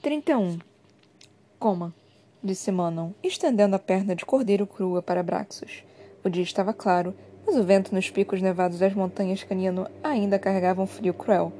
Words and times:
31. 0.00 0.60
Coma, 1.58 1.92
disse 2.40 2.70
Manon, 2.70 3.10
estendendo 3.20 3.74
a 3.74 3.80
perna 3.80 4.14
de 4.14 4.24
cordeiro 4.24 4.64
crua 4.64 5.02
para 5.02 5.24
Braxos. 5.24 5.82
O 6.22 6.30
dia 6.30 6.44
estava 6.44 6.72
claro, 6.72 7.16
mas 7.44 7.56
o 7.56 7.64
vento 7.64 7.92
nos 7.92 8.08
picos 8.08 8.40
nevados 8.40 8.78
das 8.78 8.94
montanhas 8.94 9.42
Canino 9.42 9.88
ainda 10.00 10.38
carregava 10.38 10.80
um 10.80 10.86
frio 10.86 11.12
cruel. 11.12 11.52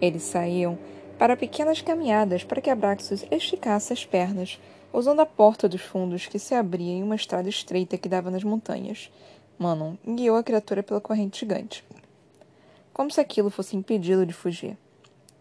Eles 0.00 0.24
saíam 0.24 0.76
para 1.16 1.36
pequenas 1.36 1.80
caminhadas 1.80 2.42
para 2.42 2.60
que 2.60 2.68
Abraxos 2.68 3.24
esticasse 3.30 3.92
as 3.92 4.04
pernas, 4.04 4.60
usando 4.92 5.20
a 5.20 5.26
porta 5.26 5.68
dos 5.68 5.80
fundos 5.80 6.26
que 6.26 6.40
se 6.40 6.52
abria 6.52 6.94
em 6.94 7.02
uma 7.04 7.14
estrada 7.14 7.48
estreita 7.48 7.96
que 7.96 8.08
dava 8.08 8.28
nas 8.28 8.42
montanhas. 8.42 9.08
Manon 9.56 9.94
guiou 10.04 10.36
a 10.36 10.42
criatura 10.42 10.82
pela 10.82 11.00
corrente 11.00 11.38
gigante, 11.38 11.84
como 12.92 13.08
se 13.12 13.20
aquilo 13.20 13.50
fosse 13.50 13.76
impedi-lo 13.76 14.26
de 14.26 14.32
fugir. 14.32 14.76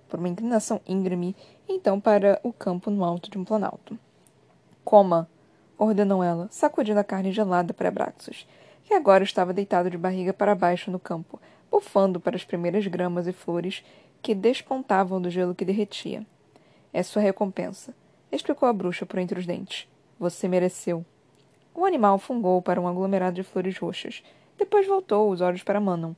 Por 0.07 0.20
uma 0.20 0.29
inclinação 0.29 0.79
íngreme, 0.88 1.35
então 1.73 1.99
para 1.99 2.39
o 2.43 2.53
campo 2.53 2.89
no 2.89 3.04
alto 3.04 3.29
de 3.29 3.37
um 3.37 3.43
planalto. 3.43 3.97
Coma! 4.83 5.29
ordenou 5.77 6.23
ela, 6.23 6.47
sacudindo 6.51 7.00
a 7.00 7.04
carne 7.04 7.31
gelada 7.31 7.73
para 7.73 7.89
Abraxos, 7.89 8.47
que 8.83 8.93
agora 8.93 9.23
estava 9.23 9.54
deitado 9.54 9.89
de 9.89 9.97
barriga 9.97 10.33
para 10.33 10.55
baixo 10.55 10.91
no 10.91 11.00
campo, 11.00 11.39
bufando 11.69 12.19
para 12.19 12.36
as 12.36 12.43
primeiras 12.43 12.86
gramas 12.87 13.28
e 13.28 13.33
flores 13.33 13.83
que 14.21 14.36
despontavam 14.36 15.21
do 15.21 15.29
gelo 15.29 15.55
que 15.55 15.65
derretia. 15.65 16.25
É 16.93 17.01
sua 17.01 17.21
recompensa, 17.21 17.93
explicou 18.31 18.69
a 18.69 18.73
bruxa 18.73 19.05
por 19.05 19.19
entre 19.19 19.39
os 19.39 19.45
dentes. 19.45 19.87
Você 20.19 20.47
mereceu. 20.47 21.05
O 21.73 21.86
animal 21.86 22.19
fungou 22.19 22.61
para 22.61 22.79
um 22.79 22.87
aglomerado 22.87 23.36
de 23.36 23.43
flores 23.43 23.78
roxas. 23.78 24.23
Depois 24.57 24.86
voltou 24.86 25.31
os 25.31 25.42
olhos 25.42 25.64
para 25.64 25.79
Manon. 25.79 26.14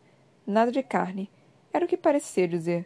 Nada 0.46 0.72
de 0.72 0.84
carne. 0.84 1.30
Era 1.74 1.86
o 1.86 1.88
que 1.88 1.96
parecia 1.96 2.48
dizer. 2.48 2.86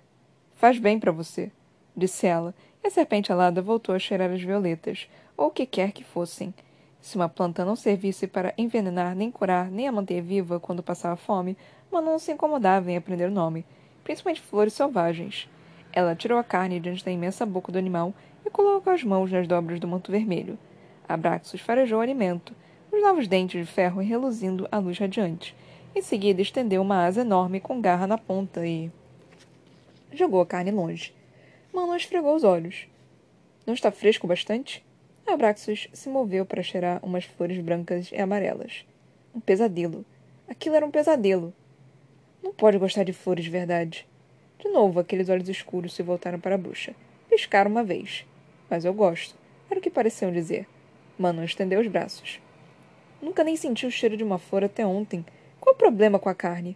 Faz 0.54 0.78
bem 0.78 1.00
para 1.00 1.12
você, 1.12 1.52
disse 2.00 2.26
ela, 2.26 2.56
e 2.84 2.88
a 2.88 2.90
serpente 2.90 3.32
alada 3.32 3.62
voltou 3.62 3.94
a 3.94 4.00
cheirar 4.00 4.32
as 4.32 4.42
violetas, 4.42 5.08
ou 5.38 5.48
o 5.48 5.52
que 5.52 5.66
quer 5.66 5.92
que 5.92 6.04
fossem. 6.04 6.54
Se 7.02 7.16
uma 7.16 7.30
planta 7.30 7.64
não 7.64 7.76
servisse 7.76 8.28
para 8.28 8.54
envenenar, 8.58 9.16
nem 9.16 9.30
curar, 9.30 9.70
nem 9.70 9.88
a 9.88 9.92
manter 9.92 10.22
viva 10.22 10.60
quando 10.60 10.84
passava 10.84 11.16
fome, 11.16 11.56
Manon 11.92 12.20
se 12.20 12.32
incomodava 12.32 12.92
em 12.92 12.98
aprender 12.98 13.28
o 13.30 13.32
nome, 13.32 13.66
principalmente 14.04 14.42
flores 14.42 14.74
selvagens. 14.74 15.48
Ela 15.94 16.16
tirou 16.16 16.38
a 16.38 16.44
carne 16.44 16.80
diante 16.80 17.04
da 17.04 17.12
imensa 17.12 17.46
boca 17.46 17.72
do 17.72 17.78
animal 17.78 18.14
e 18.46 18.50
colocou 18.50 18.92
as 18.92 19.04
mãos 19.04 19.32
nas 19.32 19.48
dobras 19.48 19.80
do 19.80 19.88
manto 19.88 20.12
vermelho. 20.12 20.58
Abraxos 21.08 21.62
farejou 21.62 22.00
o 22.00 22.02
alimento, 22.02 22.54
os 22.92 23.02
novos 23.02 23.28
dentes 23.28 23.66
de 23.66 23.72
ferro 23.72 24.02
reluzindo 24.02 24.68
à 24.72 24.78
luz 24.78 24.98
radiante. 24.98 25.56
Em 25.96 26.02
seguida, 26.02 26.42
estendeu 26.42 26.82
uma 26.82 27.06
asa 27.06 27.22
enorme 27.22 27.60
com 27.60 27.82
garra 27.82 28.06
na 28.06 28.18
ponta 28.18 28.66
e. 28.66 28.92
jogou 30.14 30.42
a 30.42 30.46
carne 30.46 30.72
longe. 30.72 31.14
Manon 31.74 31.96
esfregou 31.96 32.36
os 32.36 32.44
olhos. 32.44 32.88
Não 33.66 33.74
está 33.74 33.92
fresco 33.92 34.26
bastante? 34.26 34.84
Abraxos 35.28 35.88
se 35.94 36.10
moveu 36.10 36.46
para 36.46 36.64
cheirar 36.64 37.00
umas 37.04 37.24
flores 37.24 37.60
brancas 37.60 38.12
e 38.12 38.18
amarelas. 38.18 38.86
Um 39.34 39.40
pesadelo. 39.40 40.04
Aquilo 40.48 40.76
era 40.76 40.86
um 40.86 40.90
pesadelo. 40.90 41.54
Não 42.42 42.52
pode 42.52 42.80
gostar 42.80 43.04
de 43.04 43.14
flores 43.14 43.46
de 43.46 43.52
verdade. 43.52 44.08
De 44.58 44.68
novo, 44.70 45.00
aqueles 45.00 45.30
olhos 45.30 45.48
escuros 45.48 45.94
se 45.94 46.02
voltaram 46.02 46.40
para 46.40 46.56
a 46.56 46.58
bruxa. 46.58 46.96
Piscaram 47.30 47.70
uma 47.70 47.84
vez. 47.84 48.26
Mas 48.70 48.86
eu 48.86 48.94
gosto. 48.94 49.36
Era 49.70 49.80
o 49.80 49.84
que 49.84 49.92
pareciam 49.92 50.32
dizer. 50.32 50.68
Manon 51.18 51.44
estendeu 51.44 51.80
os 51.80 51.88
braços. 51.88 52.42
Nunca 53.22 53.44
nem 53.44 53.56
senti 53.56 53.86
o 53.86 53.92
cheiro 53.92 54.18
de 54.18 54.24
uma 54.24 54.40
flor 54.40 54.64
até 54.64 54.86
ontem. 54.86 55.24
Qual 55.60 55.76
o 55.76 55.78
problema 55.78 56.18
com 56.18 56.30
a 56.30 56.36
carne? 56.36 56.76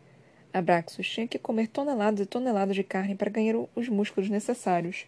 Abraxos 0.54 1.10
tinha 1.10 1.28
que 1.28 1.40
comer 1.40 1.68
toneladas 1.68 2.20
e 2.20 2.26
toneladas 2.28 2.76
de 2.76 2.84
carne 2.84 3.16
para 3.16 3.32
ganhar 3.32 3.56
os 3.76 3.90
músculos 3.90 4.30
necessários. 4.30 5.08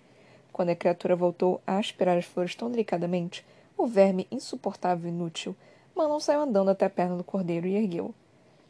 Quando 0.52 0.70
a 0.70 0.76
criatura 0.76 1.16
voltou 1.16 1.62
a 1.68 1.78
aspirar 1.78 2.18
as 2.18 2.26
flores 2.26 2.56
tão 2.56 2.72
delicadamente, 2.72 3.46
o 3.78 3.86
verme 3.86 4.28
insuportável 4.32 5.08
e 5.08 5.14
inútil, 5.14 5.56
Manon 5.96 6.20
saiu 6.20 6.42
andando 6.42 6.72
até 6.72 6.86
a 6.86 6.90
perna 6.90 7.16
do 7.16 7.24
cordeiro 7.24 7.68
e 7.68 7.76
ergueu. 7.76 8.12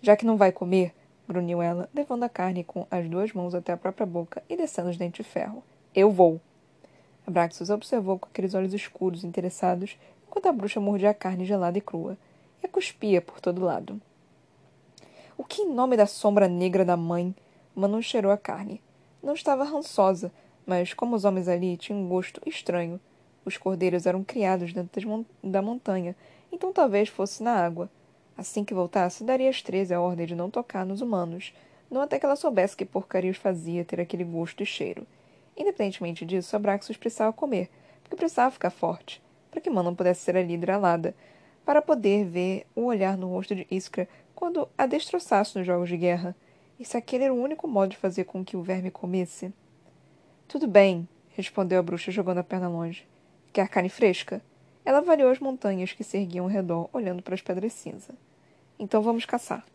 Já 0.02 0.18
que 0.18 0.26
não 0.26 0.36
vai 0.36 0.52
comer, 0.52 0.94
grunhiu 1.26 1.62
ela, 1.62 1.90
levando 1.94 2.24
a 2.24 2.30
carne 2.30 2.64
com 2.64 2.86
as 2.92 3.08
duas 3.10 3.32
mãos 3.32 3.56
até 3.56 3.72
a 3.72 3.78
própria 3.78 4.06
boca 4.06 4.44
e 4.50 4.58
descendo 4.58 4.90
os 4.90 4.98
dentes 4.98 5.26
de 5.26 5.32
ferro. 5.32 5.64
Eu 5.96 6.12
vou. 6.12 6.42
Abraxos 7.26 7.70
observou 7.70 8.20
com 8.20 8.28
aqueles 8.28 8.54
olhos 8.54 8.74
escuros 8.74 9.24
interessados 9.24 9.98
enquanto 10.28 10.48
a 10.48 10.52
bruxa 10.52 10.82
mordia 10.82 11.12
a 11.12 11.14
carne 11.14 11.46
gelada 11.46 11.78
e 11.78 11.82
crua 11.82 12.18
e 12.62 12.66
a 12.66 12.70
cuspia 12.70 13.22
por 13.22 13.40
todo 13.40 13.64
lado. 13.64 14.02
O 15.38 15.44
que 15.44 15.64
em 15.64 15.70
nome 15.70 15.98
da 15.98 16.06
sombra 16.06 16.48
negra 16.48 16.86
da 16.86 16.96
mãe? 16.96 17.36
Manon 17.76 18.02
cheirou 18.02 18.32
a 18.32 18.38
carne. 18.38 18.82
Não 19.22 19.34
estava 19.34 19.66
rançosa, 19.66 20.32
mas 20.66 20.94
como 20.94 21.14
os 21.14 21.26
homens 21.26 21.50
ali 21.50 21.76
tinham 21.76 22.00
um 22.00 22.08
gosto 22.08 22.42
estranho. 22.46 23.02
Os 23.44 23.58
cordeiros 23.58 24.06
eram 24.06 24.24
criados 24.24 24.72
dentro 24.72 25.08
mon 25.08 25.26
da 25.44 25.62
montanha, 25.62 26.16
então 26.54 26.72
talvez 26.72 27.10
fosse 27.10 27.44
na 27.44 27.52
água. 27.52 27.90
Assim 28.38 28.64
que 28.64 28.74
voltasse, 28.74 29.26
daria 29.26 29.50
às 29.50 29.62
treze 29.62 29.94
a 29.94 30.00
ordem 30.00 30.26
de 30.26 30.36
não 30.36 30.50
tocar 30.50 30.86
nos 30.86 31.02
humanos, 31.02 31.54
não 31.92 32.00
até 32.00 32.18
que 32.18 32.26
ela 32.26 32.38
soubesse 32.38 32.78
que 32.78 32.86
porcaria 32.86 33.30
os 33.30 33.38
fazia 33.38 33.84
ter 33.84 34.00
aquele 34.00 34.24
gosto 34.24 34.64
e 34.64 34.66
cheiro. 34.66 35.06
Independentemente 35.56 36.26
disso, 36.26 36.56
Abraxos 36.56 36.96
precisava 36.96 37.34
comer, 37.34 37.70
porque 38.02 38.16
precisava 38.16 38.52
ficar 38.52 38.70
forte, 38.70 39.22
para 39.52 39.60
que 39.60 39.70
Manon 39.70 39.96
pudesse 39.96 40.22
ser 40.22 40.38
a 40.38 40.44
líder 40.44 40.72
alada, 40.72 41.14
para 41.66 41.82
poder 41.82 42.26
ver 42.26 42.66
o 42.74 42.86
olhar 42.86 43.18
no 43.18 43.28
rosto 43.28 43.54
de 43.54 43.68
Iskra 43.70 44.08
quando 44.36 44.68
a 44.78 44.86
destroçasse 44.86 45.58
nos 45.58 45.66
jogos 45.66 45.90
de 45.90 45.98
guerra. 45.98 46.36
E 46.78 46.84
se 46.84 46.98
aquele 46.98 47.24
era 47.24 47.34
o 47.34 47.42
único 47.42 47.68
modo 47.68 47.92
de 47.92 47.98
fazer 47.98 48.26
com 48.26 48.44
que 48.44 48.58
o 48.58 48.62
verme 48.62 48.92
comesse? 48.92 49.54
Tudo 50.48 50.68
bem, 50.68 51.08
respondeu 51.30 51.80
a 51.80 51.82
bruxa, 51.82 52.12
jogando 52.12 52.40
a 52.40 52.44
perna 52.44 52.68
longe. 52.68 53.08
Quer 53.54 53.70
carne 53.70 53.90
fresca? 53.90 54.42
Ela 54.84 54.98
avaliou 55.00 55.32
as 55.32 55.40
montanhas 55.40 55.94
que 55.94 56.04
se 56.04 56.18
erguiam 56.18 56.46
ao 56.46 56.52
redor, 56.52 56.90
olhando 56.92 57.24
para 57.24 57.34
as 57.34 57.42
pedras 57.42 57.74
cinza. 57.74 58.14
Então 58.78 59.02
vamos 59.02 59.26
caçar. 59.26 59.66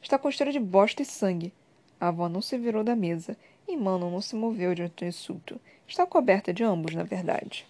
Está 0.00 0.18
com 0.18 0.30
cheiro 0.30 0.52
de 0.52 0.60
bosta 0.60 1.02
e 1.02 1.04
sangue. 1.04 1.52
A 1.98 2.08
avó 2.08 2.28
não 2.28 2.42
se 2.42 2.58
virou 2.58 2.84
da 2.84 2.94
mesa 2.94 3.36
e 3.66 3.76
Manon 3.76 4.10
não 4.10 4.20
se 4.20 4.36
moveu 4.36 4.74
diante 4.74 4.96
do 4.96 5.04
insulto. 5.04 5.60
Está 5.88 6.06
coberta 6.06 6.52
de 6.52 6.62
ambos, 6.62 6.94
na 6.94 7.04
verdade. 7.04 7.66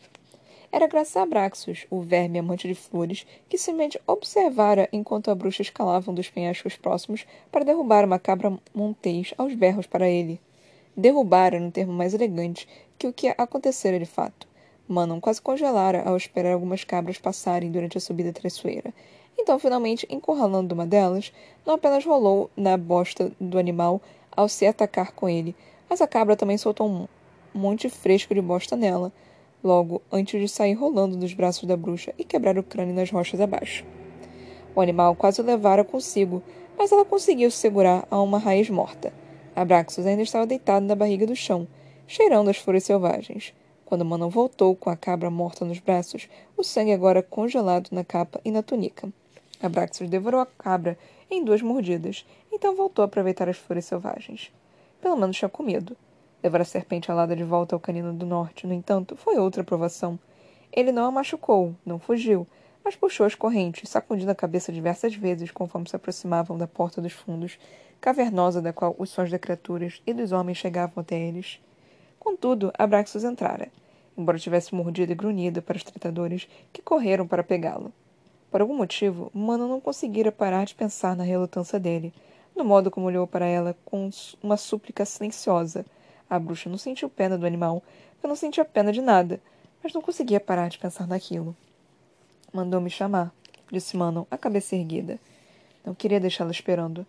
Era 0.74 0.86
graças 0.86 1.14
a 1.18 1.22
Abraxos, 1.22 1.86
o 1.90 2.00
verme 2.00 2.38
amante 2.38 2.66
de 2.66 2.74
flores, 2.74 3.26
que 3.46 3.58
simplesmente 3.58 4.00
observara 4.06 4.88
enquanto 4.90 5.30
a 5.30 5.34
bruxa 5.34 5.60
escalava 5.60 6.10
um 6.10 6.14
dos 6.14 6.30
penhascos 6.30 6.76
próximos 6.76 7.26
para 7.50 7.62
derrubar 7.62 8.06
uma 8.06 8.18
cabra 8.18 8.58
montês 8.74 9.34
aos 9.36 9.54
berros 9.54 9.86
para 9.86 10.08
ele. 10.08 10.40
Derrubara 10.96 11.60
no 11.60 11.70
termo 11.70 11.92
mais 11.92 12.14
elegante 12.14 12.66
que 12.98 13.06
o 13.06 13.12
que 13.12 13.28
acontecera 13.36 13.98
de 13.98 14.06
fato. 14.06 14.48
Manon 14.88 15.20
quase 15.20 15.42
congelara 15.42 16.04
ao 16.04 16.16
esperar 16.16 16.54
algumas 16.54 16.84
cabras 16.84 17.18
passarem 17.18 17.70
durante 17.70 17.98
a 17.98 18.00
subida 18.00 18.32
traiçoeira. 18.32 18.94
Então, 19.38 19.58
finalmente, 19.58 20.06
encurralando 20.08 20.74
uma 20.74 20.86
delas, 20.86 21.34
não 21.66 21.74
apenas 21.74 22.02
rolou 22.06 22.50
na 22.56 22.78
bosta 22.78 23.30
do 23.38 23.58
animal 23.58 24.00
ao 24.34 24.48
se 24.48 24.66
atacar 24.66 25.12
com 25.12 25.28
ele, 25.28 25.54
mas 25.90 26.00
a 26.00 26.06
cabra 26.06 26.34
também 26.34 26.56
soltou 26.56 26.88
um 26.88 27.06
monte 27.52 27.90
fresco 27.90 28.34
de 28.34 28.40
bosta 28.40 28.74
nela, 28.74 29.12
logo 29.62 30.02
antes 30.10 30.40
de 30.40 30.48
sair 30.48 30.74
rolando 30.74 31.16
dos 31.16 31.32
braços 31.34 31.64
da 31.64 31.76
bruxa 31.76 32.12
e 32.18 32.24
quebrar 32.24 32.58
o 32.58 32.62
crânio 32.62 32.94
nas 32.94 33.10
rochas 33.10 33.40
abaixo. 33.40 33.84
O 34.74 34.80
animal 34.80 35.14
quase 35.14 35.40
o 35.40 35.44
levara 35.44 35.84
consigo, 35.84 36.42
mas 36.76 36.90
ela 36.90 37.04
conseguiu 37.04 37.50
se 37.50 37.58
segurar 37.58 38.06
a 38.10 38.20
uma 38.20 38.38
raiz 38.38 38.70
morta. 38.70 39.12
Abraxos 39.54 40.06
ainda 40.06 40.22
estava 40.22 40.46
deitado 40.46 40.86
na 40.86 40.94
barriga 40.94 41.26
do 41.26 41.36
chão, 41.36 41.68
cheirando 42.06 42.48
as 42.48 42.56
flores 42.56 42.84
selvagens. 42.84 43.54
Quando 43.84 44.04
Manon 44.04 44.30
voltou 44.30 44.74
com 44.74 44.88
a 44.88 44.96
cabra 44.96 45.30
morta 45.30 45.64
nos 45.64 45.78
braços, 45.78 46.28
o 46.56 46.64
sangue 46.64 46.92
agora 46.92 47.22
congelado 47.22 47.90
na 47.92 48.02
capa 48.02 48.40
e 48.42 48.50
na 48.50 48.62
túnica. 48.62 49.12
Abraxos 49.62 50.08
devorou 50.08 50.40
a 50.40 50.46
cabra 50.46 50.98
em 51.30 51.44
duas 51.44 51.60
mordidas, 51.60 52.26
então 52.50 52.74
voltou 52.74 53.02
a 53.02 53.06
aproveitar 53.06 53.48
as 53.48 53.58
flores 53.58 53.84
selvagens. 53.84 54.50
Pelo 55.00 55.16
menos 55.16 55.36
tinha 55.36 55.48
comido. 55.48 55.96
Levar 56.42 56.60
a 56.60 56.64
serpente 56.64 57.10
alada 57.10 57.36
de 57.36 57.44
volta 57.44 57.76
ao 57.76 57.80
canino 57.80 58.12
do 58.12 58.26
norte, 58.26 58.66
no 58.66 58.74
entanto, 58.74 59.14
foi 59.16 59.38
outra 59.38 59.62
provação. 59.62 60.18
Ele 60.72 60.90
não 60.90 61.06
a 61.06 61.10
machucou, 61.10 61.76
não 61.86 61.98
fugiu, 61.98 62.46
mas 62.84 62.96
puxou 62.96 63.24
as 63.24 63.34
correntes, 63.34 63.88
sacudindo 63.88 64.30
a 64.30 64.34
cabeça 64.34 64.72
diversas 64.72 65.14
vezes 65.14 65.50
conforme 65.50 65.88
se 65.88 65.94
aproximavam 65.94 66.58
da 66.58 66.66
porta 66.66 67.00
dos 67.00 67.12
fundos, 67.12 67.58
cavernosa 68.00 68.60
da 68.60 68.72
qual 68.72 68.96
os 68.98 69.10
sons 69.10 69.30
das 69.30 69.40
criaturas 69.40 70.02
e 70.06 70.12
dos 70.12 70.32
homens 70.32 70.58
chegavam 70.58 71.00
até 71.00 71.16
eles. 71.16 71.60
Contudo, 72.18 72.72
Abraxos 72.76 73.22
entrara, 73.22 73.70
embora 74.16 74.38
tivesse 74.38 74.74
mordido 74.74 75.12
e 75.12 75.14
grunhido 75.14 75.62
para 75.62 75.76
os 75.76 75.84
tratadores 75.84 76.48
que 76.72 76.82
correram 76.82 77.26
para 77.26 77.44
pegá-lo. 77.44 77.92
Por 78.50 78.60
algum 78.60 78.76
motivo, 78.76 79.30
Mano 79.32 79.68
não 79.68 79.80
conseguira 79.80 80.32
parar 80.32 80.66
de 80.66 80.74
pensar 80.74 81.16
na 81.16 81.24
relutância 81.24 81.78
dele, 81.78 82.12
no 82.54 82.64
modo 82.64 82.90
como 82.90 83.06
olhou 83.06 83.26
para 83.26 83.46
ela 83.46 83.76
com 83.84 84.10
uma 84.42 84.56
súplica 84.56 85.04
silenciosa. 85.04 85.86
A 86.32 86.38
bruxa 86.38 86.70
não 86.70 86.78
sentiu 86.78 87.10
pena 87.10 87.36
do 87.36 87.44
animal, 87.44 87.82
eu 88.22 88.26
não 88.26 88.34
sentia 88.34 88.64
pena 88.64 88.90
de 88.90 89.02
nada, 89.02 89.38
mas 89.82 89.92
não 89.92 90.00
conseguia 90.00 90.40
parar 90.40 90.70
de 90.70 90.78
pensar 90.78 91.06
naquilo. 91.06 91.54
Mandou-me 92.50 92.88
chamar, 92.88 93.30
disse 93.70 93.98
Manon, 93.98 94.24
a 94.30 94.38
cabeça 94.38 94.74
erguida. 94.74 95.18
Não 95.84 95.94
queria 95.94 96.18
deixá-la 96.18 96.50
esperando. 96.50 97.04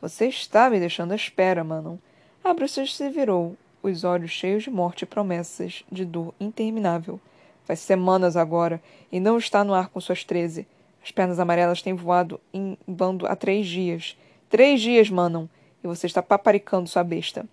Você 0.00 0.28
está 0.28 0.70
me 0.70 0.80
deixando 0.80 1.12
à 1.12 1.14
espera, 1.14 1.62
Manon. 1.62 1.98
A 2.42 2.54
bruxa 2.54 2.86
se 2.86 3.10
virou, 3.10 3.54
os 3.82 4.02
olhos 4.02 4.30
cheios 4.30 4.62
de 4.62 4.70
morte 4.70 5.02
e 5.02 5.06
promessas 5.06 5.84
de 5.92 6.06
dor 6.06 6.32
interminável. 6.40 7.20
Faz 7.66 7.80
semanas 7.80 8.34
agora, 8.34 8.82
e 9.12 9.20
não 9.20 9.36
está 9.36 9.62
no 9.62 9.74
ar 9.74 9.90
com 9.90 10.00
suas 10.00 10.24
treze. 10.24 10.66
As 11.04 11.10
pernas 11.10 11.38
amarelas 11.38 11.82
têm 11.82 11.92
voado 11.92 12.40
em 12.50 12.78
bando 12.88 13.26
há 13.26 13.36
três 13.36 13.66
dias. 13.66 14.16
Três 14.48 14.80
dias, 14.80 15.10
Manon, 15.10 15.48
e 15.82 15.86
você 15.86 16.06
está 16.06 16.22
paparicando 16.22 16.88
sua 16.88 17.04
besta. 17.04 17.46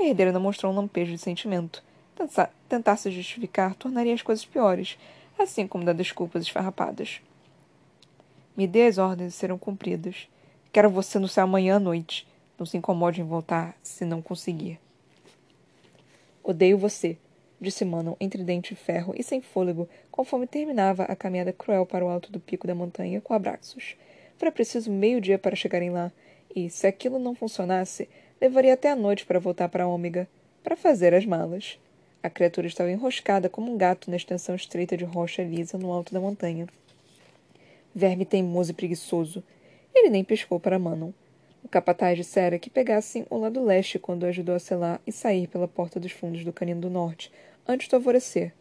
A 0.00 0.04
herdeira 0.04 0.32
não 0.32 0.40
mostrou 0.40 0.72
um 0.72 0.76
lampejo 0.76 1.12
de 1.12 1.18
sentimento. 1.18 1.84
Tentar, 2.68 2.96
se 2.96 3.10
justificar 3.10 3.74
tornaria 3.74 4.14
as 4.14 4.22
coisas 4.22 4.46
piores, 4.46 4.98
assim 5.38 5.66
como 5.66 5.84
dar 5.84 5.92
desculpas 5.92 6.42
esfarrapadas. 6.42 7.20
Me 8.56 8.66
dê 8.66 8.86
as 8.86 8.96
ordens 8.96 9.34
e 9.34 9.36
serão 9.36 9.58
cumpridas. 9.58 10.26
Quero 10.72 10.88
você 10.88 11.18
no 11.18 11.28
céu 11.28 11.44
amanhã 11.44 11.76
à 11.76 11.78
noite. 11.78 12.26
Não 12.58 12.64
se 12.64 12.78
incomode 12.78 13.20
em 13.20 13.24
voltar 13.24 13.76
se 13.82 14.06
não 14.06 14.22
conseguir. 14.22 14.80
Odeio 16.42 16.78
você, 16.78 17.18
disse 17.60 17.84
Manon 17.84 18.14
entre 18.18 18.42
dente 18.42 18.74
de 18.74 18.80
ferro 18.80 19.14
e 19.14 19.22
sem 19.22 19.42
fôlego, 19.42 19.86
conforme 20.10 20.46
terminava 20.46 21.04
a 21.04 21.14
caminhada 21.14 21.52
cruel 21.52 21.84
para 21.84 22.04
o 22.04 22.08
alto 22.08 22.32
do 22.32 22.40
pico 22.40 22.66
da 22.66 22.74
montanha 22.74 23.20
com 23.20 23.34
abraços. 23.34 23.96
Fora 24.38 24.50
preciso 24.50 24.90
meio-dia 24.90 25.38
para 25.38 25.54
chegarem 25.54 25.90
lá, 25.90 26.10
e, 26.56 26.68
se 26.70 26.86
aquilo 26.86 27.18
não 27.18 27.34
funcionasse, 27.34 28.08
levaria 28.40 28.74
até 28.74 28.90
a 28.90 28.96
noite 28.96 29.26
para 29.26 29.38
voltar 29.38 29.68
para 29.68 29.86
Ômega, 29.86 30.26
para 30.62 30.76
fazer 30.76 31.12
as 31.12 31.26
malas. 31.26 31.78
A 32.22 32.30
criatura 32.30 32.66
estava 32.66 32.90
enroscada 32.90 33.48
como 33.48 33.72
um 33.72 33.76
gato 33.76 34.10
na 34.10 34.16
extensão 34.16 34.54
estreita 34.54 34.96
de 34.96 35.04
rocha 35.04 35.42
lisa 35.42 35.76
no 35.76 35.92
alto 35.92 36.12
da 36.12 36.20
montanha. 36.20 36.66
Verme 37.94 38.24
teimoso 38.24 38.70
e 38.70 38.74
preguiçoso. 38.74 39.42
Ele 39.94 40.10
nem 40.10 40.24
piscou 40.24 40.58
para 40.58 40.78
Manon. 40.78 41.12
O 41.62 41.68
capataz 41.68 42.16
dissera 42.16 42.58
que 42.58 42.70
pegassem 42.70 43.26
o 43.28 43.36
lado 43.36 43.62
leste 43.62 43.98
quando 43.98 44.22
o 44.22 44.26
ajudou 44.26 44.54
a 44.54 44.58
selar 44.58 45.00
e 45.06 45.12
sair 45.12 45.46
pela 45.46 45.68
porta 45.68 46.00
dos 46.00 46.12
fundos 46.12 46.44
do 46.44 46.52
canino 46.52 46.80
do 46.80 46.88
norte, 46.88 47.30
antes 47.68 47.88
do 47.88 47.96
alvorecer. 47.96 48.52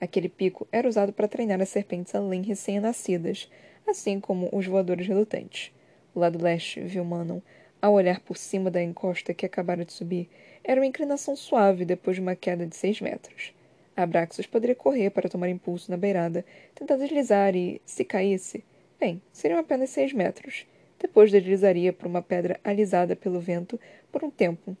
Aquele 0.00 0.28
pico 0.28 0.66
era 0.72 0.88
usado 0.88 1.12
para 1.12 1.28
treinar 1.28 1.60
as 1.60 1.68
serpentes 1.68 2.14
além 2.14 2.42
recém-nascidas, 2.42 3.48
assim 3.86 4.18
como 4.18 4.48
os 4.52 4.66
voadores 4.66 5.06
relutantes. 5.06 5.72
O 6.14 6.18
lado 6.18 6.42
leste, 6.42 6.80
viu 6.80 7.04
Manon, 7.04 7.40
ao 7.80 7.94
olhar 7.94 8.20
por 8.20 8.36
cima 8.36 8.70
da 8.70 8.82
encosta 8.82 9.34
que 9.34 9.46
acabara 9.46 9.84
de 9.84 9.92
subir, 9.92 10.28
era 10.62 10.80
uma 10.80 10.86
inclinação 10.86 11.34
suave 11.34 11.84
depois 11.84 12.16
de 12.16 12.20
uma 12.20 12.36
queda 12.36 12.66
de 12.66 12.76
seis 12.76 13.00
metros. 13.00 13.52
Abraxas 13.96 14.46
poderia 14.46 14.74
correr 14.74 15.10
para 15.10 15.28
tomar 15.28 15.48
impulso 15.48 15.90
na 15.90 15.96
beirada, 15.96 16.44
tentar 16.74 16.96
deslizar 16.96 17.54
e, 17.54 17.80
se 17.84 18.04
caísse, 18.04 18.64
bem, 18.98 19.20
seriam 19.32 19.58
apenas 19.58 19.90
seis 19.90 20.12
metros. 20.12 20.66
Depois 20.98 21.30
deslizaria 21.30 21.92
por 21.92 22.06
uma 22.06 22.22
pedra 22.22 22.60
alisada 22.62 23.16
pelo 23.16 23.40
vento 23.40 23.80
por 24.12 24.22
um 24.22 24.30
tempo. 24.30 24.76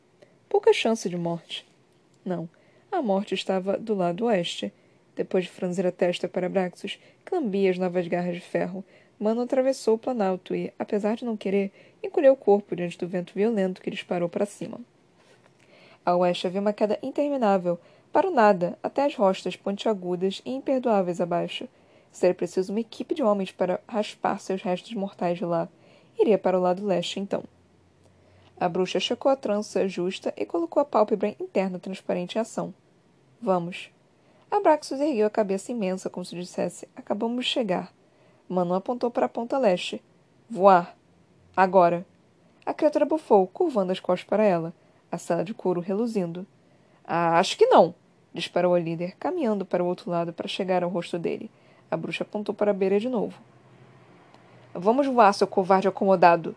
Pouca 0.48 0.72
chance 0.72 1.08
de 1.08 1.16
morte. 1.16 1.66
Não, 2.24 2.48
a 2.92 3.00
morte 3.00 3.34
estava 3.34 3.78
do 3.78 3.94
lado 3.94 4.26
oeste. 4.26 4.72
Depois 5.16 5.44
de 5.44 5.50
franzir 5.50 5.86
a 5.86 5.92
testa 5.92 6.28
para 6.28 6.46
Abraxos, 6.46 6.98
que 7.24 7.34
lambia 7.34 7.70
as 7.70 7.78
novas 7.78 8.06
garras 8.06 8.34
de 8.34 8.40
ferro, 8.40 8.84
Mano 9.20 9.42
atravessou 9.42 9.96
o 9.96 9.98
planalto 9.98 10.54
e, 10.54 10.72
apesar 10.78 11.14
de 11.14 11.26
não 11.26 11.36
querer, 11.36 11.70
encolheu 12.02 12.32
o 12.32 12.36
corpo 12.36 12.74
diante 12.74 12.96
do 12.96 13.06
vento 13.06 13.34
violento 13.34 13.82
que 13.82 13.90
disparou 13.90 14.30
para 14.30 14.46
cima. 14.46 14.80
A 16.06 16.16
oeste 16.16 16.46
havia 16.46 16.62
uma 16.62 16.72
queda 16.72 16.98
interminável, 17.02 17.78
para 18.10 18.26
o 18.26 18.30
nada, 18.30 18.78
até 18.82 19.04
as 19.04 19.14
rostas 19.14 19.54
pontiagudas 19.56 20.40
e 20.42 20.50
imperdoáveis 20.50 21.20
abaixo. 21.20 21.68
Seria 22.10 22.34
preciso 22.34 22.72
uma 22.72 22.80
equipe 22.80 23.14
de 23.14 23.22
homens 23.22 23.52
para 23.52 23.78
raspar 23.86 24.40
seus 24.40 24.62
restos 24.62 24.94
mortais 24.94 25.36
de 25.36 25.44
lá. 25.44 25.68
Iria 26.18 26.38
para 26.38 26.58
o 26.58 26.62
lado 26.62 26.86
leste, 26.86 27.20
então. 27.20 27.44
A 28.58 28.70
bruxa 28.70 28.98
checou 28.98 29.30
a 29.30 29.36
trança 29.36 29.86
justa 29.86 30.32
e 30.34 30.46
colocou 30.46 30.80
a 30.80 30.84
pálpebra 30.84 31.36
interna 31.38 31.78
transparente 31.78 32.36
em 32.36 32.40
ação. 32.40 32.72
Vamos. 33.40 33.90
Abraxos 34.50 34.98
ergueu 34.98 35.26
a 35.26 35.30
cabeça 35.30 35.70
imensa, 35.70 36.08
como 36.08 36.24
se 36.24 36.34
dissesse: 36.34 36.88
Acabamos 36.96 37.44
de 37.44 37.50
chegar. 37.50 37.92
Manu 38.50 38.74
apontou 38.74 39.12
para 39.12 39.26
a 39.26 39.28
ponta 39.28 39.56
leste. 39.56 40.02
Voar. 40.48 40.96
Agora. 41.56 42.04
A 42.66 42.74
criatura 42.74 43.06
bufou, 43.06 43.46
curvando 43.46 43.92
as 43.92 44.00
costas 44.00 44.28
para 44.28 44.44
ela 44.44 44.74
a 45.10 45.18
sala 45.18 45.44
de 45.44 45.52
couro 45.52 45.80
reluzindo. 45.80 46.46
Ah, 47.04 47.38
acho 47.38 47.56
que 47.56 47.66
não, 47.66 47.94
disparou 48.32 48.74
a 48.74 48.78
líder, 48.78 49.16
caminhando 49.18 49.64
para 49.64 49.82
o 49.82 49.86
outro 49.86 50.10
lado 50.10 50.32
para 50.32 50.46
chegar 50.46 50.82
ao 50.82 50.90
rosto 50.90 51.18
dele. 51.18 51.50
A 51.90 51.96
bruxa 51.96 52.22
apontou 52.22 52.54
para 52.54 52.70
a 52.70 52.74
beira 52.74 53.00
de 53.00 53.08
novo. 53.08 53.40
Vamos 54.72 55.06
voar, 55.06 55.32
seu 55.32 55.46
covarde 55.46 55.88
acomodado! 55.88 56.54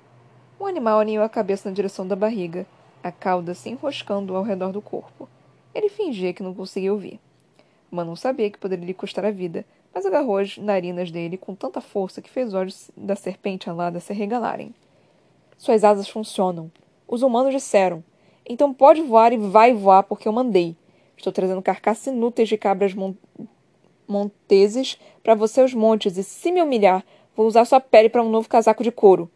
O 0.60 0.66
animal 0.66 1.00
aninhou 1.00 1.24
a 1.24 1.30
cabeça 1.30 1.68
na 1.70 1.76
direção 1.76 2.08
da 2.08 2.16
barriga, 2.16 2.66
a 3.04 3.12
cauda 3.12 3.54
se 3.54 3.70
enroscando 3.70 4.36
ao 4.36 4.44
redor 4.44 4.72
do 4.72 4.82
corpo. 4.82 5.28
Ele 5.74 5.90
fingia 5.90 6.34
que 6.34 6.44
não 6.44 6.54
conseguia 6.54 6.94
ouvir. 6.94 7.20
Manon 7.90 8.16
sabia 8.16 8.50
que 8.50 8.60
poderia 8.60 8.86
lhe 8.86 8.94
custar 8.94 9.26
a 9.26 9.32
vida, 9.32 9.66
mas 9.94 10.06
agarrou 10.06 10.38
as 10.38 10.58
narinas 10.58 11.12
dele 11.12 11.38
com 11.38 11.54
tanta 11.54 11.80
força 11.80 12.22
que 12.22 12.30
fez 12.30 12.50
os 12.50 12.54
olhos 12.54 12.92
da 12.98 13.16
serpente 13.16 13.70
alada 13.70 14.00
se 14.00 14.12
arregalarem. 14.12 14.74
Suas 15.58 15.84
asas 15.84 16.10
funcionam. 16.10 16.72
Os 17.08 17.22
humanos 17.22 17.54
disseram. 17.54 18.04
Então 18.46 18.74
pode 18.74 19.02
voar 19.02 19.32
e 19.32 19.38
vai 19.38 19.74
voar, 19.74 20.04
porque 20.04 20.28
eu 20.28 20.34
mandei. 20.34 20.76
Estou 21.16 21.32
trazendo 21.32 21.62
carcaças 21.62 22.08
inúteis 22.08 22.50
de 22.50 22.58
cabras 22.58 22.94
mon 22.94 23.14
monteses 24.06 25.00
para 25.24 25.34
você 25.34 25.62
aos 25.62 25.74
montes, 25.74 26.18
e 26.18 26.24
se 26.24 26.52
me 26.52 26.62
humilhar, 26.62 27.06
vou 27.36 27.48
usar 27.48 27.64
sua 27.64 27.80
pele 27.80 28.10
para 28.10 28.22
um 28.22 28.30
novo 28.30 28.50
casaco 28.50 28.84
de 28.84 28.92
couro. 28.92 29.32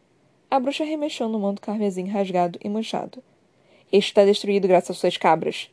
A 0.52 0.60
bruxa 0.60 0.84
remexeu 0.84 1.30
no 1.30 1.40
manto 1.40 1.62
carmesim 1.62 2.08
rasgado 2.08 2.60
e 2.62 2.68
manchado. 2.68 3.24
Este 3.92 4.10
está 4.10 4.26
destruído 4.26 4.68
graças 4.68 4.92
às 4.92 4.98
suas 4.98 5.16
cabras. 5.16 5.72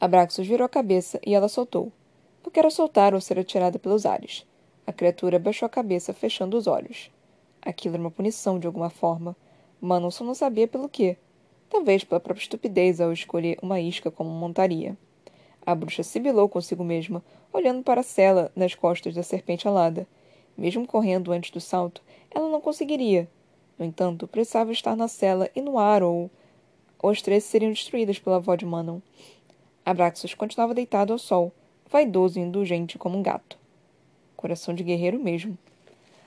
Abraxos 0.00 0.46
virou 0.46 0.66
a 0.66 0.68
cabeça 0.68 1.20
e 1.24 1.34
ela 1.34 1.48
soltou. 1.48 1.92
Porque 2.44 2.60
era 2.60 2.70
soltar 2.70 3.14
ou 3.14 3.20
ser 3.20 3.38
atirada 3.38 3.78
pelos 3.78 4.04
ares. 4.04 4.46
A 4.86 4.92
criatura 4.92 5.38
baixou 5.38 5.64
a 5.66 5.70
cabeça, 5.70 6.12
fechando 6.12 6.56
os 6.56 6.66
olhos. 6.66 7.10
Aquilo 7.62 7.94
era 7.94 8.02
uma 8.02 8.10
punição 8.10 8.58
de 8.58 8.66
alguma 8.66 8.90
forma. 8.90 9.34
Manonson 9.80 10.24
não 10.24 10.34
sabia 10.34 10.68
pelo 10.68 10.88
quê, 10.88 11.16
talvez 11.70 12.04
pela 12.04 12.20
própria 12.20 12.42
estupidez 12.42 13.00
ao 13.00 13.12
escolher 13.12 13.58
uma 13.62 13.80
isca 13.80 14.10
como 14.10 14.28
montaria. 14.28 14.96
A 15.64 15.74
bruxa 15.74 16.02
sibilou 16.02 16.46
consigo 16.46 16.84
mesma, 16.84 17.24
olhando 17.50 17.82
para 17.82 18.02
a 18.02 18.04
cela 18.04 18.52
nas 18.54 18.74
costas 18.74 19.14
da 19.14 19.22
serpente 19.22 19.66
alada. 19.66 20.06
Mesmo 20.56 20.86
correndo 20.86 21.32
antes 21.32 21.50
do 21.50 21.60
salto, 21.60 22.02
ela 22.30 22.50
não 22.50 22.60
conseguiria. 22.60 23.26
No 23.78 23.86
entanto, 23.86 24.28
precisava 24.28 24.70
estar 24.70 24.94
na 24.94 25.08
cela 25.08 25.50
e 25.56 25.62
no 25.62 25.78
ar, 25.78 26.02
ou. 26.02 26.30
as 27.02 27.22
três 27.22 27.44
seriam 27.44 27.72
destruídas 27.72 28.18
pela 28.18 28.36
avó 28.36 28.54
de 28.54 28.66
Manon. 28.66 29.00
Abraxas 29.84 30.34
continuava 30.34 30.74
deitado 30.74 31.12
ao 31.12 31.18
sol, 31.18 31.52
vaidoso 31.90 32.38
e 32.38 32.42
indulgente 32.42 32.98
como 32.98 33.18
um 33.18 33.22
gato. 33.22 33.56
Coração 34.36 34.74
de 34.74 34.82
guerreiro 34.82 35.18
mesmo. 35.18 35.56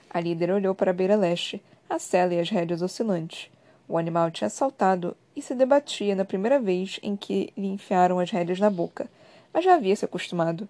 A 0.10 0.20
líder 0.20 0.52
olhou 0.52 0.74
para 0.74 0.92
a 0.92 0.94
beira 0.94 1.16
leste, 1.16 1.62
a 1.90 2.00
cela 2.00 2.34
e 2.34 2.40
as 2.40 2.50
rédeas 2.50 2.82
oscilantes. 2.82 3.50
O 3.88 3.98
animal 3.98 4.32
tinha 4.32 4.50
saltado 4.50 5.16
e 5.36 5.42
se 5.42 5.54
debatia 5.56 6.16
na 6.16 6.26
primeira 6.26 6.60
vez 6.60 7.00
em 7.04 7.16
que 7.16 7.54
lhe 7.56 7.68
enfiaram 7.68 8.20
as 8.20 8.32
rédeas 8.32 8.60
na 8.60 8.70
boca, 8.70 9.10
mas 9.54 9.64
já 9.64 9.76
havia 9.76 9.96
se 9.96 10.04
acostumado. 10.04 10.68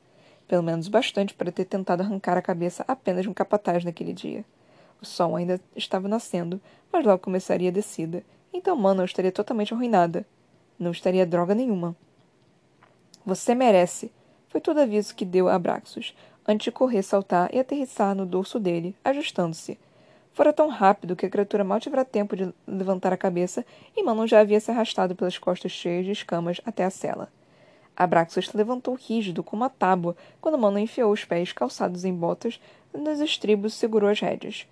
Pelo 0.48 0.64
menos 0.64 0.88
bastante 0.88 1.34
para 1.34 1.52
ter 1.52 1.66
tentado 1.66 2.04
arrancar 2.04 2.38
a 2.38 2.42
cabeça 2.42 2.86
apenas 2.88 3.24
de 3.24 3.30
um 3.30 3.34
capataz 3.34 3.84
naquele 3.84 4.14
dia. 4.14 4.46
O 5.02 5.06
sol 5.06 5.36
ainda 5.36 5.60
estava 5.76 6.08
nascendo, 6.08 6.60
mas 6.92 7.06
logo 7.06 7.20
começaria 7.20 7.70
a 7.70 7.74
descida, 7.74 8.24
então 8.54 8.76
Mana 8.76 9.06
estaria 9.06 9.32
totalmente 9.32 9.74
arruinada. 9.74 10.26
Não 10.80 10.92
estaria 10.92 11.26
droga 11.26 11.54
nenhuma. 11.54 11.96
Você 13.26 13.54
merece, 13.54 14.12
foi 14.50 14.62
todo 14.62 14.80
aviso 14.80 15.16
que 15.16 15.26
deu 15.26 15.48
a 15.48 15.56
Abraxos, 15.56 16.16
antes 16.48 16.66
de 16.66 16.72
correr, 16.72 17.04
saltar 17.04 17.54
e 17.54 17.60
aterrissar 17.60 18.16
no 18.16 18.26
dorso 18.26 18.60
dele, 18.60 18.96
ajustando-se, 19.04 19.78
Fora 20.38 20.54
tão 20.54 20.70
rápido 20.70 21.16
que 21.16 21.26
a 21.26 21.30
criatura 21.32 21.64
mal 21.64 21.80
tivera 21.80 22.06
tempo 22.06 22.36
de 22.36 22.54
levantar 22.68 23.12
a 23.12 23.18
cabeça 23.18 23.66
e 23.96 24.04
Manon 24.04 24.28
já 24.28 24.40
havia 24.40 24.60
se 24.60 24.70
arrastado 24.70 25.16
pelas 25.16 25.40
costas 25.40 25.72
cheias 25.72 26.06
de 26.06 26.12
escamas 26.12 26.62
até 26.64 26.86
a 26.86 26.92
cela. 26.92 27.28
Abraxas 27.96 28.54
levantou 28.54 28.94
rígido 28.94 29.42
como 29.42 29.64
uma 29.64 29.70
tábua 29.72 30.16
quando 30.40 30.60
Manon 30.60 30.78
enfiou 30.78 31.12
os 31.12 31.26
pés 31.26 31.52
calçados 31.52 32.06
em 32.06 32.14
botas 32.14 32.62
nos 32.94 33.20
estribos 33.20 33.74
e 33.74 33.78
segurou 33.78 34.12
as 34.12 34.20
rédeas. 34.20 34.68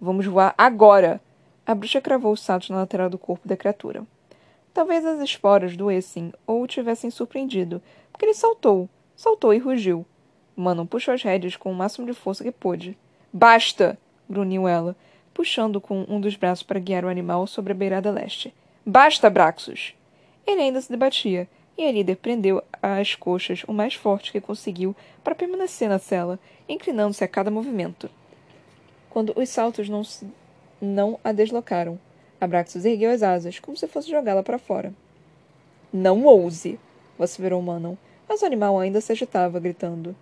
Vamos 0.00 0.24
voar 0.24 0.54
agora! 0.56 1.20
A 1.66 1.74
bruxa 1.74 2.00
cravou 2.00 2.32
os 2.32 2.40
saltos 2.40 2.70
na 2.70 2.76
lateral 2.76 3.10
do 3.10 3.18
corpo 3.18 3.46
da 3.46 3.58
criatura. 3.58 4.06
Talvez 4.72 5.04
as 5.04 5.20
esporas 5.20 5.76
doessem 5.76 6.32
ou 6.46 6.62
o 6.62 6.66
tivessem 6.66 7.10
surpreendido, 7.10 7.82
porque 8.10 8.24
ele 8.24 8.32
saltou, 8.32 8.88
saltou 9.20 9.52
e 9.52 9.58
rugiu. 9.58 10.06
Manon 10.56 10.86
puxou 10.86 11.12
as 11.12 11.22
rédeas 11.22 11.54
com 11.54 11.70
o 11.70 11.74
máximo 11.74 12.06
de 12.06 12.14
força 12.14 12.42
que 12.42 12.50
pôde. 12.50 12.96
Basta! 13.30 13.98
grunhiu 14.30 14.66
ela, 14.66 14.96
puxando 15.34 15.78
com 15.78 16.06
um 16.08 16.18
dos 16.18 16.36
braços 16.36 16.62
para 16.62 16.80
guiar 16.80 17.04
o 17.04 17.08
animal 17.08 17.46
sobre 17.46 17.72
a 17.74 17.76
beirada 17.76 18.10
leste. 18.10 18.54
Basta, 18.84 19.28
Braxos! 19.28 19.94
Ele 20.46 20.62
ainda 20.62 20.80
se 20.80 20.90
debatia, 20.90 21.46
e 21.76 21.84
a 21.84 21.92
líder 21.92 22.16
prendeu 22.16 22.62
as 22.82 23.14
coxas 23.14 23.62
o 23.68 23.74
mais 23.74 23.92
forte 23.92 24.32
que 24.32 24.40
conseguiu 24.40 24.96
para 25.22 25.34
permanecer 25.34 25.90
na 25.90 25.98
cela, 25.98 26.38
inclinando-se 26.66 27.22
a 27.22 27.28
cada 27.28 27.50
movimento. 27.50 28.08
Quando 29.10 29.34
os 29.36 29.50
saltos 29.50 29.86
não, 29.90 30.02
se, 30.02 30.26
não 30.80 31.20
a 31.22 31.30
deslocaram, 31.30 32.00
Abraxos 32.40 32.86
ergueu 32.86 33.10
as 33.10 33.22
asas, 33.22 33.58
como 33.58 33.76
se 33.76 33.86
fosse 33.86 34.10
jogá-la 34.10 34.42
para 34.42 34.58
fora. 34.58 34.94
Não 35.92 36.24
ouse! 36.24 36.80
vociferou 37.18 37.60
Manon, 37.60 37.96
mas 38.30 38.42
o 38.42 38.46
animal 38.46 38.78
ainda 38.78 39.00
se 39.00 39.10
agitava, 39.10 39.58
gritando. 39.58 40.14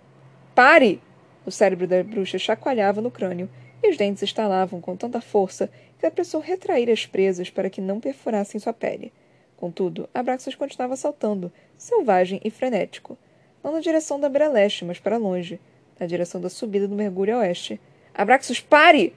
Pare! 0.55 0.99
O 1.45 1.51
cérebro 1.51 1.87
da 1.87 2.03
bruxa 2.03 2.39
chacoalhava 2.39 3.03
no 3.03 3.11
crânio, 3.11 3.51
e 3.83 3.91
os 3.91 3.99
dentes 3.99 4.23
estalavam 4.23 4.81
com 4.81 4.97
tanta 4.97 5.21
força 5.21 5.71
que 5.99 6.07
apressou 6.07 6.41
retrair 6.41 6.91
as 6.91 7.05
presas 7.05 7.51
para 7.51 7.69
que 7.69 7.83
não 7.83 8.01
perfurassem 8.01 8.59
sua 8.59 8.73
pele. 8.73 9.13
Contudo, 9.59 10.09
Abraxas 10.15 10.55
continuava 10.55 10.97
saltando, 10.97 11.53
selvagem 11.77 12.41
e 12.43 12.49
frenético. 12.49 13.19
Não 13.63 13.73
na 13.73 13.81
direção 13.81 14.19
da 14.19 14.31
beira 14.31 14.49
leste, 14.49 14.87
mas 14.87 14.99
para 14.99 15.19
longe, 15.19 15.61
na 16.01 16.07
direção 16.07 16.41
da 16.41 16.49
subida 16.49 16.89
do 16.89 16.95
mergulho 16.95 17.37
a 17.37 17.41
oeste. 17.41 17.79
Abraxas, 18.15 18.59
pare! 18.59 19.15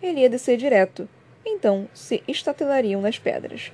Ele 0.00 0.20
ia 0.20 0.30
descer 0.30 0.56
direto. 0.56 1.08
Então 1.44 1.88
se 1.92 2.22
estatelariam 2.28 3.00
nas 3.00 3.18
pedras. 3.18 3.72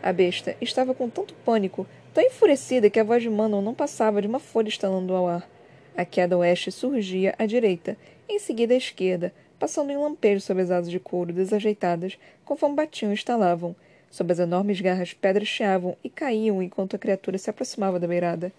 A 0.00 0.12
besta 0.12 0.56
estava 0.60 0.94
com 0.94 1.10
tanto 1.10 1.34
pânico, 1.34 1.84
tão 2.16 2.24
enfurecida 2.24 2.88
que 2.88 2.98
a 2.98 3.04
voz 3.04 3.22
de 3.22 3.28
Manon 3.28 3.60
não 3.60 3.74
passava 3.74 4.22
de 4.22 4.26
uma 4.26 4.38
folha 4.38 4.70
estalando 4.70 5.12
ao 5.12 5.28
ar. 5.28 5.46
A 5.94 6.02
queda 6.02 6.38
oeste 6.38 6.72
surgia 6.72 7.34
à 7.38 7.44
direita, 7.44 7.94
em 8.26 8.38
seguida 8.38 8.72
à 8.72 8.76
esquerda, 8.78 9.34
passando 9.58 9.90
em 9.90 9.98
lampejos 9.98 10.44
sobre 10.44 10.62
as 10.62 10.70
asas 10.70 10.90
de 10.90 10.98
couro 10.98 11.30
desajeitadas, 11.30 12.18
conforme 12.42 12.74
batiam 12.74 13.10
e 13.10 13.14
estalavam. 13.14 13.76
Sob 14.10 14.32
as 14.32 14.38
enormes 14.38 14.80
garras, 14.80 15.12
pedras 15.12 15.46
chiavam 15.46 15.94
e 16.02 16.08
caíam 16.08 16.62
enquanto 16.62 16.96
a 16.96 16.98
criatura 16.98 17.36
se 17.36 17.50
aproximava 17.50 18.00
da 18.00 18.06
beirada. 18.06 18.50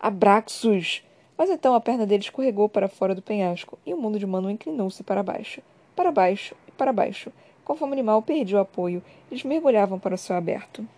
Abraxos! 0.00 1.04
Mas 1.36 1.50
então 1.50 1.74
a 1.74 1.82
perna 1.82 2.06
dele 2.06 2.22
escorregou 2.22 2.70
para 2.70 2.88
fora 2.88 3.14
do 3.14 3.20
penhasco 3.20 3.78
e 3.84 3.92
o 3.92 3.98
mundo 3.98 4.18
de 4.18 4.24
Mano 4.24 4.50
inclinou-se 4.50 5.02
para 5.02 5.22
baixo, 5.22 5.60
para 5.94 6.10
baixo 6.10 6.56
e 6.66 6.70
para 6.70 6.90
baixo. 6.90 7.30
Conforme 7.66 7.92
o 7.92 7.96
animal 7.96 8.22
perdia 8.22 8.56
o 8.56 8.60
apoio, 8.60 9.02
eles 9.30 9.44
mergulhavam 9.44 9.98
para 9.98 10.14
o 10.14 10.18
céu 10.18 10.36
aberto. 10.36 10.88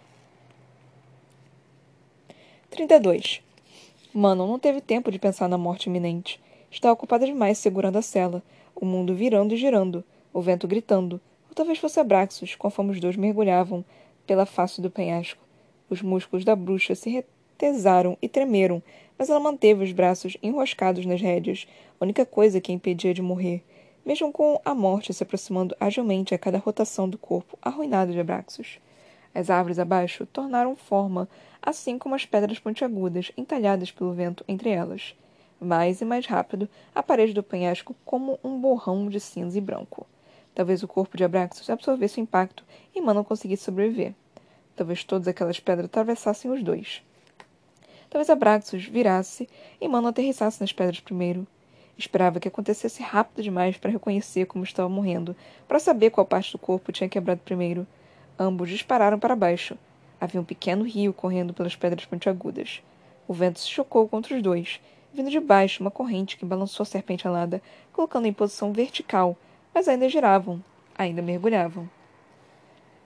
32. 2.76 3.42
Manon 4.12 4.46
não 4.46 4.58
teve 4.58 4.82
tempo 4.82 5.10
de 5.10 5.18
pensar 5.18 5.48
na 5.48 5.56
morte 5.56 5.86
iminente. 5.86 6.38
Estava 6.70 6.92
ocupada 6.92 7.24
demais 7.24 7.56
segurando 7.56 7.96
a 7.96 8.02
cela, 8.02 8.42
o 8.74 8.84
mundo 8.84 9.14
virando 9.14 9.54
e 9.54 9.56
girando, 9.56 10.04
o 10.30 10.42
vento 10.42 10.68
gritando, 10.68 11.18
ou 11.48 11.54
talvez 11.54 11.78
fosse 11.78 11.98
Abraxos, 11.98 12.54
conforme 12.54 12.92
os 12.92 13.00
dois 13.00 13.16
mergulhavam 13.16 13.82
pela 14.26 14.44
face 14.44 14.82
do 14.82 14.90
penhasco. 14.90 15.42
Os 15.88 16.02
músculos 16.02 16.44
da 16.44 16.54
bruxa 16.54 16.94
se 16.94 17.08
retesaram 17.08 18.18
e 18.20 18.28
tremeram, 18.28 18.82
mas 19.18 19.30
ela 19.30 19.40
manteve 19.40 19.82
os 19.82 19.92
braços 19.92 20.36
enroscados 20.42 21.06
nas 21.06 21.22
rédeas, 21.22 21.66
a 21.98 22.04
única 22.04 22.26
coisa 22.26 22.60
que 22.60 22.70
a 22.70 22.74
impedia 22.74 23.14
de 23.14 23.22
morrer, 23.22 23.64
mesmo 24.04 24.30
com 24.30 24.60
a 24.62 24.74
morte 24.74 25.14
se 25.14 25.22
aproximando 25.22 25.74
agilmente 25.80 26.34
a 26.34 26.38
cada 26.38 26.58
rotação 26.58 27.08
do 27.08 27.16
corpo 27.16 27.58
arruinado 27.62 28.12
de 28.12 28.20
Abraxos. 28.20 28.78
As 29.36 29.50
árvores 29.50 29.78
abaixo 29.78 30.24
tornaram 30.24 30.74
forma, 30.74 31.28
assim 31.60 31.98
como 31.98 32.14
as 32.14 32.24
pedras 32.24 32.58
pontiagudas 32.58 33.30
entalhadas 33.36 33.90
pelo 33.90 34.14
vento 34.14 34.42
entre 34.48 34.70
elas 34.70 35.14
mais 35.60 36.00
e 36.00 36.04
mais 36.04 36.26
rápido, 36.26 36.68
a 36.94 37.02
parede 37.02 37.32
do 37.32 37.42
penhasco 37.42 37.94
como 38.04 38.38
um 38.44 38.58
borrão 38.60 39.08
de 39.08 39.20
cinza 39.20 39.56
e 39.56 39.60
branco. 39.60 40.06
Talvez 40.54 40.82
o 40.82 40.88
corpo 40.88 41.16
de 41.16 41.24
Abraxas 41.24 41.68
absorvesse 41.68 42.20
o 42.20 42.22
impacto 42.22 42.64
e 42.94 43.00
Manon 43.00 43.24
conseguisse 43.24 43.64
sobreviver. 43.64 44.14
Talvez 44.74 45.04
todas 45.04 45.28
aquelas 45.28 45.60
pedras 45.60 45.86
atravessassem 45.86 46.50
os 46.50 46.62
dois. 46.62 47.02
Talvez 48.08 48.30
Abraxas 48.30 48.84
virasse 48.84 49.48
e 49.80 49.88
Manon 49.88 50.08
aterrissasse 50.08 50.60
nas 50.60 50.72
pedras 50.72 51.00
primeiro. 51.00 51.46
Esperava 51.98 52.40
que 52.40 52.48
acontecesse 52.48 53.02
rápido 53.02 53.42
demais 53.42 53.76
para 53.78 53.90
reconhecer 53.90 54.46
como 54.46 54.64
estava 54.64 54.88
morrendo, 54.88 55.34
para 55.66 55.78
saber 55.78 56.10
qual 56.10 56.26
parte 56.26 56.52
do 56.52 56.58
corpo 56.58 56.92
tinha 56.92 57.08
quebrado 57.08 57.40
primeiro. 57.42 57.86
Ambos 58.38 58.68
dispararam 58.68 59.18
para 59.18 59.34
baixo. 59.34 59.78
Havia 60.20 60.40
um 60.40 60.44
pequeno 60.44 60.84
rio 60.84 61.12
correndo 61.12 61.54
pelas 61.54 61.74
pedras 61.74 62.04
pontiagudas. 62.04 62.82
O 63.26 63.32
vento 63.32 63.58
se 63.58 63.68
chocou 63.68 64.06
contra 64.06 64.36
os 64.36 64.42
dois, 64.42 64.78
vindo 65.12 65.30
de 65.30 65.40
baixo 65.40 65.82
uma 65.82 65.90
corrente 65.90 66.36
que 66.36 66.44
balançou 66.44 66.84
a 66.84 66.86
serpente 66.86 67.26
alada, 67.26 67.62
colocando 67.92 68.26
em 68.26 68.32
posição 68.32 68.72
vertical, 68.72 69.36
mas 69.74 69.88
ainda 69.88 70.08
giravam, 70.08 70.62
ainda 70.96 71.22
mergulhavam. 71.22 71.88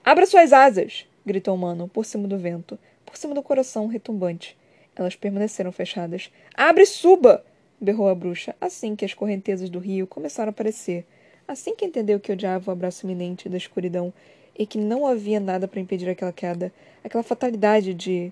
Abra 0.03 0.25
suas 0.25 0.51
asas! 0.51 1.07
gritou 1.25 1.55
Mano, 1.55 1.87
por 1.87 2.05
cima 2.05 2.27
do 2.27 2.37
vento, 2.37 2.77
por 3.05 3.15
cima 3.15 3.33
do 3.33 3.41
coração 3.41 3.87
retumbante. 3.87 4.57
Elas 4.95 5.15
permaneceram 5.15 5.71
fechadas. 5.71 6.29
Abre 6.53 6.83
e 6.83 6.85
suba! 6.85 7.45
berrou 7.79 8.09
a 8.09 8.15
bruxa, 8.15 8.53
assim 8.59 8.95
que 8.95 9.05
as 9.05 9.13
correntezas 9.13 9.69
do 9.69 9.79
rio 9.79 10.05
começaram 10.05 10.49
a 10.49 10.51
aparecer, 10.51 11.05
assim 11.47 11.73
que 11.73 11.85
entendeu 11.85 12.19
que 12.19 12.31
odiava 12.31 12.69
o 12.69 12.73
abraço 12.73 13.05
iminente 13.05 13.47
da 13.47 13.57
escuridão 13.57 14.13
e 14.57 14.65
que 14.65 14.77
não 14.77 15.05
havia 15.05 15.39
nada 15.39 15.67
para 15.67 15.79
impedir 15.79 16.09
aquela 16.09 16.31
queda, 16.31 16.71
aquela 17.03 17.23
fatalidade 17.23 17.93
de. 17.93 18.31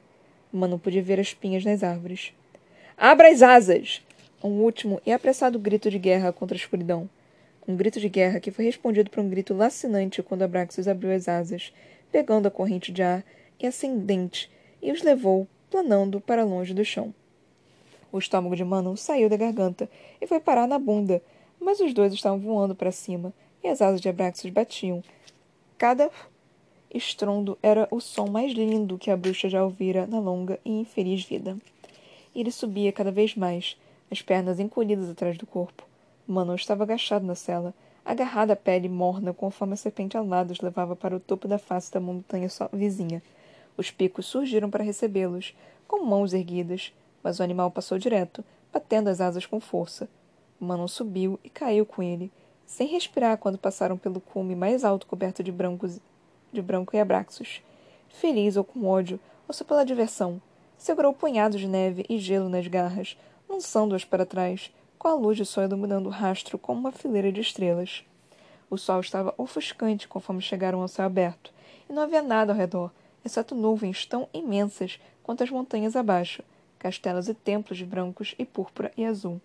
Mano 0.52 0.80
podia 0.80 1.02
ver 1.02 1.20
as 1.20 1.34
pinhas 1.34 1.64
nas 1.64 1.84
árvores. 1.84 2.34
Abra 2.98 3.30
as 3.30 3.42
asas! 3.42 4.02
Um 4.44 4.62
último 4.62 5.02
e 5.06 5.12
apressado 5.12 5.60
grito 5.60 5.92
de 5.92 6.00
guerra 6.00 6.32
contra 6.32 6.56
a 6.56 6.60
escuridão. 6.60 7.10
Um 7.68 7.76
grito 7.76 8.00
de 8.00 8.10
guerra 8.10 8.40
que 8.40 8.52
foi 8.52 8.66
respondido 8.66 9.10
por 9.10 9.20
um 9.20 9.30
grito 9.30 9.54
lacinante 9.54 10.24
quando 10.24 10.42
Abraxas 10.42 10.88
abriu 10.88 11.12
as 11.12 11.28
asas, 11.28 11.74
pegando 12.12 12.48
a 12.48 12.52
corrente 12.52 12.92
de 12.92 13.04
ar 13.04 13.24
e 13.60 13.68
ascendente, 13.68 14.50
e 14.82 14.92
os 14.92 15.04
levou, 15.04 15.48
planando 15.70 16.20
para 16.20 16.44
longe 16.44 16.74
do 16.74 16.84
chão. 16.84 17.14
O 18.12 18.18
estômago 18.18 18.56
de 18.56 18.64
Manon 18.64 18.96
saiu 18.96 19.30
da 19.30 19.38
garganta 19.38 19.90
e 20.20 20.26
foi 20.26 20.40
parar 20.40 20.68
na 20.68 20.80
bunda, 20.80 21.22
mas 21.60 21.80
os 21.80 21.94
dois 21.94 22.14
estavam 22.14 22.40
voando 22.40 22.74
para 22.74 22.92
cima, 22.92 23.34
e 23.64 23.68
as 23.68 23.82
asas 23.82 24.02
de 24.02 24.10
Abraxas 24.10 24.50
batiam. 24.50 25.04
Cada 25.80 26.12
estrondo 26.94 27.58
era 27.64 27.88
o 27.90 28.00
som 28.00 28.28
mais 28.28 28.54
lindo 28.54 29.00
que 29.00 29.10
a 29.10 29.18
bruxa 29.18 29.50
já 29.50 29.64
ouvira 29.64 30.06
na 30.06 30.20
longa 30.20 30.60
e 30.64 30.70
infeliz 30.70 31.24
vida 31.24 31.58
ele 32.36 32.52
subia 32.52 32.92
cada 32.92 33.12
vez 33.12 33.36
mais, 33.36 33.78
as 34.12 34.22
pernas 34.22 34.60
encolhidas 34.60 35.10
atrás 35.10 35.38
do 35.38 35.46
corpo. 35.46 35.86
Manon 36.28 36.56
estava 36.56 36.84
agachado 36.84 37.26
na 37.26 37.36
cela, 37.36 37.74
agarrado 38.06 38.52
à 38.52 38.56
pele 38.56 38.88
morna 38.88 39.34
conforme 39.34 39.74
a 39.74 39.78
serpente 39.78 40.18
alada 40.18 40.54
os 40.54 40.62
levava 40.62 40.96
para 40.96 41.16
o 41.16 41.20
topo 41.20 41.48
da 41.48 41.58
face 41.58 41.92
da 41.92 42.00
montanha 42.00 42.48
vizinha. 42.72 43.22
Os 43.76 43.92
picos 43.92 44.26
surgiram 44.26 44.70
para 44.70 44.84
recebê-los, 44.84 45.56
com 45.88 46.06
mãos 46.06 46.34
erguidas, 46.34 46.94
mas 47.24 47.40
o 47.40 47.44
animal 47.44 47.72
passou 47.72 47.98
direto, 47.98 48.44
batendo 48.72 49.10
as 49.10 49.20
asas 49.20 49.46
com 49.46 49.60
força. 49.60 50.08
Manon 50.60 50.88
subiu 50.88 51.40
e 51.44 51.50
caiu 51.50 51.86
com 51.86 52.04
ele, 52.04 52.32
sem 52.70 52.88
respirar 52.88 53.36
quando 53.40 53.58
passaram 53.58 53.98
pelo 53.98 54.22
cume 54.22 54.56
mais 54.56 54.86
alto 54.86 55.08
coberto 55.08 55.42
de 55.42 55.52
brancos 55.52 56.00
de 56.54 56.62
branco 56.62 56.96
e 56.96 57.00
abraxos. 57.00 57.64
Feliz 58.08 58.56
ou 58.56 58.64
com 58.64 58.88
ódio, 58.88 59.20
ou 59.48 59.54
só 59.56 59.64
pela 59.64 59.84
diversão, 59.84 60.40
segurou 60.78 61.12
punhados 61.12 61.60
de 61.60 61.68
neve 61.68 62.06
e 62.08 62.20
gelo 62.20 62.48
nas 62.48 62.68
garras, 62.68 63.18
lançando-as 63.50 64.06
para 64.06 64.26
trás, 64.26 64.72
com 65.00 65.08
a 65.08 65.16
luz 65.16 65.36
de 65.36 65.46
sol 65.46 65.64
iluminando 65.64 66.10
o 66.10 66.12
rastro 66.12 66.60
como 66.60 66.80
uma 66.80 66.92
fileira 66.92 67.32
de 67.32 67.42
estrelas. 67.42 68.06
O 68.70 68.78
sol 68.78 69.00
estava 69.00 69.34
ofuscante 69.36 70.08
conforme 70.08 70.40
chegaram 70.40 70.80
ao 70.80 70.88
céu 70.88 71.06
aberto, 71.06 71.52
e 71.90 71.92
não 71.92 72.04
havia 72.04 72.22
nada 72.22 72.54
ao 72.54 72.58
redor, 72.58 72.92
exceto 73.26 73.56
nuvens 73.56 74.06
tão 74.06 74.30
imensas 74.32 75.00
quanto 75.24 75.44
as 75.44 75.50
montanhas 75.50 75.96
abaixo, 75.96 76.44
castelos 76.78 77.28
e 77.28 77.34
templos 77.34 77.80
de 77.80 77.86
brancos 77.86 78.36
e 78.38 78.46
púrpura 78.46 78.92
e 78.96 79.04
azul. 79.04 79.42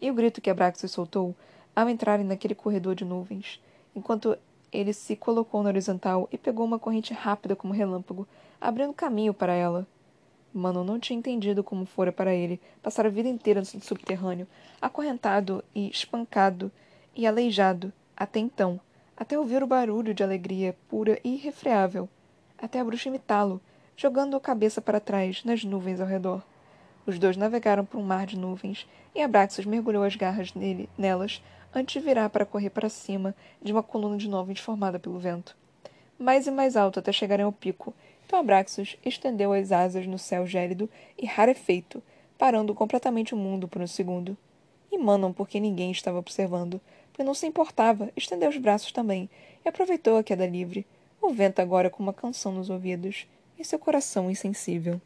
E 0.00 0.08
o 0.08 0.14
grito 0.14 0.40
que 0.40 0.50
Abraxas 0.50 0.92
soltou 0.92 1.34
ao 1.76 1.90
entrarem 1.90 2.24
naquele 2.24 2.54
corredor 2.54 2.94
de 2.94 3.04
nuvens, 3.04 3.62
enquanto 3.94 4.36
ele 4.72 4.94
se 4.94 5.14
colocou 5.14 5.62
na 5.62 5.68
horizontal 5.68 6.26
e 6.32 6.38
pegou 6.38 6.64
uma 6.64 6.78
corrente 6.78 7.12
rápida 7.12 7.54
como 7.54 7.74
relâmpago, 7.74 8.26
abrindo 8.58 8.94
caminho 8.94 9.34
para 9.34 9.52
ela. 9.52 9.86
Mano 10.54 10.82
não 10.82 10.98
tinha 10.98 11.18
entendido 11.18 11.62
como 11.62 11.84
fora 11.84 12.10
para 12.10 12.34
ele 12.34 12.58
passar 12.82 13.04
a 13.04 13.10
vida 13.10 13.28
inteira 13.28 13.60
no 13.60 13.66
subterrâneo, 13.66 14.48
acorrentado 14.80 15.62
e 15.74 15.90
espancado 15.90 16.72
e 17.14 17.26
aleijado, 17.26 17.92
até 18.16 18.40
então, 18.40 18.80
até 19.14 19.38
ouvir 19.38 19.62
o 19.62 19.66
barulho 19.66 20.14
de 20.14 20.22
alegria 20.22 20.74
pura 20.88 21.20
e 21.22 21.34
irrefreável, 21.34 22.08
até 22.56 22.80
a 22.80 22.84
bruxa 22.84 23.10
imitá-lo, 23.10 23.60
jogando 23.94 24.34
a 24.34 24.40
cabeça 24.40 24.80
para 24.80 24.98
trás 24.98 25.44
nas 25.44 25.62
nuvens 25.62 26.00
ao 26.00 26.06
redor. 26.06 26.42
Os 27.06 27.18
dois 27.18 27.36
navegaram 27.36 27.84
por 27.84 27.98
um 27.98 28.02
mar 28.02 28.26
de 28.26 28.38
nuvens, 28.38 28.88
e 29.14 29.22
Abraxas 29.22 29.64
mergulhou 29.64 30.02
as 30.02 30.16
garras 30.16 30.54
nele, 30.54 30.88
nelas 30.98 31.42
antes 31.76 31.92
de 31.92 32.00
virar 32.00 32.30
para 32.30 32.46
correr 32.46 32.70
para 32.70 32.88
cima 32.88 33.34
de 33.60 33.70
uma 33.70 33.82
coluna 33.82 34.16
de 34.16 34.30
nuvens 34.30 34.60
formada 34.60 34.98
pelo 34.98 35.18
vento. 35.18 35.54
Mais 36.18 36.46
e 36.46 36.50
mais 36.50 36.74
alto 36.74 36.98
até 36.98 37.12
chegarem 37.12 37.44
ao 37.44 37.52
pico, 37.52 37.92
então 38.24 38.38
Abraxas 38.38 38.96
estendeu 39.04 39.52
as 39.52 39.70
asas 39.70 40.06
no 40.06 40.18
céu 40.18 40.46
gélido 40.46 40.88
e 41.18 41.26
rarefeito, 41.26 42.02
parando 42.38 42.74
completamente 42.74 43.34
o 43.34 43.36
mundo 43.36 43.68
por 43.68 43.82
um 43.82 43.86
segundo. 43.86 44.34
E 44.90 44.96
Manon, 44.96 45.34
porque 45.34 45.60
ninguém 45.60 45.90
estava 45.90 46.18
observando, 46.18 46.80
porque 47.10 47.22
não 47.22 47.34
se 47.34 47.46
importava, 47.46 48.10
estendeu 48.16 48.48
os 48.48 48.56
braços 48.56 48.90
também 48.90 49.28
e 49.62 49.68
aproveitou 49.68 50.16
a 50.16 50.24
queda 50.24 50.46
livre, 50.46 50.86
o 51.20 51.28
vento 51.28 51.60
agora 51.60 51.90
com 51.90 52.02
uma 52.02 52.12
canção 52.14 52.52
nos 52.52 52.70
ouvidos 52.70 53.26
e 53.58 53.64
seu 53.64 53.78
coração 53.78 54.30
insensível. 54.30 54.98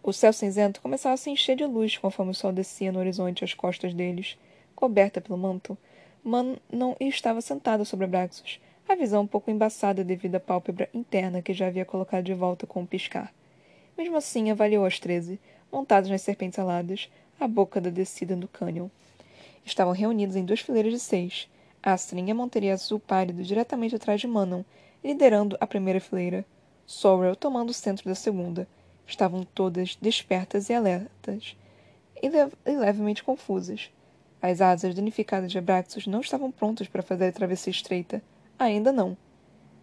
O 0.00 0.12
céu 0.12 0.32
cinzento 0.32 0.80
começava 0.80 1.14
a 1.14 1.18
se 1.18 1.28
encher 1.28 1.56
de 1.56 1.66
luz 1.66 1.98
conforme 1.98 2.30
o 2.30 2.34
sol 2.34 2.52
descia 2.52 2.92
no 2.92 3.00
horizonte 3.00 3.44
às 3.44 3.52
costas 3.52 3.92
deles. 3.92 4.38
Coberta 4.78 5.20
pelo 5.20 5.36
manto, 5.36 5.76
Manon 6.22 6.94
estava 7.00 7.40
sentada 7.40 7.84
sobre 7.84 8.04
Abraxas, 8.04 8.60
a 8.88 8.94
visão 8.94 9.22
um 9.22 9.26
pouco 9.26 9.50
embaçada 9.50 10.04
devido 10.04 10.36
à 10.36 10.40
pálpebra 10.40 10.88
interna 10.94 11.42
que 11.42 11.52
já 11.52 11.66
havia 11.66 11.84
colocado 11.84 12.22
de 12.22 12.32
volta 12.32 12.64
com 12.64 12.82
um 12.82 12.86
piscar. 12.86 13.34
Mesmo 13.96 14.16
assim, 14.16 14.52
avaliou 14.52 14.86
as 14.86 15.00
treze, 15.00 15.40
montados 15.72 16.08
nas 16.08 16.22
serpentes 16.22 16.60
aladas, 16.60 17.10
à 17.40 17.48
boca 17.48 17.80
da 17.80 17.90
descida 17.90 18.36
do 18.36 18.46
cânion. 18.46 18.86
Estavam 19.64 19.92
reunidos 19.92 20.36
em 20.36 20.44
duas 20.44 20.60
fileiras 20.60 20.92
de 20.92 21.00
seis. 21.00 21.50
Astrid 21.82 22.28
e 22.28 22.30
a 22.30 22.34
monteria 22.36 22.74
azul 22.74 23.00
pálido 23.00 23.42
diretamente 23.42 23.96
atrás 23.96 24.20
de 24.20 24.28
Manon, 24.28 24.62
liderando 25.02 25.56
a 25.60 25.66
primeira 25.66 25.98
fileira. 25.98 26.44
Sorrel 26.86 27.34
tomando 27.34 27.70
o 27.70 27.74
centro 27.74 28.08
da 28.08 28.14
segunda. 28.14 28.68
Estavam 29.08 29.42
todas 29.42 29.96
despertas 29.96 30.70
e 30.70 30.72
alertas, 30.72 31.56
e, 32.22 32.28
le 32.28 32.48
e 32.64 32.76
levemente 32.76 33.24
confusas. 33.24 33.90
As 34.40 34.60
asas 34.60 34.94
danificadas 34.94 35.50
de 35.50 35.58
Abraxas 35.58 36.06
não 36.06 36.20
estavam 36.20 36.50
prontas 36.50 36.86
para 36.86 37.02
fazer 37.02 37.26
a 37.26 37.32
travessia 37.32 37.70
estreita. 37.70 38.22
Ainda 38.58 38.92
não. 38.92 39.16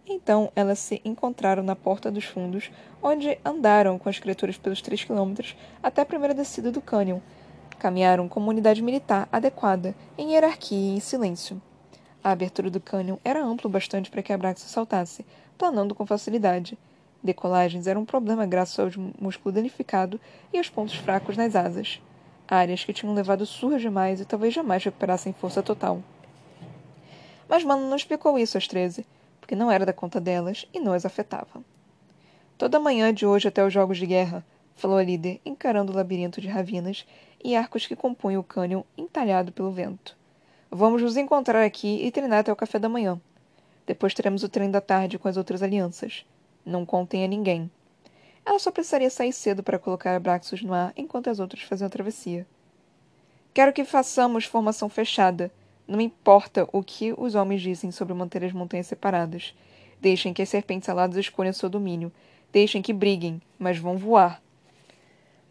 Então 0.08 0.50
elas 0.54 0.78
se 0.78 1.00
encontraram 1.04 1.62
na 1.62 1.74
porta 1.74 2.10
dos 2.10 2.24
fundos, 2.24 2.70
onde 3.02 3.38
andaram 3.44 3.98
com 3.98 4.08
as 4.08 4.18
criaturas 4.18 4.56
pelos 4.56 4.80
três 4.80 5.02
quilômetros 5.02 5.56
até 5.82 6.02
a 6.02 6.06
primeira 6.06 6.32
descida 6.32 6.70
do 6.70 6.80
cânion. 6.80 7.18
Caminharam 7.78 8.28
como 8.28 8.48
unidade 8.48 8.80
militar 8.80 9.28
adequada, 9.30 9.94
em 10.16 10.32
hierarquia 10.32 10.78
e 10.78 10.96
em 10.96 11.00
silêncio. 11.00 11.60
A 12.24 12.30
abertura 12.30 12.70
do 12.70 12.80
cânion 12.80 13.16
era 13.24 13.44
amplo 13.44 13.68
bastante 13.68 14.10
para 14.10 14.22
que 14.22 14.32
Abraxas 14.32 14.70
saltasse, 14.70 15.26
planando 15.58 15.94
com 15.94 16.06
facilidade. 16.06 16.78
Decolagens 17.22 17.86
eram 17.86 18.02
um 18.02 18.06
problema 18.06 18.46
graças 18.46 18.78
ao 18.78 19.02
músculo 19.20 19.54
danificado 19.54 20.20
e 20.52 20.58
aos 20.58 20.70
pontos 20.70 20.94
fracos 20.94 21.36
nas 21.36 21.54
asas. 21.56 22.00
Áreas 22.48 22.84
que 22.84 22.92
tinham 22.92 23.14
levado 23.14 23.44
surras 23.44 23.82
demais 23.82 24.20
e 24.20 24.24
talvez 24.24 24.54
jamais 24.54 24.84
recuperassem 24.84 25.32
força 25.32 25.62
total. 25.62 26.02
Mas 27.48 27.64
Mano 27.64 27.88
não 27.88 27.96
explicou 27.96 28.38
isso 28.38 28.56
às 28.56 28.66
treze, 28.66 29.06
porque 29.40 29.56
não 29.56 29.70
era 29.70 29.86
da 29.86 29.92
conta 29.92 30.20
delas 30.20 30.66
e 30.72 30.80
não 30.80 30.92
as 30.92 31.04
afetava. 31.04 31.62
Toda 32.58 32.80
manhã 32.80 33.12
de 33.12 33.26
hoje 33.26 33.48
até 33.48 33.64
os 33.64 33.72
jogos 33.72 33.98
de 33.98 34.06
guerra, 34.06 34.44
falou 34.76 34.98
a 34.98 35.02
líder, 35.02 35.40
encarando 35.44 35.92
o 35.92 35.96
labirinto 35.96 36.40
de 36.40 36.48
ravinas 36.48 37.06
e 37.42 37.56
arcos 37.56 37.86
que 37.86 37.96
compunham 37.96 38.40
o 38.40 38.44
cânion 38.44 38.82
entalhado 38.96 39.50
pelo 39.52 39.70
vento. 39.70 40.16
Vamos 40.70 41.02
nos 41.02 41.16
encontrar 41.16 41.64
aqui 41.64 42.04
e 42.04 42.10
treinar 42.10 42.40
até 42.40 42.52
o 42.52 42.56
café 42.56 42.78
da 42.78 42.88
manhã. 42.88 43.20
Depois 43.86 44.14
teremos 44.14 44.42
o 44.42 44.48
treino 44.48 44.72
da 44.72 44.80
tarde 44.80 45.18
com 45.18 45.28
as 45.28 45.36
outras 45.36 45.62
alianças. 45.62 46.26
Não 46.64 46.84
contem 46.84 47.24
a 47.24 47.28
ninguém. 47.28 47.70
Ela 48.46 48.60
só 48.60 48.70
precisaria 48.70 49.10
sair 49.10 49.32
cedo 49.32 49.62
para 49.62 49.78
colocar 49.78 50.14
Abraxos 50.14 50.62
no 50.62 50.72
ar 50.72 50.92
enquanto 50.96 51.28
as 51.28 51.40
outras 51.40 51.62
faziam 51.62 51.88
a 51.88 51.90
travessia. 51.90 52.46
Quero 53.52 53.72
que 53.72 53.84
façamos 53.84 54.44
formação 54.44 54.88
fechada, 54.88 55.50
não 55.88 56.00
importa 56.00 56.68
o 56.72 56.82
que 56.82 57.14
os 57.16 57.36
homens 57.36 57.62
dizem 57.62 57.92
sobre 57.92 58.12
manter 58.12 58.44
as 58.44 58.52
montanhas 58.52 58.88
separadas. 58.88 59.54
Deixem 60.00 60.34
que 60.34 60.42
as 60.42 60.48
serpentes 60.48 60.88
aladas 60.88 61.16
escolham 61.16 61.52
seu 61.52 61.68
domínio. 61.68 62.12
Deixem 62.52 62.82
que 62.82 62.92
briguem, 62.92 63.40
mas 63.58 63.78
vão 63.78 63.96
voar. 63.96 64.42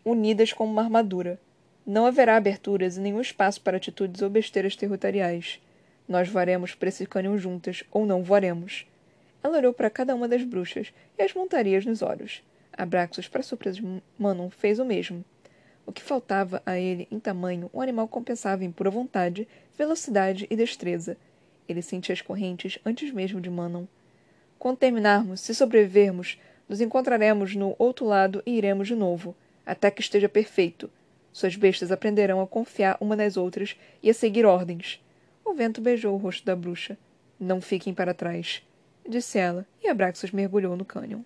Unidas 0.04 0.52
como 0.52 0.72
uma 0.72 0.82
armadura. 0.82 1.40
Não 1.86 2.06
haverá 2.06 2.36
aberturas 2.36 2.98
e 2.98 3.00
nenhum 3.00 3.22
espaço 3.22 3.62
para 3.62 3.78
atitudes 3.78 4.22
ou 4.22 4.30
besteiras 4.30 4.76
territoriais. 4.76 5.62
Nós 6.08 6.28
voaremos 6.28 6.76
por 6.76 6.88
esse 6.88 7.06
cânion 7.06 7.38
juntas, 7.38 7.84
ou 7.90 8.06
não 8.06 8.22
voaremos. 8.22 8.86
Ela 9.42 9.58
olhou 9.58 9.74
para 9.74 9.90
cada 9.90 10.14
uma 10.14 10.28
das 10.28 10.44
bruxas 10.44 10.94
e 11.18 11.24
as 11.24 11.34
montarias 11.34 11.86
nos 11.86 12.02
olhos. 12.02 12.42
Abraxos, 12.78 13.28
para 13.28 13.42
surpresa 13.42 13.82
de 13.82 14.02
Manon, 14.18 14.50
fez 14.50 14.80
o 14.80 14.86
mesmo. 14.86 15.24
O 15.86 15.92
que 15.92 16.02
faltava 16.02 16.62
a 16.66 16.78
ele 16.78 17.08
em 17.12 17.20
tamanho, 17.20 17.70
o 17.72 17.82
animal 17.82 18.08
compensava 18.08 18.66
em 18.66 18.72
pura 18.72 18.90
vontade, 18.90 19.48
velocidade 19.78 20.48
e 20.50 20.56
destreza. 20.56 21.16
Ele 21.70 21.82
sentia 21.82 22.14
as 22.14 22.22
correntes 22.22 22.80
antes 22.86 23.12
mesmo 23.12 23.40
de 23.40 23.50
Manon. 23.50 23.86
Quando 24.58 24.78
terminarmos, 24.78 25.42
se 25.42 25.54
sobrevivermos, 25.54 26.40
nos 26.68 26.82
encontraremos 26.82 27.56
no 27.56 27.76
outro 27.78 28.06
lado 28.06 28.42
e 28.46 28.58
iremos 28.58 28.88
de 28.88 28.96
novo, 28.96 29.36
até 29.66 29.92
que 29.92 30.02
esteja 30.02 30.28
perfeito. 30.28 30.90
Suas 31.32 31.56
bestas 31.56 31.92
aprenderão 31.92 32.42
a 32.42 32.48
confiar 32.48 32.98
uma 33.00 33.16
nas 33.16 33.38
outras 33.38 33.78
e 34.02 34.10
a 34.10 34.14
seguir 34.14 34.46
ordens. 34.46 35.04
O 35.44 35.54
vento 35.54 35.82
beijou 35.82 36.16
o 36.16 36.18
rosto 36.18 36.46
da 36.46 36.56
bruxa. 36.56 36.98
Não 37.40 37.62
fiquem 37.62 37.94
para 37.94 38.14
trás, 38.14 38.64
disse 39.08 39.38
ela, 39.38 39.66
e 39.84 39.88
Abraxas 39.88 40.32
mergulhou 40.32 40.76
no 40.76 40.86
cânion. 40.86 41.22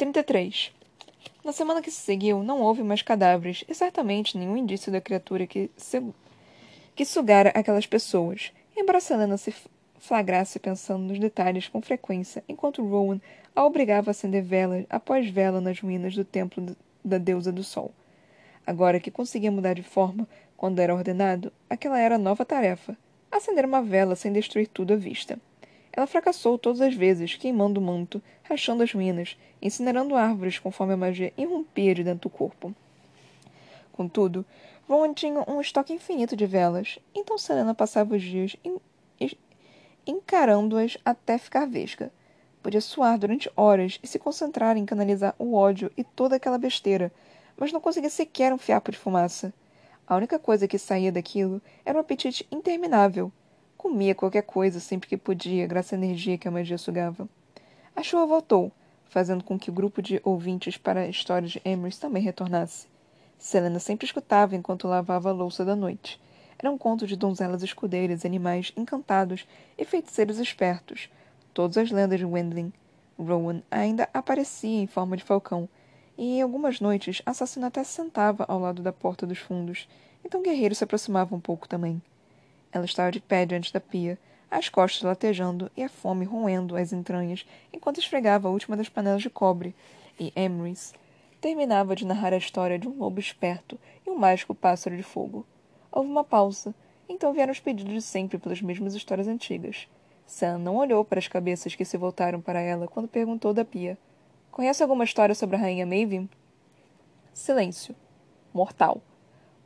33. 0.00 0.72
Na 1.44 1.52
semana 1.52 1.82
que 1.82 1.90
se 1.90 2.00
seguiu, 2.00 2.42
não 2.42 2.62
houve 2.62 2.82
mais 2.82 3.02
cadáveres 3.02 3.62
e 3.68 3.74
certamente 3.74 4.38
nenhum 4.38 4.56
indício 4.56 4.90
da 4.90 4.98
criatura 4.98 5.46
que, 5.46 5.70
se... 5.76 6.02
que 6.96 7.04
sugara 7.04 7.50
aquelas 7.50 7.84
pessoas, 7.84 8.50
embora 8.74 8.98
Selena 8.98 9.36
se 9.36 9.54
flagrasse 9.98 10.58
pensando 10.58 11.04
nos 11.04 11.18
detalhes 11.18 11.68
com 11.68 11.82
frequência, 11.82 12.42
enquanto 12.48 12.82
Rowan 12.82 13.20
a 13.54 13.62
obrigava 13.62 14.08
a 14.08 14.12
acender 14.12 14.42
vela 14.42 14.86
após 14.88 15.28
vela 15.28 15.60
nas 15.60 15.78
ruínas 15.78 16.14
do 16.14 16.24
templo 16.24 16.74
da 17.04 17.18
deusa 17.18 17.52
do 17.52 17.62
sol. 17.62 17.92
Agora 18.66 19.00
que 19.00 19.10
conseguia 19.10 19.52
mudar 19.52 19.74
de 19.74 19.82
forma 19.82 20.26
quando 20.56 20.78
era 20.78 20.94
ordenado, 20.94 21.52
aquela 21.68 22.00
era 22.00 22.14
a 22.14 22.18
nova 22.18 22.46
tarefa: 22.46 22.96
acender 23.30 23.66
uma 23.66 23.82
vela 23.82 24.16
sem 24.16 24.32
destruir 24.32 24.66
tudo 24.66 24.94
à 24.94 24.96
vista. 24.96 25.38
Ela 25.92 26.06
fracassou 26.06 26.56
todas 26.56 26.80
as 26.80 26.94
vezes, 26.94 27.34
queimando 27.34 27.80
o 27.80 27.82
manto, 27.82 28.22
rachando 28.42 28.82
as 28.82 28.92
ruínas, 28.92 29.36
incinerando 29.60 30.14
árvores 30.14 30.58
conforme 30.58 30.94
a 30.94 30.96
magia 30.96 31.32
irrompia 31.36 31.94
de 31.94 32.04
dentro 32.04 32.28
do 32.28 32.34
corpo. 32.34 32.74
Contudo, 33.92 34.46
Rowan 34.88 35.12
tinha 35.12 35.44
um 35.48 35.60
estoque 35.60 35.92
infinito 35.92 36.36
de 36.36 36.46
velas, 36.46 36.98
então 37.14 37.36
Selena 37.36 37.74
passava 37.74 38.14
os 38.14 38.22
dias 38.22 38.56
encarando-as 40.06 40.96
até 41.04 41.38
ficar 41.38 41.66
vesga. 41.66 42.10
Podia 42.62 42.80
suar 42.80 43.18
durante 43.18 43.50
horas 43.56 43.98
e 44.02 44.06
se 44.06 44.18
concentrar 44.18 44.76
em 44.76 44.84
canalizar 44.84 45.34
o 45.38 45.54
ódio 45.54 45.90
e 45.96 46.04
toda 46.04 46.36
aquela 46.36 46.58
besteira, 46.58 47.12
mas 47.56 47.72
não 47.72 47.80
conseguia 47.80 48.10
sequer 48.10 48.52
um 48.52 48.58
fiapo 48.58 48.90
de 48.90 48.98
fumaça. 48.98 49.52
A 50.06 50.16
única 50.16 50.38
coisa 50.38 50.66
que 50.66 50.78
saía 50.78 51.12
daquilo 51.12 51.62
era 51.84 51.96
um 51.96 52.00
apetite 52.00 52.46
interminável, 52.50 53.30
Comia 53.80 54.14
qualquer 54.14 54.42
coisa 54.42 54.78
sempre 54.78 55.08
que 55.08 55.16
podia, 55.16 55.66
graças 55.66 55.94
à 55.94 55.96
energia 55.96 56.36
que 56.36 56.46
a 56.46 56.50
magia 56.50 56.76
sugava. 56.76 57.26
A 57.96 58.02
chuva 58.02 58.26
voltou, 58.26 58.70
fazendo 59.08 59.42
com 59.42 59.58
que 59.58 59.70
o 59.70 59.72
grupo 59.72 60.02
de 60.02 60.20
ouvintes 60.22 60.76
para 60.76 61.00
a 61.00 61.08
história 61.08 61.48
de 61.48 61.62
Emrys 61.64 61.96
também 61.96 62.22
retornasse. 62.22 62.86
Selena 63.38 63.78
sempre 63.78 64.04
escutava 64.04 64.54
enquanto 64.54 64.86
lavava 64.86 65.30
a 65.30 65.32
louça 65.32 65.64
da 65.64 65.74
noite. 65.74 66.20
Era 66.58 66.70
um 66.70 66.76
conto 66.76 67.06
de 67.06 67.16
donzelas 67.16 67.62
escudeiras, 67.62 68.26
animais 68.26 68.70
encantados 68.76 69.48
e 69.78 69.84
feiticeiros 69.86 70.38
espertos. 70.38 71.08
Todas 71.54 71.78
as 71.78 71.90
lendas 71.90 72.18
de 72.18 72.26
Wendling. 72.26 72.74
Rowan 73.18 73.62
ainda 73.70 74.10
aparecia 74.12 74.82
em 74.82 74.86
forma 74.86 75.16
de 75.16 75.24
falcão, 75.24 75.66
e 76.18 76.36
em 76.36 76.42
algumas 76.42 76.80
noites 76.80 77.22
assassino 77.24 77.64
até 77.64 77.82
sentava 77.82 78.44
ao 78.46 78.58
lado 78.58 78.82
da 78.82 78.92
porta 78.92 79.26
dos 79.26 79.38
fundos, 79.38 79.88
então 80.22 80.42
Guerreiro 80.42 80.74
se 80.74 80.84
aproximava 80.84 81.34
um 81.34 81.40
pouco 81.40 81.66
também. 81.66 82.02
Ela 82.72 82.84
estava 82.84 83.10
de 83.10 83.20
pé 83.20 83.44
diante 83.44 83.72
da 83.72 83.80
pia, 83.80 84.18
as 84.50 84.68
costas 84.68 85.02
latejando 85.02 85.70
e 85.76 85.82
a 85.82 85.88
fome 85.88 86.24
roendo 86.24 86.76
as 86.76 86.92
entranhas 86.92 87.46
enquanto 87.72 87.98
esfregava 87.98 88.48
a 88.48 88.50
última 88.50 88.76
das 88.76 88.88
panelas 88.88 89.22
de 89.22 89.30
cobre, 89.30 89.74
e 90.18 90.32
Emrys 90.36 90.92
terminava 91.40 91.96
de 91.96 92.04
narrar 92.04 92.32
a 92.32 92.36
história 92.36 92.78
de 92.78 92.86
um 92.86 92.96
lobo 92.98 93.18
esperto 93.18 93.78
e 94.06 94.10
um 94.10 94.18
mágico 94.18 94.54
pássaro 94.54 94.96
de 94.96 95.02
fogo. 95.02 95.46
Houve 95.90 96.10
uma 96.10 96.22
pausa, 96.22 96.74
então 97.08 97.32
vieram 97.32 97.52
os 97.52 97.60
pedidos 97.60 97.92
de 97.92 98.02
sempre 98.02 98.38
pelas 98.38 98.60
mesmas 98.60 98.94
histórias 98.94 99.26
antigas. 99.26 99.88
Sam 100.26 100.58
não 100.58 100.76
olhou 100.76 101.04
para 101.04 101.18
as 101.18 101.26
cabeças 101.26 101.74
que 101.74 101.84
se 101.84 101.96
voltaram 101.96 102.40
para 102.40 102.60
ela 102.60 102.86
quando 102.86 103.08
perguntou 103.08 103.52
da 103.52 103.64
pia. 103.64 103.98
Conhece 104.50 104.82
alguma 104.82 105.04
história 105.04 105.34
sobre 105.34 105.56
a 105.56 105.58
rainha 105.58 105.86
Maven? 105.86 106.28
Silêncio. 107.32 107.96
Mortal. 108.52 109.00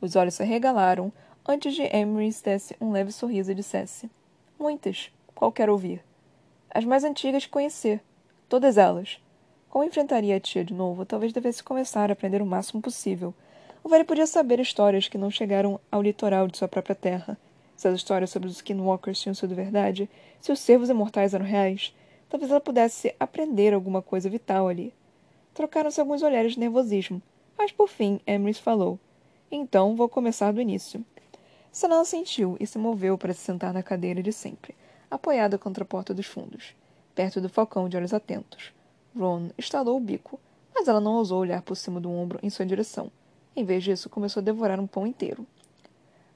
Os 0.01 0.15
olhos 0.15 0.35
se 0.35 0.43
arregalaram, 0.43 1.11
antes 1.47 1.75
de 1.75 1.83
Emrys 1.95 2.41
desse 2.41 2.75
um 2.81 2.91
leve 2.91 3.11
sorriso 3.11 3.51
e 3.51 3.55
dissesse: 3.55 4.09
Muitas. 4.59 5.11
Qual 5.33 5.51
quer 5.51 5.69
ouvir? 5.69 6.03
As 6.73 6.85
mais 6.85 7.03
antigas 7.03 7.45
conhecer. 7.45 8.01
Todas 8.47 8.77
elas. 8.77 9.19
Como 9.69 9.83
enfrentaria 9.83 10.37
a 10.37 10.39
tia 10.39 10.63
de 10.63 10.73
novo, 10.73 11.05
talvez 11.05 11.33
devesse 11.33 11.61
começar 11.61 12.09
a 12.09 12.13
aprender 12.13 12.41
o 12.41 12.45
máximo 12.45 12.81
possível. 12.81 13.33
O 13.83 13.89
velho 13.89 14.05
podia 14.05 14.25
saber 14.25 14.59
histórias 14.59 15.07
que 15.07 15.17
não 15.17 15.29
chegaram 15.29 15.79
ao 15.91 16.01
litoral 16.01 16.47
de 16.47 16.57
sua 16.57 16.67
própria 16.67 16.95
terra. 16.95 17.37
Se 17.75 17.87
as 17.87 17.95
histórias 17.95 18.29
sobre 18.29 18.47
os 18.47 18.55
Skinwalkers 18.55 19.19
tinham 19.19 19.35
sido 19.35 19.53
verdade, 19.53 20.09
se 20.39 20.51
os 20.51 20.59
servos 20.59 20.89
imortais 20.89 21.33
eram 21.33 21.45
reais, 21.45 21.93
talvez 22.29 22.49
ela 22.49 22.61
pudesse 22.61 23.13
aprender 23.19 23.73
alguma 23.73 24.01
coisa 24.01 24.29
vital 24.29 24.69
ali. 24.69 24.93
Trocaram-se 25.53 25.99
alguns 25.99 26.23
olhares 26.23 26.53
de 26.53 26.59
nervosismo, 26.59 27.21
mas 27.57 27.71
por 27.71 27.89
fim 27.89 28.19
Emrys 28.25 28.57
falou. 28.57 28.97
Então 29.51 29.95
vou 29.95 30.07
começar 30.07 30.53
do 30.53 30.61
início. 30.61 31.03
Sanela 31.75 32.05
sentiu 32.05 32.55
e 32.57 32.65
se 32.65 32.77
moveu 32.77 33.17
para 33.17 33.33
se 33.33 33.41
sentar 33.41 33.73
na 33.73 33.83
cadeira 33.83 34.23
de 34.23 34.31
sempre, 34.31 34.73
apoiada 35.11 35.57
contra 35.57 35.83
a 35.83 35.85
porta 35.85 36.13
dos 36.13 36.25
fundos, 36.25 36.73
perto 37.13 37.41
do 37.41 37.49
falcão 37.49 37.89
de 37.89 37.97
olhos 37.97 38.13
atentos. 38.13 38.71
Ron 39.13 39.49
estalou 39.57 39.97
o 39.97 39.99
bico, 39.99 40.39
mas 40.73 40.87
ela 40.87 41.01
não 41.01 41.15
ousou 41.15 41.41
olhar 41.41 41.61
por 41.61 41.75
cima 41.75 41.99
do 41.99 42.09
ombro 42.09 42.39
em 42.41 42.49
sua 42.49 42.65
direção. 42.65 43.11
Em 43.53 43.65
vez 43.65 43.83
disso, 43.83 44.09
começou 44.09 44.39
a 44.39 44.43
devorar 44.43 44.79
um 44.79 44.87
pão 44.87 45.05
inteiro. 45.05 45.45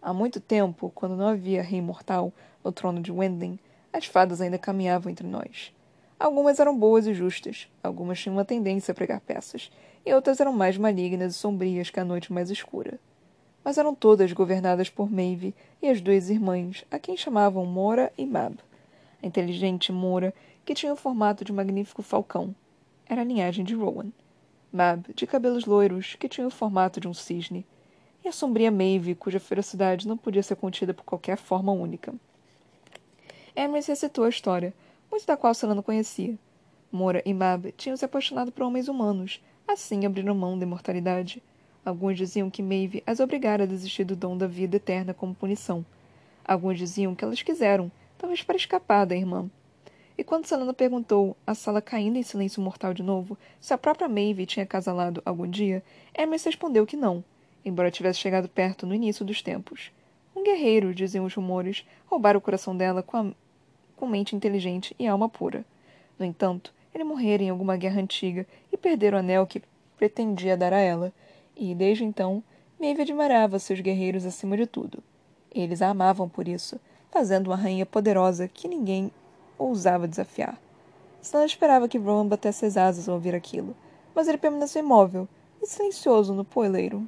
Há 0.01 0.13
muito 0.13 0.41
tempo, 0.41 0.91
quando 0.93 1.15
não 1.15 1.29
havia 1.29 1.63
rei 1.63 1.81
mortal 1.81 2.33
no 2.61 2.73
trono 2.73 3.01
de 3.01 3.09
Wendling, 3.09 3.57
As 3.93 4.07
fadas 4.07 4.41
ainda 4.41 4.57
caminhavam 4.57 5.09
entre 5.09 5.25
nós. 5.25 5.73
Algumas 6.19 6.59
eram 6.59 6.77
boas 6.77 7.07
e 7.07 7.13
justas, 7.13 7.69
algumas 7.81 8.19
tinham 8.19 8.35
uma 8.35 8.43
tendência 8.43 8.91
a 8.91 8.95
pregar 8.95 9.21
peças, 9.21 9.71
e 10.05 10.13
outras 10.13 10.41
eram 10.41 10.51
mais 10.51 10.77
malignas 10.77 11.33
e 11.33 11.37
sombrias 11.37 11.89
que 11.89 11.99
a 12.01 12.03
noite 12.03 12.33
mais 12.33 12.51
escura. 12.51 12.99
Mas 13.63 13.77
eram 13.77 13.93
todas 13.93 14.31
governadas 14.33 14.89
por 14.89 15.11
Maeve 15.11 15.53
e 15.81 15.87
as 15.87 16.01
duas 16.01 16.29
irmãs, 16.29 16.85
a 16.89 16.97
quem 16.97 17.17
chamavam 17.17 17.65
Mora 17.65 18.11
e 18.17 18.25
Mab. 18.25 18.57
A 19.21 19.27
inteligente 19.27 19.91
Mora, 19.91 20.33
que 20.65 20.73
tinha 20.73 20.93
o 20.93 20.95
formato 20.95 21.43
de 21.43 21.51
um 21.51 21.55
magnífico 21.55 22.01
falcão, 22.01 22.55
era 23.05 23.21
a 23.21 23.25
linhagem 23.25 23.65
de 23.65 23.75
Rowan. 23.75 24.11
Mab, 24.71 25.13
de 25.13 25.25
cabelos 25.25 25.65
loiros, 25.65 26.15
que 26.15 26.29
tinha 26.29 26.47
o 26.47 26.51
formato 26.51 26.99
de 26.99 27.07
um 27.07 27.13
cisne, 27.13 27.65
e 28.23 28.27
a 28.27 28.31
sombria 28.31 28.71
Maeve, 28.71 29.15
cuja 29.15 29.39
ferocidade 29.39 30.07
não 30.07 30.17
podia 30.17 30.43
ser 30.43 30.55
contida 30.55 30.93
por 30.93 31.03
qualquer 31.03 31.37
forma 31.37 31.71
única. 31.71 32.13
Emrys 33.55 33.87
recitou 33.87 34.23
a 34.23 34.29
história, 34.29 34.73
muito 35.11 35.25
da 35.25 35.35
qual 35.35 35.53
Selena 35.53 35.81
conhecia. 35.81 36.37
Mora 36.91 37.21
e 37.25 37.33
Mab 37.33 37.71
tinham 37.73 37.97
se 37.97 38.05
apaixonado 38.05 38.51
por 38.51 38.63
homens 38.63 38.87
humanos, 38.87 39.41
assim 39.67 40.05
abriram 40.05 40.33
mão 40.33 40.57
da 40.57 40.65
imortalidade. 40.65 41.41
Alguns 41.85 42.17
diziam 42.17 42.49
que 42.49 42.61
Maeve 42.61 43.03
as 43.05 43.19
obrigara 43.19 43.63
a 43.63 43.67
desistir 43.67 44.03
do 44.03 44.15
dom 44.15 44.37
da 44.37 44.47
vida 44.47 44.75
eterna 44.75 45.13
como 45.13 45.33
punição. 45.33 45.85
Alguns 46.43 46.77
diziam 46.77 47.15
que 47.15 47.23
elas 47.23 47.41
quiseram, 47.41 47.91
talvez 48.17 48.43
para 48.43 48.57
escapar 48.57 49.05
da 49.05 49.15
irmã. 49.15 49.49
E 50.17 50.23
quando 50.23 50.45
Selena 50.45 50.73
perguntou, 50.73 51.37
a 51.47 51.55
sala 51.55 51.81
caindo 51.81 52.17
em 52.17 52.23
silêncio 52.23 52.61
mortal 52.61 52.93
de 52.93 53.01
novo, 53.01 53.37
se 53.61 53.73
a 53.73 53.77
própria 53.77 54.09
Maeve 54.09 54.45
tinha 54.45 54.65
casalado 54.65 55.21
algum 55.25 55.47
dia, 55.47 55.81
Hermes 56.13 56.43
respondeu 56.43 56.85
que 56.85 56.97
não, 56.97 57.23
embora 57.63 57.89
tivesse 57.89 58.19
chegado 58.19 58.49
perto 58.49 58.85
no 58.85 58.93
início 58.93 59.23
dos 59.23 59.41
tempos. 59.41 59.91
Um 60.35 60.43
guerreiro, 60.43 60.93
diziam 60.93 61.23
os 61.23 61.33
rumores, 61.33 61.85
roubara 62.05 62.37
o 62.37 62.41
coração 62.41 62.75
dela 62.75 63.01
com, 63.01 63.15
a... 63.15 63.31
com 63.95 64.07
mente 64.07 64.35
inteligente 64.35 64.93
e 64.99 65.07
alma 65.07 65.29
pura. 65.29 65.63
No 66.17 66.25
entanto, 66.25 66.73
ele 66.93 67.05
morrera 67.05 67.43
em 67.43 67.49
alguma 67.49 67.77
guerra 67.77 68.01
antiga 68.01 68.45
e 68.71 68.75
perdera 68.75 69.15
o 69.15 69.19
anel 69.19 69.47
que 69.47 69.61
pretendia 69.97 70.57
dar 70.57 70.73
a 70.73 70.79
ela, 70.79 71.13
e, 71.59 71.75
desde 71.75 72.05
então, 72.05 72.41
Maeve 72.79 73.01
admirava 73.01 73.59
seus 73.59 73.81
guerreiros 73.81 74.25
acima 74.25 74.55
de 74.55 74.65
tudo. 74.65 75.03
Eles 75.53 75.81
a 75.81 75.89
amavam 75.89 76.29
por 76.29 76.47
isso, 76.47 76.79
fazendo 77.11 77.47
uma 77.47 77.57
rainha 77.57 77.85
poderosa 77.85 78.47
que 78.47 78.67
ninguém 78.67 79.11
ousava 79.57 80.07
desafiar. 80.07 80.57
Snell 81.21 81.45
esperava 81.45 81.89
que 81.89 81.97
Rowan 81.97 82.27
batesse 82.27 82.65
as 82.65 82.77
asas 82.77 83.09
ao 83.09 83.15
ouvir 83.15 83.35
aquilo, 83.35 83.75
mas 84.15 84.29
ele 84.29 84.37
permaneceu 84.37 84.81
imóvel 84.81 85.27
e 85.61 85.67
silencioso 85.67 86.33
no 86.33 86.45
poeleiro. 86.45 87.05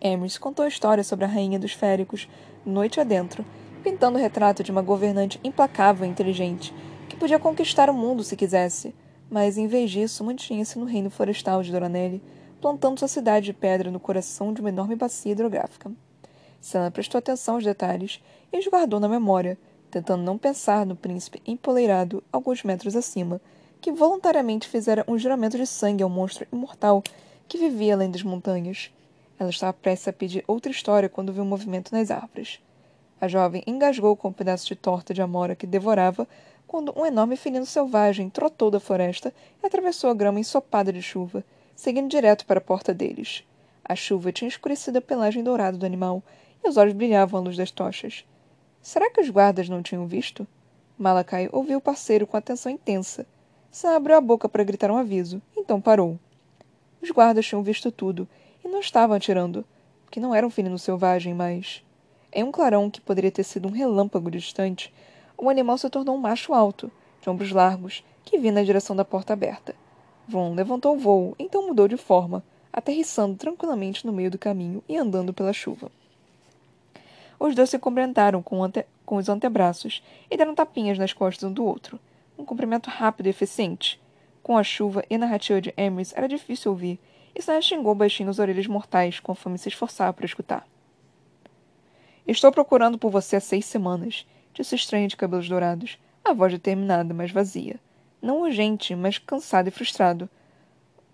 Emrys 0.00 0.38
contou 0.38 0.64
a 0.64 0.68
história 0.68 1.04
sobre 1.04 1.26
a 1.26 1.28
rainha 1.28 1.58
dos 1.58 1.72
féricos, 1.72 2.26
noite 2.64 2.98
adentro, 2.98 3.44
pintando 3.84 4.16
o 4.16 4.20
retrato 4.20 4.62
de 4.62 4.70
uma 4.70 4.80
governante 4.80 5.38
implacável 5.44 6.06
e 6.06 6.10
inteligente, 6.10 6.74
que 7.08 7.16
podia 7.16 7.38
conquistar 7.38 7.90
o 7.90 7.94
mundo 7.94 8.24
se 8.24 8.36
quisesse, 8.36 8.94
mas 9.30 9.58
em 9.58 9.66
vez 9.66 9.90
disso 9.90 10.24
mantinha-se 10.24 10.78
no 10.78 10.86
reino 10.86 11.10
florestal 11.10 11.62
de 11.62 11.70
Doranelli, 11.70 12.22
plantando 12.62 13.00
sua 13.00 13.08
cidade 13.08 13.46
de 13.46 13.52
pedra 13.52 13.90
no 13.90 13.98
coração 13.98 14.52
de 14.52 14.60
uma 14.60 14.70
enorme 14.70 14.94
bacia 14.94 15.32
hidrográfica. 15.32 15.90
Senna 16.60 16.92
prestou 16.92 17.18
atenção 17.18 17.56
aos 17.56 17.64
detalhes 17.64 18.22
e 18.52 18.56
os 18.56 18.68
guardou 18.68 19.00
na 19.00 19.08
memória, 19.08 19.58
tentando 19.90 20.22
não 20.22 20.38
pensar 20.38 20.86
no 20.86 20.94
príncipe 20.94 21.42
empoleirado 21.44 22.22
alguns 22.32 22.62
metros 22.62 22.94
acima, 22.94 23.40
que 23.80 23.90
voluntariamente 23.90 24.68
fizera 24.68 25.04
um 25.08 25.18
juramento 25.18 25.58
de 25.58 25.66
sangue 25.66 26.04
ao 26.04 26.08
monstro 26.08 26.46
imortal 26.52 27.02
que 27.48 27.58
vivia 27.58 27.94
além 27.94 28.12
das 28.12 28.22
montanhas. 28.22 28.92
Ela 29.40 29.50
estava 29.50 29.72
prestes 29.72 30.06
a 30.06 30.12
pedir 30.12 30.44
outra 30.46 30.70
história 30.70 31.08
quando 31.08 31.32
viu 31.32 31.42
um 31.42 31.46
movimento 31.46 31.92
nas 31.92 32.12
árvores. 32.12 32.60
A 33.20 33.26
jovem 33.26 33.64
engasgou 33.66 34.14
com 34.14 34.28
um 34.28 34.32
pedaço 34.32 34.68
de 34.68 34.76
torta 34.76 35.12
de 35.12 35.20
amora 35.20 35.56
que 35.56 35.66
devorava 35.66 36.28
quando 36.64 36.96
um 36.96 37.04
enorme 37.04 37.34
felino 37.34 37.66
selvagem 37.66 38.30
trotou 38.30 38.70
da 38.70 38.78
floresta 38.78 39.34
e 39.60 39.66
atravessou 39.66 40.10
a 40.10 40.14
grama 40.14 40.38
ensopada 40.38 40.92
de 40.92 41.02
chuva, 41.02 41.44
seguindo 41.82 42.08
direto 42.08 42.46
para 42.46 42.58
a 42.58 42.62
porta 42.62 42.94
deles. 42.94 43.42
A 43.84 43.96
chuva 43.96 44.30
tinha 44.30 44.46
escurecido 44.46 44.98
a 44.98 45.02
pelagem 45.02 45.42
dourada 45.42 45.76
do 45.76 45.84
animal 45.84 46.22
e 46.62 46.68
os 46.68 46.76
olhos 46.76 46.94
brilhavam 46.94 47.40
à 47.40 47.42
luz 47.42 47.56
das 47.56 47.72
tochas. 47.72 48.24
Será 48.80 49.10
que 49.10 49.20
os 49.20 49.28
guardas 49.28 49.68
não 49.68 49.82
tinham 49.82 50.06
visto? 50.06 50.46
Malakai 50.96 51.48
ouviu 51.50 51.78
o 51.78 51.80
parceiro 51.80 52.24
com 52.24 52.36
atenção 52.36 52.70
intensa. 52.70 53.26
Sam 53.68 53.96
abriu 53.96 54.16
a 54.16 54.20
boca 54.20 54.48
para 54.48 54.62
gritar 54.62 54.92
um 54.92 54.96
aviso, 54.96 55.42
então 55.56 55.80
parou. 55.80 56.20
Os 57.02 57.10
guardas 57.10 57.46
tinham 57.46 57.64
visto 57.64 57.90
tudo 57.90 58.28
e 58.64 58.68
não 58.68 58.78
estavam 58.78 59.16
atirando, 59.16 59.64
porque 60.04 60.20
não 60.20 60.32
era 60.32 60.46
um 60.46 60.50
felino 60.50 60.78
selvagem, 60.78 61.34
mas. 61.34 61.84
Em 62.32 62.44
um 62.44 62.52
clarão 62.52 62.88
que 62.88 63.00
poderia 63.00 63.32
ter 63.32 63.42
sido 63.42 63.66
um 63.66 63.72
relâmpago 63.72 64.30
distante, 64.30 64.94
o 65.36 65.50
animal 65.50 65.76
se 65.76 65.90
tornou 65.90 66.14
um 66.14 66.20
macho 66.20 66.54
alto, 66.54 66.92
de 67.20 67.28
ombros 67.28 67.50
largos, 67.50 68.04
que 68.24 68.38
vinha 68.38 68.52
na 68.52 68.62
direção 68.62 68.94
da 68.94 69.04
porta 69.04 69.32
aberta. 69.32 69.74
Von 70.28 70.54
levantou 70.54 70.94
o 70.94 70.98
voo, 70.98 71.34
então 71.38 71.66
mudou 71.66 71.88
de 71.88 71.96
forma, 71.96 72.42
aterrissando 72.72 73.36
tranquilamente 73.36 74.06
no 74.06 74.12
meio 74.12 74.30
do 74.30 74.38
caminho 74.38 74.82
e 74.88 74.96
andando 74.96 75.32
pela 75.32 75.52
chuva. 75.52 75.90
Os 77.38 77.54
dois 77.54 77.70
se 77.70 77.78
cumprimentaram 77.78 78.40
com, 78.42 78.62
ante... 78.62 78.86
com 79.04 79.16
os 79.16 79.28
antebraços 79.28 80.02
e 80.30 80.36
deram 80.36 80.54
tapinhas 80.54 80.96
nas 80.96 81.12
costas 81.12 81.50
um 81.50 81.52
do 81.52 81.64
outro. 81.64 81.98
Um 82.38 82.44
cumprimento 82.44 82.88
rápido 82.88 83.26
e 83.26 83.30
eficiente. 83.30 84.00
Com 84.42 84.56
a 84.56 84.62
chuva 84.62 85.04
e 85.10 85.16
a 85.16 85.18
narrativa 85.18 85.60
de 85.60 85.74
Emrys 85.76 86.12
era 86.16 86.28
difícil 86.28 86.70
ouvir, 86.70 86.98
e 87.34 87.42
Sam 87.42 87.60
xingou 87.60 87.94
baixinho 87.94 88.30
as 88.30 88.38
orelhas 88.38 88.66
mortais 88.66 89.18
conforme 89.18 89.58
se 89.58 89.68
esforçava 89.68 90.12
para 90.12 90.26
escutar. 90.26 90.66
Estou 92.26 92.52
procurando 92.52 92.96
por 92.96 93.10
você 93.10 93.36
há 93.36 93.40
seis 93.40 93.64
semanas, 93.64 94.26
disse 94.54 94.74
o 94.74 94.76
estranho 94.76 95.08
de 95.08 95.16
cabelos 95.16 95.48
dourados, 95.48 95.98
a 96.24 96.32
voz 96.32 96.52
determinada, 96.52 97.12
mas 97.12 97.32
vazia. 97.32 97.80
Não 98.22 98.42
urgente, 98.42 98.94
mas 98.94 99.18
cansado 99.18 99.66
e 99.66 99.72
frustrado. 99.72 100.30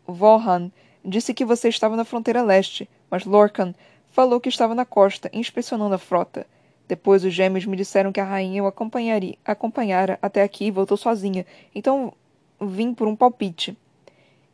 Volhan 0.07 0.71
disse 1.03 1.33
que 1.33 1.42
você 1.42 1.71
estava 1.71 1.97
na 1.97 2.05
fronteira 2.05 2.42
leste, 2.42 2.87
mas 3.11 3.25
Lorcan 3.25 3.75
falou 4.11 4.38
que 4.38 4.51
estava 4.51 4.75
na 4.75 4.85
costa, 4.85 5.31
inspecionando 5.33 5.94
a 5.94 5.99
frota. 5.99 6.47
Depois 6.87 7.25
os 7.25 7.33
gêmeos 7.33 7.64
me 7.64 7.79
disseram 7.79 8.12
que 8.12 8.21
a 8.21 8.25
rainha 8.25 8.62
o 8.62 8.66
acompanharia, 8.66 9.38
acompanhara 9.42 10.18
até 10.21 10.42
aqui 10.42 10.66
e 10.66 10.71
voltou 10.71 10.99
sozinha, 10.99 11.47
então 11.75 12.12
vim 12.61 12.92
por 12.92 13.09
um 13.09 13.16
palpite. 13.16 13.75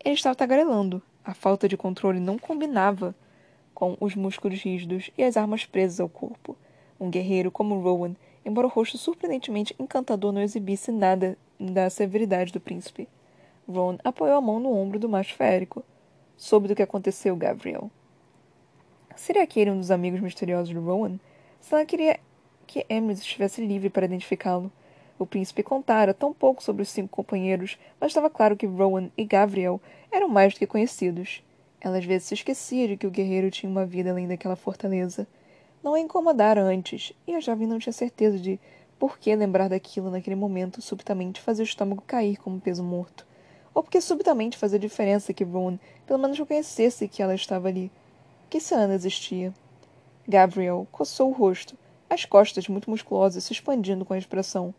Ele 0.05 0.15
estava 0.15 0.37
tagarelando, 0.37 1.03
a 1.25 1.35
falta 1.35 1.69
de 1.69 1.77
controle 1.77 2.21
não 2.21 2.39
combinava 2.39 3.17
com 3.75 3.97
os 3.99 4.15
músculos 4.15 4.63
rígidos 4.63 5.11
e 5.19 5.25
as 5.25 5.37
armas 5.37 5.65
presas 5.65 5.99
ao 5.99 6.09
corpo. 6.09 6.57
Um 7.01 7.11
guerreiro 7.11 7.51
como 7.51 7.81
Rowan, 7.81 8.15
embora 8.45 8.69
o 8.69 8.71
rosto 8.71 8.97
surpreendentemente 8.97 9.75
encantador 9.77 10.31
não 10.31 10.41
exibisse 10.41 10.93
nada 10.93 11.37
da 11.59 11.89
severidade 11.91 12.53
do 12.53 12.61
príncipe. 12.61 13.09
Ron 13.69 13.99
apoiou 14.05 14.37
a 14.37 14.41
mão 14.41 14.61
no 14.61 14.73
ombro 14.73 14.99
do 14.99 15.09
macho 15.09 15.35
férico. 15.35 15.85
Soube 16.37 16.69
do 16.69 16.75
que 16.75 16.83
aconteceu, 16.83 17.35
Gabriel. 17.37 17.91
Seria 19.17 19.43
aquele 19.43 19.71
um 19.71 19.79
dos 19.79 19.91
amigos 19.91 20.21
misteriosos 20.21 20.69
de 20.69 20.77
Rowan? 20.77 21.19
Sana 21.61 21.87
queria 21.87 22.19
que 22.67 22.85
Emrys 22.91 23.21
estivesse 23.21 23.65
livre 23.65 23.89
para 23.89 24.07
identificá-lo. 24.07 24.71
O 25.19 25.25
príncipe 25.25 25.63
contara 25.63 26.13
tão 26.13 26.33
pouco 26.33 26.63
sobre 26.63 26.83
os 26.83 26.89
cinco 26.89 27.09
companheiros, 27.09 27.79
mas 28.01 28.11
estava 28.11 28.29
claro 28.29 28.57
que 28.57 28.67
Rowan 28.67 29.11
e 29.17 29.25
Gabriel 29.25 29.81
eram 30.11 30.29
mais 30.29 30.53
do 30.53 30.59
que 30.59 30.67
conhecidos. 30.67 31.43
Ela 31.81 31.99
às 31.99 32.05
vezes 32.05 32.27
se 32.27 32.35
esquecia 32.35 32.89
de 32.89 32.97
que 32.97 33.07
o 33.07 33.11
guerreiro 33.11 33.51
tinha 33.51 33.71
uma 33.71 33.87
vida 33.87 34.11
além 34.11 34.27
daquela 34.27 34.57
fortaleza. 34.57 35.27
Não 35.83 35.95
a 35.95 36.01
incomodara 36.01 36.63
antes, 36.63 37.13
e 37.27 37.35
a 37.35 37.41
jovem 37.41 37.69
não 37.69 37.79
tinha 37.79 37.93
certeza 37.93 38.39
de 38.39 38.59
por 39.07 39.19
que 39.19 39.37
lembrar 39.37 39.69
daquilo 39.69 40.11
naquele 40.11 40.35
momento 40.35 40.81
subitamente 40.81 41.39
fazia 41.39 41.63
o 41.63 41.69
estômago 41.69 42.03
cair 42.07 42.39
como 42.39 42.59
peso 42.59 42.83
morto. 42.83 43.27
Ou 43.75 43.83
porque 43.83 44.01
subitamente 44.01 44.57
fazia 44.57 44.79
diferença 44.79 45.35
que 45.35 45.45
Rowan 45.45 45.79
pelo 46.07 46.19
menos 46.19 46.39
reconhecesse 46.39 47.07
que 47.07 47.23
ela 47.23 47.35
estava 47.35 47.69
ali. 47.69 47.93
Que 48.49 48.59
se 48.59 48.75
Ana 48.75 48.95
existia? 48.95 49.53
Gabriel 50.27 50.89
coçou 50.91 51.29
o 51.29 51.35
rosto, 51.35 51.77
as 52.09 52.25
costas 52.25 52.67
muito 52.67 52.89
musculosas 52.89 53.45
se 53.45 53.53
expandindo 53.53 54.07
com 54.07 54.15
a 54.15 54.19
expressão. 54.19 54.75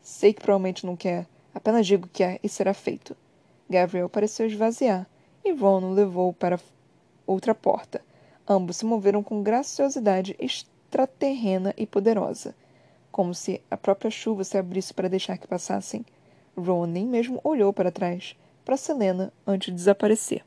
Sei 0.00 0.32
que 0.32 0.40
provavelmente 0.40 0.86
não 0.86 0.96
quer. 0.96 1.26
Apenas 1.54 1.86
digo 1.86 2.08
que 2.10 2.24
é 2.24 2.40
e 2.42 2.48
será 2.48 2.72
feito. 2.72 3.14
Gabriel 3.68 4.08
pareceu 4.08 4.46
esvaziar, 4.46 5.06
e 5.44 5.52
Ron 5.52 5.90
o 5.90 5.92
levou 5.92 6.32
para 6.32 6.58
outra 7.26 7.54
porta. 7.54 8.00
Ambos 8.48 8.78
se 8.78 8.86
moveram 8.86 9.22
com 9.22 9.42
graciosidade 9.42 10.34
extraterrena 10.38 11.74
e 11.76 11.86
poderosa, 11.86 12.54
como 13.12 13.34
se 13.34 13.62
a 13.70 13.76
própria 13.76 14.10
chuva 14.10 14.42
se 14.42 14.56
abrisse 14.56 14.92
para 14.92 15.08
deixar 15.08 15.36
que 15.36 15.46
passassem. 15.46 16.04
Ron 16.56 16.86
nem 16.86 17.06
mesmo 17.06 17.40
olhou 17.44 17.72
para 17.72 17.92
trás, 17.92 18.34
para 18.64 18.76
Selena, 18.76 19.32
antes 19.46 19.66
de 19.66 19.76
desaparecer. 19.76 20.42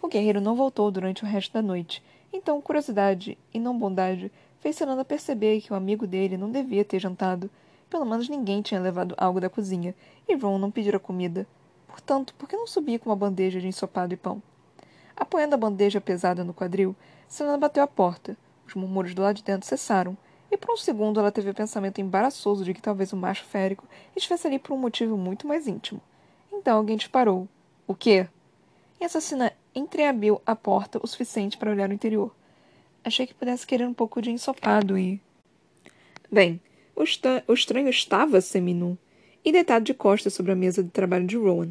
O 0.00 0.08
guerreiro 0.08 0.40
não 0.40 0.56
voltou 0.56 0.90
durante 0.90 1.22
o 1.22 1.26
resto 1.26 1.52
da 1.52 1.62
noite, 1.62 2.02
então 2.32 2.60
curiosidade 2.60 3.38
e 3.52 3.60
não 3.60 3.78
bondade 3.78 4.32
fez 4.60 4.76
Selena 4.76 5.04
perceber 5.04 5.60
que 5.60 5.72
o 5.72 5.76
amigo 5.76 6.06
dele 6.06 6.38
não 6.38 6.50
devia 6.50 6.84
ter 6.84 6.98
jantado, 6.98 7.50
pelo 7.88 8.06
menos 8.06 8.28
ninguém 8.28 8.62
tinha 8.62 8.80
levado 8.80 9.14
algo 9.18 9.40
da 9.40 9.50
cozinha, 9.50 9.94
e 10.26 10.34
Ron 10.34 10.58
não 10.58 10.70
pedira 10.70 10.98
comida. 10.98 11.46
Portanto, 11.86 12.34
por 12.36 12.48
que 12.48 12.56
não 12.56 12.66
subia 12.66 12.98
com 12.98 13.10
uma 13.10 13.16
bandeja 13.16 13.60
de 13.60 13.68
ensopado 13.68 14.14
e 14.14 14.16
pão? 14.16 14.42
Apoiando 15.16 15.54
a 15.54 15.58
bandeja 15.58 16.00
pesada 16.00 16.42
no 16.42 16.54
quadril, 16.54 16.96
Selena 17.28 17.58
bateu 17.58 17.82
a 17.82 17.86
porta. 17.86 18.36
Os 18.66 18.74
murmúrios 18.74 19.14
do 19.14 19.22
lado 19.22 19.36
de 19.36 19.44
dentro 19.44 19.68
cessaram, 19.68 20.16
e 20.54 20.56
por 20.56 20.72
um 20.72 20.76
segundo 20.76 21.18
ela 21.18 21.32
teve 21.32 21.50
o 21.50 21.54
pensamento 21.54 22.00
embaraçoso 22.00 22.64
de 22.64 22.72
que 22.72 22.80
talvez 22.80 23.12
o 23.12 23.16
macho 23.16 23.44
férico 23.44 23.88
estivesse 24.14 24.46
ali 24.46 24.56
por 24.56 24.72
um 24.72 24.78
motivo 24.78 25.16
muito 25.16 25.48
mais 25.48 25.66
íntimo. 25.66 26.00
Então 26.52 26.76
alguém 26.76 26.96
disparou. 26.96 27.48
O 27.88 27.94
quê? 27.94 28.28
E 29.00 29.02
a 29.02 29.06
assassina 29.06 29.52
entreabriu 29.74 30.40
a 30.46 30.54
porta 30.54 31.00
o 31.02 31.08
suficiente 31.08 31.58
para 31.58 31.72
olhar 31.72 31.90
o 31.90 31.92
interior. 31.92 32.32
Achei 33.02 33.26
que 33.26 33.34
pudesse 33.34 33.66
querer 33.66 33.84
um 33.84 33.92
pouco 33.92 34.22
de 34.22 34.30
ensopado 34.30 34.96
e. 34.96 35.20
Bem, 36.30 36.60
o, 36.94 37.02
o 37.48 37.52
estranho 37.52 37.88
estava 37.88 38.40
seminu 38.40 38.96
e 39.44 39.50
deitado 39.50 39.84
de 39.84 39.92
costas 39.92 40.34
sobre 40.34 40.52
a 40.52 40.56
mesa 40.56 40.84
de 40.84 40.90
trabalho 40.90 41.26
de 41.26 41.36
Rowan. 41.36 41.70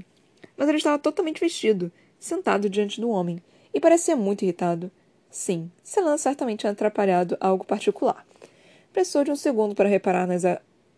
Mas 0.58 0.68
ele 0.68 0.78
estava 0.78 1.00
totalmente 1.00 1.40
vestido, 1.40 1.90
sentado 2.20 2.70
diante 2.70 3.00
do 3.00 3.10
homem, 3.10 3.42
e 3.74 3.80
parecia 3.80 4.16
muito 4.18 4.44
irritado. 4.44 4.92
Sim, 5.30 5.72
Selan 5.82 6.18
certamente 6.18 6.60
tinha 6.60 6.74
atrapalhado 6.74 7.38
algo 7.40 7.66
particular. 7.66 8.26
Precisou 8.94 9.24
de 9.24 9.32
um 9.32 9.36
segundo 9.36 9.74
para 9.74 9.90
reparar 9.90 10.28
nas 10.28 10.44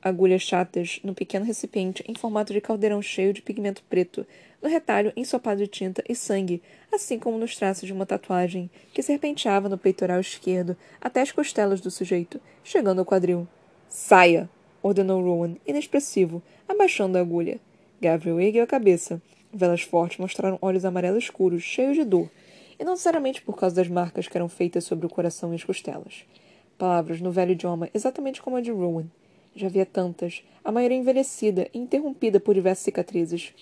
agulhas 0.02 0.42
chatas 0.42 1.00
no 1.02 1.16
pequeno 1.16 1.46
recipiente 1.46 2.04
em 2.06 2.14
formato 2.14 2.52
de 2.52 2.60
caldeirão 2.60 3.02
cheio 3.02 3.32
de 3.32 3.42
pigmento 3.42 3.82
preto, 3.90 4.28
no 4.62 4.68
retalho 4.68 5.14
ensopado 5.16 5.62
de 5.62 5.68
tinta 5.68 6.04
e 6.08 6.14
sangue, 6.14 6.62
assim 6.94 7.18
como 7.18 7.38
nos 7.38 7.56
traços 7.56 7.88
de 7.88 7.94
uma 7.94 8.06
tatuagem 8.06 8.70
que 8.94 9.02
serpenteava 9.02 9.70
no 9.70 9.78
peitoral 9.78 10.20
esquerdo 10.20 10.76
até 11.00 11.22
as 11.22 11.32
costelas 11.32 11.80
do 11.80 11.90
sujeito, 11.90 12.40
chegando 12.66 13.00
ao 13.00 13.06
quadril. 13.06 13.48
Saia! 13.88 14.50
ordenou 14.84 15.24
Rowan, 15.24 15.56
inexpressivo, 15.66 16.44
abaixando 16.68 17.18
a 17.18 17.22
agulha. 17.22 17.62
Gabriel 18.02 18.42
ergueu 18.42 18.66
a 18.66 18.68
cabeça. 18.68 19.22
Velas 19.54 19.84
fortes 19.84 20.18
mostraram 20.18 20.60
olhos 20.62 20.84
amarelos 20.84 21.24
escuros, 21.24 21.64
cheios 21.64 21.96
de 21.96 22.04
dor, 22.04 22.30
e 22.78 22.84
não 22.84 22.92
necessariamente 22.92 23.42
por 23.42 23.56
causa 23.56 23.78
das 23.78 23.88
marcas 23.88 24.28
que 24.28 24.38
eram 24.38 24.50
feitas 24.50 24.84
sobre 24.84 25.06
o 25.06 25.10
coração 25.10 25.54
e 25.54 25.56
as 25.56 25.64
costelas. 25.64 26.26
Palavras 26.78 27.22
no 27.22 27.32
velho 27.32 27.54
idioma, 27.54 27.90
exatamente 27.94 28.42
como 28.42 28.58
a 28.58 28.62
de 28.62 28.72
Rowan. 28.72 29.06
Já 29.56 29.68
havia 29.68 29.86
tantas, 29.86 30.44
a 30.64 30.72
maioria 30.72 30.98
envelhecida 30.98 31.70
e 31.74 31.80
interrompida 31.80 32.40
por 32.40 32.54
diversas 32.54 32.84
cicatrizes. 32.84 33.54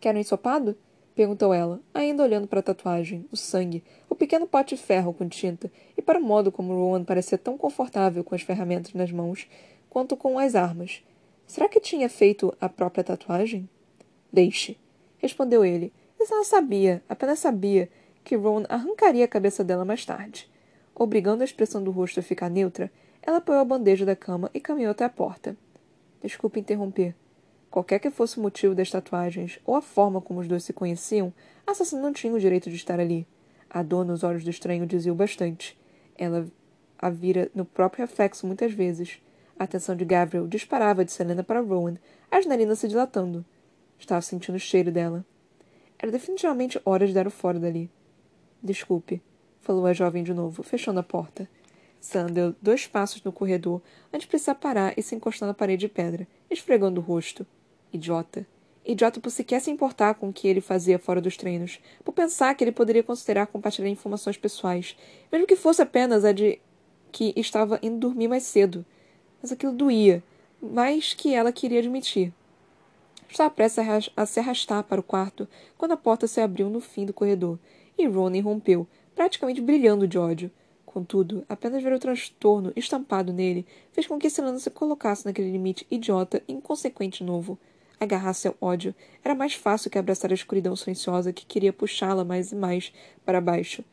Quer 0.00 0.14
um 0.14 0.18
ensopado? 0.18 0.76
perguntou 1.14 1.52
ela, 1.52 1.80
ainda 1.92 2.22
olhando 2.22 2.48
para 2.48 2.60
a 2.60 2.62
tatuagem, 2.62 3.26
o 3.30 3.36
sangue, 3.36 3.84
o 4.08 4.14
pequeno 4.14 4.46
pote 4.46 4.74
de 4.74 4.82
ferro 4.82 5.12
com 5.12 5.28
tinta, 5.28 5.70
e 5.96 6.02
para 6.02 6.18
o 6.18 6.22
modo 6.22 6.50
como 6.50 6.74
Rowan 6.74 7.04
parecia 7.04 7.38
tão 7.38 7.56
confortável 7.56 8.24
com 8.24 8.34
as 8.34 8.42
ferramentas 8.42 8.94
nas 8.94 9.12
mãos 9.12 9.46
quanto 9.90 10.16
com 10.16 10.38
as 10.38 10.54
armas. 10.54 11.04
Será 11.46 11.68
que 11.68 11.78
tinha 11.78 12.08
feito 12.08 12.52
a 12.60 12.68
própria 12.68 13.04
tatuagem? 13.04 13.68
Deixe, 14.32 14.78
respondeu 15.18 15.64
ele. 15.64 15.92
Isso 16.18 16.32
ela 16.32 16.44
sabia, 16.44 17.02
apenas 17.08 17.40
sabia, 17.40 17.90
que 18.24 18.34
Ron 18.34 18.64
arrancaria 18.68 19.24
a 19.24 19.28
cabeça 19.28 19.62
dela 19.62 19.84
mais 19.84 20.04
tarde. 20.04 20.50
Obrigando 20.94 21.42
a 21.42 21.44
expressão 21.44 21.82
do 21.82 21.90
rosto 21.90 22.20
a 22.20 22.22
ficar 22.22 22.48
neutra, 22.48 22.90
ela 23.22 23.38
apoiou 23.38 23.60
a 23.60 23.64
bandeja 23.64 24.04
da 24.04 24.16
cama 24.16 24.50
e 24.52 24.60
caminhou 24.60 24.90
até 24.90 25.04
a 25.04 25.08
porta. 25.08 25.56
Desculpe 26.22 26.60
interromper. 26.60 27.14
Qualquer 27.70 27.98
que 27.98 28.10
fosse 28.10 28.38
o 28.38 28.42
motivo 28.42 28.74
das 28.74 28.90
tatuagens 28.90 29.58
ou 29.64 29.74
a 29.74 29.80
forma 29.80 30.20
como 30.20 30.40
os 30.40 30.48
dois 30.48 30.62
se 30.64 30.72
conheciam, 30.72 31.32
a 31.66 31.70
assassina 31.70 32.02
não 32.02 32.12
tinha 32.12 32.34
o 32.34 32.38
direito 32.38 32.68
de 32.68 32.76
estar 32.76 33.00
ali. 33.00 33.26
A 33.70 33.82
dor 33.82 34.04
nos 34.04 34.22
olhos 34.22 34.44
do 34.44 34.50
estranho 34.50 34.86
dizia 34.86 35.12
o 35.12 35.16
bastante. 35.16 35.78
Ela 36.18 36.46
a 36.98 37.10
vira 37.10 37.50
no 37.54 37.64
próprio 37.64 38.06
reflexo 38.06 38.46
muitas 38.46 38.72
vezes. 38.72 39.20
A 39.58 39.64
atenção 39.64 39.96
de 39.96 40.04
Gabriel 40.04 40.46
disparava 40.46 41.04
de 41.04 41.10
Selena 41.10 41.42
para 41.42 41.60
Rowan, 41.60 41.96
as 42.30 42.46
narinas 42.46 42.78
se 42.78 42.86
dilatando. 42.86 43.44
Estava 43.98 44.20
sentindo 44.20 44.56
o 44.56 44.60
cheiro 44.60 44.92
dela. 44.92 45.24
Era 45.98 46.12
definitivamente 46.12 46.80
hora 46.84 47.06
de 47.06 47.12
dar 47.12 47.26
o 47.26 47.30
fora 47.30 47.58
dali. 47.58 47.90
Desculpe, 48.62 49.22
falou 49.62 49.86
a 49.86 49.94
jovem 49.94 50.22
de 50.22 50.34
novo, 50.34 50.62
fechando 50.62 51.00
a 51.00 51.02
porta. 51.02 51.48
Sam 52.00 52.26
deu 52.26 52.54
dois 52.60 52.86
passos 52.86 53.22
no 53.22 53.32
corredor 53.32 53.80
antes 54.12 54.22
de 54.22 54.28
precisar 54.28 54.56
parar 54.56 54.92
e 54.96 55.02
se 55.02 55.14
encostar 55.14 55.46
na 55.46 55.54
parede 55.54 55.86
de 55.86 55.88
pedra, 55.88 56.28
esfregando 56.50 57.00
o 57.00 57.04
rosto. 57.04 57.46
Idiota. 57.92 58.46
Idiota 58.84 59.20
por 59.20 59.30
sequer 59.30 59.60
se 59.60 59.70
importar 59.70 60.14
com 60.14 60.28
o 60.28 60.32
que 60.32 60.48
ele 60.48 60.60
fazia 60.60 60.98
fora 60.98 61.20
dos 61.20 61.36
treinos, 61.36 61.80
por 62.04 62.12
pensar 62.12 62.54
que 62.54 62.62
ele 62.64 62.72
poderia 62.72 63.02
considerar 63.02 63.46
compartilhar 63.46 63.88
informações 63.88 64.36
pessoais, 64.36 64.96
mesmo 65.30 65.46
que 65.46 65.56
fosse 65.56 65.80
apenas 65.80 66.24
a 66.24 66.32
de 66.32 66.58
que 67.12 67.32
estava 67.36 67.78
indo 67.82 67.98
dormir 67.98 68.28
mais 68.28 68.42
cedo 68.42 68.84
mas 69.42 69.50
aquilo 69.50 69.72
doía, 69.72 70.22
mais 70.60 71.12
que 71.12 71.34
ela 71.34 71.52
queria 71.52 71.80
admitir. 71.80 72.32
Estava 73.28 73.50
prestes 73.50 74.10
a 74.16 74.24
se 74.24 74.38
arrastar 74.38 74.84
para 74.84 75.00
o 75.00 75.04
quarto 75.04 75.48
quando 75.76 75.92
a 75.92 75.96
porta 75.96 76.26
se 76.26 76.40
abriu 76.40 76.70
no 76.70 76.80
fim 76.80 77.04
do 77.04 77.12
corredor 77.12 77.58
e 77.98 78.06
Ron 78.06 78.30
irrompeu, 78.34 78.86
praticamente 79.14 79.60
brilhando 79.60 80.06
de 80.06 80.18
ódio. 80.18 80.50
Contudo, 80.84 81.44
apenas 81.48 81.82
ver 81.82 81.92
o 81.92 81.98
transtorno 81.98 82.72
estampado 82.76 83.32
nele 83.32 83.66
fez 83.92 84.06
com 84.06 84.18
que 84.18 84.28
Selena 84.28 84.58
se 84.58 84.70
colocasse 84.70 85.24
naquele 85.24 85.50
limite 85.50 85.86
idiota 85.90 86.42
e 86.46 86.52
inconsequente 86.52 87.24
novo. 87.24 87.58
Agarrar-se 87.98 88.48
ao 88.48 88.56
ódio 88.60 88.94
era 89.24 89.34
mais 89.34 89.54
fácil 89.54 89.90
que 89.90 89.98
abraçar 89.98 90.30
a 90.30 90.34
escuridão 90.34 90.76
silenciosa 90.76 91.32
que 91.32 91.46
queria 91.46 91.72
puxá-la 91.72 92.24
mais 92.24 92.52
e 92.52 92.56
mais 92.56 92.92
para 93.24 93.40
baixo. 93.40 93.84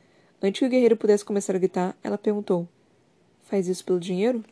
Antes 0.42 0.60
que 0.60 0.66
o 0.66 0.70
guerreiro 0.70 0.98
pudesse 0.98 1.24
começar 1.24 1.56
a 1.56 1.60
gritar, 1.60 1.96
ela 2.04 2.18
perguntou: 2.18 2.68
Faz 3.44 3.68
isso 3.68 3.86
pelo 3.86 4.00
dinheiro? 4.00 4.44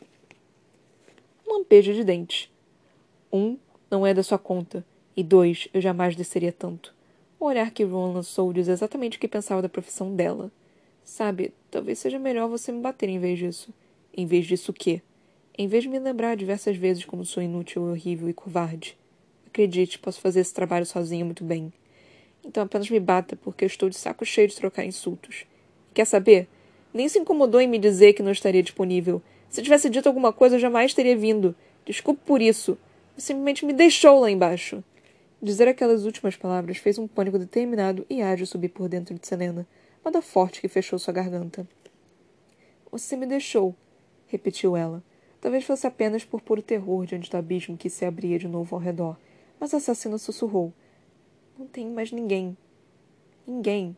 lampejo 1.68 1.94
de 1.94 2.04
dentes. 2.04 2.50
Um, 3.32 3.58
não 3.90 4.06
é 4.06 4.14
da 4.14 4.24
sua 4.24 4.38
conta. 4.38 4.86
E 5.16 5.24
dois, 5.24 5.68
eu 5.74 5.82
jamais 5.82 6.16
desceria 6.16 6.52
tanto. 6.52 6.94
O 7.40 7.46
olhar 7.46 7.70
que 7.70 7.84
Ron 7.84 8.14
lançou 8.14 8.52
diz 8.52 8.68
exatamente 8.68 9.18
o 9.18 9.20
que 9.20 9.28
pensava 9.28 9.62
da 9.62 9.70
profissão 9.70 10.16
dela. 10.16 10.52
Sabe, 11.04 11.54
talvez 11.70 12.00
seja 12.00 12.18
melhor 12.18 12.50
você 12.50 12.72
me 12.72 12.82
bater 12.82 13.08
em 13.10 13.20
vez 13.20 13.38
disso. 13.38 13.72
Em 14.12 14.26
vez 14.26 14.48
disso 14.48 14.72
o 14.72 14.74
quê? 14.74 15.02
Em 15.56 15.68
vez 15.68 15.84
de 15.84 15.90
me 15.90 16.00
lembrar 16.00 16.36
diversas 16.36 16.76
vezes 16.76 17.06
como 17.06 17.24
sou 17.24 17.42
inútil, 17.44 17.84
horrível 17.84 18.28
e 18.28 18.34
covarde. 18.34 18.98
Acredite, 19.46 20.00
posso 20.00 20.20
fazer 20.20 20.40
esse 20.40 20.54
trabalho 20.54 20.86
sozinho 20.86 21.26
muito 21.26 21.44
bem. 21.44 21.72
Então 22.44 22.64
apenas 22.64 22.90
me 22.90 23.00
bata, 23.00 23.36
porque 23.36 23.66
eu 23.66 23.68
estou 23.68 23.88
de 23.88 23.96
saco 23.96 24.26
cheio 24.26 24.48
de 24.48 24.56
trocar 24.56 24.84
insultos. 24.84 25.46
Quer 25.94 26.06
saber? 26.06 26.48
Nem 26.92 27.08
se 27.08 27.20
incomodou 27.20 27.62
em 27.62 27.68
me 27.68 27.78
dizer 27.78 28.14
que 28.14 28.24
não 28.24 28.32
estaria 28.32 28.64
disponível. 28.64 29.22
Se 29.48 29.62
tivesse 29.62 29.90
dito 29.90 30.08
alguma 30.08 30.34
coisa, 30.34 30.56
eu 30.56 30.60
jamais 30.60 30.94
teria 30.94 31.16
vindo. 31.16 31.56
Desculpe 31.86 32.22
por 32.26 32.42
isso. 32.42 32.78
Você 33.16 33.28
simplesmente 33.28 33.66
me 33.66 33.74
deixou 33.74 34.20
lá 34.20 34.32
embaixo. 34.32 34.84
Dizer 35.40 35.68
aquelas 35.68 36.04
últimas 36.04 36.36
palavras 36.36 36.78
fez 36.78 36.98
um 36.98 37.08
pânico 37.08 37.38
determinado 37.38 38.06
e 38.10 38.24
ágil 38.24 38.48
subir 38.48 38.70
por 38.70 38.90
dentro 38.90 39.14
de 39.14 39.28
Selena, 39.28 39.68
nada 40.04 40.20
forte 40.20 40.60
que 40.60 40.68
fechou 40.68 40.98
sua 40.98 41.14
garganta. 41.14 41.68
Você 42.92 43.16
me 43.16 43.28
deixou, 43.28 43.76
repetiu 44.26 44.76
ela. 44.76 45.04
Talvez 45.40 45.64
fosse 45.64 45.86
apenas 45.86 46.26
por 46.26 46.42
puro 46.42 46.64
terror 46.64 47.06
diante 47.06 47.30
do 47.30 47.38
abismo 47.38 47.78
que 47.78 47.88
se 47.88 48.04
abria 48.04 48.40
de 48.40 48.48
novo 48.48 48.76
ao 48.76 48.82
redor, 48.82 49.16
mas 49.60 49.74
a 49.74 49.78
assassina 49.78 50.18
sussurrou. 50.18 50.74
Não 51.56 51.68
tem 51.68 51.88
mais 51.88 52.12
ninguém. 52.12 52.58
Ninguém. 53.46 53.96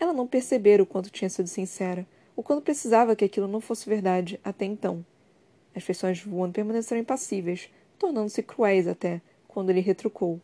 Ela 0.00 0.14
não 0.14 0.26
percebera 0.26 0.82
o 0.82 0.86
quanto 0.86 1.10
tinha 1.10 1.28
sido 1.28 1.46
sincera, 1.46 2.06
o 2.34 2.42
quanto 2.42 2.62
precisava 2.62 3.14
que 3.14 3.24
aquilo 3.24 3.46
não 3.46 3.60
fosse 3.60 3.86
verdade 3.86 4.40
até 4.42 4.64
então. 4.64 5.04
As 5.74 5.82
feições 5.82 6.24
Woon 6.26 6.52
permaneceram 6.52 7.02
impassíveis, 7.02 7.70
tornando-se 7.98 8.42
cruéis 8.42 8.88
até, 8.88 9.20
quando 9.56 9.70
ele 9.70 9.80
retrucou. 9.80 10.38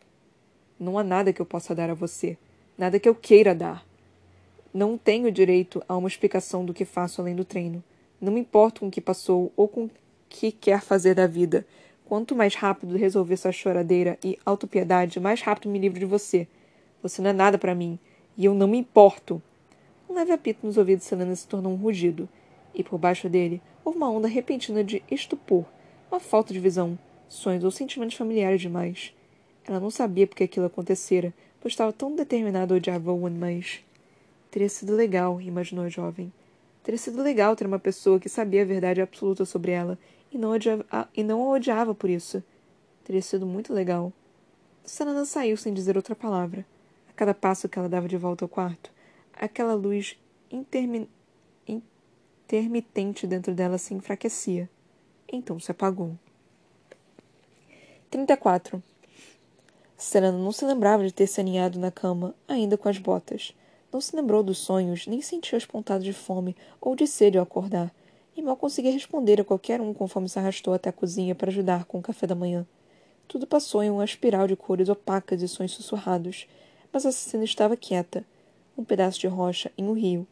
Não 0.81 0.99
há 0.99 1.05
nada 1.05 1.35
que 1.35 1.43
eu 1.43 1.45
possa 1.45 1.75
dar 1.75 1.91
a 1.91 1.95
você. 1.95 2.39
Nada 2.79 2.99
que 2.99 3.07
eu 3.07 3.15
queira 3.15 3.55
dar. 3.55 3.87
Não 4.73 4.97
tenho 4.97 5.31
direito 5.31 5.85
a 5.87 5.95
uma 5.99 6.09
explicação 6.09 6.65
do 6.65 6.73
que 6.73 6.87
faço 6.87 7.21
além 7.21 7.37
do 7.37 7.45
treino. 7.45 7.85
Não 8.19 8.33
me 8.33 8.41
importo 8.41 8.81
com 8.81 8.89
o 8.89 8.91
que 8.91 9.03
passou 9.03 9.53
ou 9.55 9.69
com 9.69 9.85
o 9.85 9.91
que 10.31 10.51
quer 10.51 10.81
fazer 10.81 11.15
da 11.15 11.27
vida. 11.27 11.67
Quanto 12.07 12.35
mais 12.35 12.55
rápido 12.55 12.97
resolver 12.97 13.37
sua 13.37 13.53
choradeira 13.53 14.19
e 14.25 14.39
autopiedade, 14.47 15.21
mais 15.21 15.43
rápido 15.43 15.69
me 15.69 15.79
livro 15.79 16.01
de 16.01 16.07
você. 16.07 16.49
Você 17.03 17.21
não 17.21 17.29
é 17.29 17.35
nada 17.35 17.59
para 17.59 17.75
mim. 17.75 17.99
E 18.35 18.47
eu 18.47 18.55
não 18.55 18.67
me 18.67 18.79
importo. 18.79 19.43
Um 20.09 20.15
leve 20.15 20.33
apito 20.33 20.67
nos 20.67 20.79
ouvidos 20.79 21.03
de 21.03 21.11
Selena 21.11 21.37
se 21.37 21.47
tornou 21.47 21.75
um 21.75 21.77
rugido, 21.77 22.27
e 22.75 22.83
por 22.83 22.97
baixo 22.97 23.29
dele 23.29 23.61
houve 23.85 23.99
uma 23.99 24.09
onda 24.09 24.27
repentina 24.27 24.83
de 24.83 25.03
estupor, 25.11 25.67
uma 26.11 26.19
falta 26.19 26.55
de 26.55 26.59
visão, 26.59 26.99
sonhos 27.33 27.65
ou 27.65 27.71
sentimentos 27.71 28.17
familiares 28.17 28.61
demais. 28.61 29.15
Ela 29.65 29.81
não 29.81 29.91
sabia 29.91 30.27
por 30.27 30.37
que 30.37 30.45
aquilo 30.45 30.67
acontecera, 30.67 31.33
pois 31.61 31.73
estava 31.73 31.93
tão 31.93 32.15
determinada 32.15 32.75
a 32.75 32.77
odiar 32.77 33.01
Rowan, 33.01 33.31
mas. 33.31 33.81
Teria 34.51 34.69
sido 34.69 34.95
legal, 34.95 35.41
imaginou 35.41 35.85
a 35.85 35.89
jovem. 35.89 36.33
Teria 36.83 36.99
sido 36.99 37.23
legal 37.23 37.57
ter 37.57 37.67
uma 37.67 37.79
pessoa 37.79 38.21
que 38.21 38.29
sabia 38.29 38.63
a 38.63 38.67
verdade 38.67 39.01
absoluta 39.01 39.45
sobre 39.45 39.73
ela 39.73 39.99
e 40.31 40.37
não, 40.37 40.51
odiava, 40.51 40.85
e 41.17 41.23
não 41.23 41.43
a 41.43 41.55
odiava 41.55 41.95
por 41.95 42.11
isso. 42.11 42.43
Teria 43.05 43.23
sido 43.23 43.47
muito 43.47 43.73
legal. 43.73 44.13
Selena 44.85 45.25
saiu 45.25 45.57
sem 45.57 45.73
dizer 45.73 45.97
outra 45.97 46.15
palavra. 46.15 46.67
A 47.09 47.13
cada 47.13 47.33
passo 47.33 47.69
que 47.69 47.79
ela 47.79 47.89
dava 47.89 48.09
de 48.09 48.17
volta 48.17 48.45
ao 48.45 48.49
quarto, 48.49 48.91
aquela 49.33 49.75
luz 49.75 50.19
intermi... 50.51 51.09
intermitente 51.67 53.27
dentro 53.27 53.55
dela 53.55 53.79
se 53.79 53.95
enfraquecia. 53.95 54.69
Então 55.33 55.59
se 55.59 55.71
apagou. 55.71 56.19
34. 58.13 58.83
Serena 59.97 60.37
não 60.37 60.53
se 60.53 60.67
lembrava 60.67 61.03
de 61.03 61.15
ter 61.15 61.27
se 61.27 61.41
aninhado 61.41 61.79
na 61.79 61.91
cama, 61.91 62.35
ainda 62.47 62.77
com 62.77 62.87
as 62.87 62.99
botas. 62.99 63.55
Não 63.91 64.03
se 64.03 64.15
lembrou 64.15 64.43
dos 64.43 64.59
sonhos, 64.59 65.07
nem 65.07 65.23
sentiu 65.23 65.57
as 65.57 65.65
pontadas 65.65 66.05
de 66.05 66.13
fome 66.13 66.55
ou 66.79 66.95
de 66.95 67.07
sede 67.07 67.39
ao 67.39 67.45
acordar. 67.45 67.91
e 68.37 68.43
mal 68.43 68.55
conseguia 68.55 68.93
responder 68.93 69.41
a 69.41 69.45
qualquer 69.45 69.81
um 69.81 69.95
conforme 69.95 70.29
se 70.29 70.39
arrastou 70.39 70.75
até 70.75 70.91
a 70.91 70.93
cozinha 70.93 71.35
para 71.35 71.51
ajudar 71.51 71.87
com 71.87 71.99
o 71.99 72.03
café 72.03 72.27
da 72.27 72.35
manhã. 72.35 72.67
Tudo 73.27 73.47
passou 73.47 73.83
em 73.83 73.91
uma 73.91 74.05
espiral 74.05 74.47
de 74.47 74.57
cores 74.57 74.91
opacas 74.91 75.41
e 75.41 75.49
sons 75.49 75.73
sussurrados, 75.73 76.47
mas 76.93 77.07
a 77.07 77.09
assassina 77.09 77.45
estava 77.45 77.79
quieta, 77.79 78.27
um 78.77 78.85
pedaço 78.85 79.19
de 79.19 79.27
rocha 79.27 79.73
em 79.77 79.85
um 79.85 79.95
rio. 79.95 80.27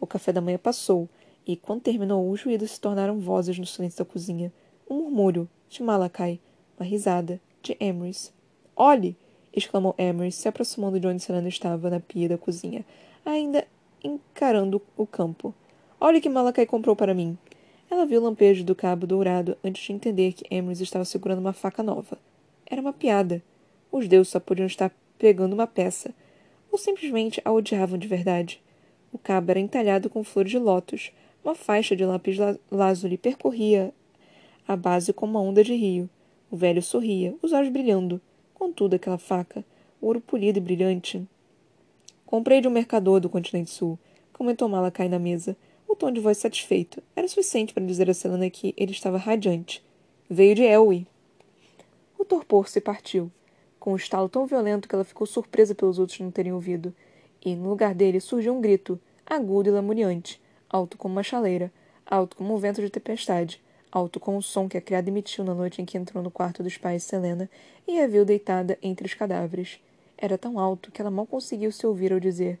O 0.00 0.06
café 0.06 0.32
da 0.32 0.40
manhã 0.40 0.56
passou, 0.56 1.06
e, 1.46 1.54
quando 1.54 1.82
terminou, 1.82 2.30
os 2.30 2.42
ruídos 2.42 2.70
se 2.70 2.80
tornaram 2.80 3.18
vozes 3.18 3.58
no 3.58 3.66
silêncio 3.66 3.98
da 3.98 4.10
cozinha. 4.10 4.50
Um 4.88 5.02
murmúrio 5.02 5.48
de 5.68 5.82
Malakai, 5.82 6.40
uma 6.78 6.86
risada 6.86 7.40
de 7.62 7.76
Emrys. 7.80 8.32
Olhe! 8.74 9.16
exclamou 9.52 9.94
Emrys, 9.98 10.34
se 10.34 10.48
aproximando 10.48 11.00
de 11.00 11.06
onde 11.06 11.22
Selena 11.22 11.48
estava, 11.48 11.88
na 11.88 11.98
pia 11.98 12.28
da 12.28 12.36
cozinha, 12.36 12.84
ainda 13.24 13.66
encarando 14.04 14.82
o 14.96 15.06
campo. 15.06 15.54
Olhe 15.98 16.20
que 16.20 16.28
Malakai 16.28 16.66
comprou 16.66 16.94
para 16.94 17.14
mim. 17.14 17.38
Ela 17.90 18.04
viu 18.04 18.20
o 18.20 18.24
lampejo 18.24 18.62
do 18.64 18.74
cabo 18.74 19.06
dourado 19.06 19.56
antes 19.64 19.82
de 19.84 19.92
entender 19.92 20.32
que 20.32 20.54
Emrys 20.54 20.80
estava 20.80 21.04
segurando 21.04 21.38
uma 21.38 21.52
faca 21.54 21.82
nova. 21.82 22.18
Era 22.66 22.80
uma 22.80 22.92
piada. 22.92 23.42
Os 23.90 24.06
deuses 24.06 24.32
só 24.32 24.40
podiam 24.40 24.66
estar 24.66 24.92
pegando 25.18 25.54
uma 25.54 25.66
peça, 25.66 26.12
ou 26.70 26.78
simplesmente 26.78 27.40
a 27.44 27.52
odiavam 27.52 27.98
de 27.98 28.06
verdade. 28.06 28.60
O 29.12 29.18
cabo 29.18 29.50
era 29.50 29.60
entalhado 29.60 30.10
com 30.10 30.22
flores 30.22 30.50
de 30.50 30.58
lótus. 30.58 31.12
Uma 31.42 31.54
faixa 31.54 31.96
de 31.96 32.04
lápis 32.04 32.36
lazuli 32.70 33.16
percorria 33.16 33.94
a 34.68 34.76
base 34.76 35.12
como 35.12 35.38
uma 35.38 35.40
onda 35.40 35.64
de 35.64 35.74
rio. 35.74 36.10
O 36.50 36.56
velho 36.56 36.82
sorria, 36.82 37.34
os 37.42 37.52
olhos 37.52 37.70
brilhando. 37.70 38.20
Contudo, 38.54 38.94
aquela 38.94 39.18
faca, 39.18 39.64
ouro 40.00 40.20
polido 40.20 40.58
e 40.58 40.62
brilhante. 40.62 41.26
Comprei 42.24 42.60
de 42.60 42.68
um 42.68 42.70
mercador 42.70 43.20
do 43.20 43.28
continente 43.28 43.70
sul, 43.70 43.98
comentou 44.32 44.68
Malakai 44.68 45.08
na 45.08 45.18
mesa. 45.18 45.56
O 45.88 45.94
tom 45.94 46.10
de 46.10 46.20
voz 46.20 46.38
satisfeito 46.38 47.02
era 47.14 47.28
suficiente 47.28 47.72
para 47.72 47.84
dizer 47.84 48.10
a 48.10 48.14
Selena 48.14 48.50
que 48.50 48.74
ele 48.76 48.92
estava 48.92 49.18
radiante. 49.18 49.84
Veio 50.28 50.54
de 50.54 50.62
Elwi. 50.62 51.06
O 52.18 52.24
torpor 52.24 52.68
se 52.68 52.80
partiu, 52.80 53.30
com 53.78 53.92
um 53.92 53.96
estalo 53.96 54.28
tão 54.28 54.46
violento 54.46 54.88
que 54.88 54.94
ela 54.94 55.04
ficou 55.04 55.26
surpresa 55.26 55.74
pelos 55.74 55.98
outros 55.98 56.18
não 56.18 56.30
terem 56.30 56.52
ouvido, 56.52 56.94
e, 57.44 57.54
no 57.54 57.68
lugar 57.68 57.94
dele, 57.94 58.20
surgiu 58.20 58.54
um 58.54 58.60
grito, 58.60 58.98
agudo 59.24 59.68
e 59.68 59.72
lamuriante, 59.72 60.40
alto 60.68 60.98
como 60.98 61.14
uma 61.14 61.22
chaleira, 61.22 61.72
alto 62.04 62.36
como 62.36 62.54
um 62.54 62.58
vento 62.58 62.80
de 62.80 62.90
tempestade, 62.90 63.62
alto 63.96 64.20
como 64.20 64.38
o 64.38 64.42
som 64.42 64.68
que 64.68 64.76
a 64.76 64.80
criada 64.80 65.08
emitiu 65.08 65.42
na 65.42 65.54
noite 65.54 65.80
em 65.80 65.86
que 65.86 65.96
entrou 65.96 66.22
no 66.22 66.30
quarto 66.30 66.62
dos 66.62 66.76
pais 66.76 67.02
Selena 67.02 67.48
e 67.88 67.98
a 67.98 68.06
viu 68.06 68.24
deitada 68.24 68.78
entre 68.82 69.06
os 69.06 69.14
cadáveres. 69.14 69.80
Era 70.18 70.36
tão 70.36 70.58
alto 70.58 70.90
que 70.90 71.00
ela 71.00 71.10
mal 71.10 71.26
conseguiu 71.26 71.72
se 71.72 71.86
ouvir 71.86 72.12
ao 72.12 72.20
dizer: 72.20 72.58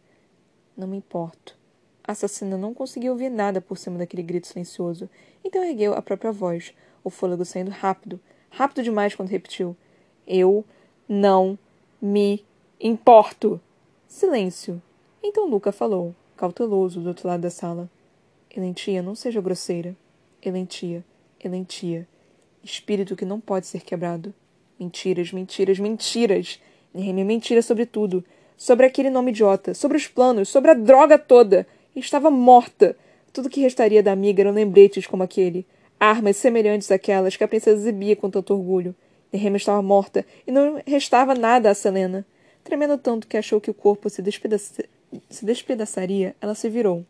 Não 0.76 0.88
me 0.88 0.96
importo. 0.96 1.54
A 2.02 2.12
assassina 2.12 2.56
não 2.56 2.72
conseguiu 2.72 3.12
ouvir 3.12 3.28
nada 3.28 3.60
por 3.60 3.76
cima 3.76 3.98
daquele 3.98 4.22
grito 4.22 4.46
silencioso, 4.46 5.10
então 5.44 5.62
ergueu 5.62 5.92
a 5.92 6.00
própria 6.00 6.32
voz, 6.32 6.72
o 7.04 7.10
fôlego 7.10 7.44
saindo 7.44 7.70
rápido, 7.70 8.18
rápido 8.48 8.82
demais 8.82 9.14
quando 9.14 9.28
repetiu: 9.28 9.76
Eu 10.26 10.64
não 11.08 11.58
me 12.00 12.44
importo. 12.80 13.60
Silêncio. 14.08 14.80
Então 15.22 15.48
Luca 15.48 15.72
falou, 15.72 16.14
cauteloso, 16.36 17.00
do 17.00 17.08
outro 17.08 17.28
lado 17.28 17.40
da 17.40 17.50
sala. 17.50 17.90
Elentia, 18.54 19.02
não 19.02 19.14
seja 19.14 19.40
grosseira. 19.40 19.96
Elentia, 20.40 21.04
Elentia. 21.46 22.06
Espírito 22.62 23.16
que 23.16 23.24
não 23.24 23.40
pode 23.40 23.66
ser 23.66 23.80
quebrado. 23.82 24.34
Mentiras, 24.78 25.32
mentiras, 25.32 25.78
mentiras. 25.78 26.60
Nehemia 26.92 27.24
mentira 27.24 27.62
sobre 27.62 27.86
tudo. 27.86 28.24
Sobre 28.56 28.86
aquele 28.86 29.10
nome 29.10 29.30
idiota, 29.30 29.74
sobre 29.74 29.96
os 29.96 30.06
planos, 30.06 30.48
sobre 30.48 30.70
a 30.70 30.74
droga 30.74 31.18
toda. 31.18 31.66
Estava 31.94 32.30
morta. 32.30 32.96
Tudo 33.32 33.50
que 33.50 33.60
restaria 33.60 34.02
da 34.02 34.12
amiga 34.12 34.42
eram 34.42 34.52
lembretes 34.52 35.06
como 35.06 35.22
aquele. 35.22 35.66
Armas 35.98 36.36
semelhantes 36.36 36.90
àquelas 36.90 37.36
que 37.36 37.44
a 37.44 37.48
princesa 37.48 37.78
exibia 37.78 38.16
com 38.16 38.30
tanto 38.30 38.54
orgulho. 38.54 38.94
Nehemia 39.32 39.56
estava 39.56 39.82
morta 39.82 40.24
e 40.46 40.50
não 40.50 40.80
restava 40.86 41.34
nada 41.34 41.70
a 41.70 41.74
Selena. 41.74 42.26
Tremendo 42.64 42.98
tanto 42.98 43.26
que 43.26 43.36
achou 43.36 43.60
que 43.60 43.70
o 43.70 43.74
corpo 43.74 44.10
se, 44.10 44.20
despedaça... 44.20 44.84
se 45.30 45.44
despedaçaria, 45.44 46.34
ela 46.40 46.54
se 46.54 46.68
virou. 46.68 47.04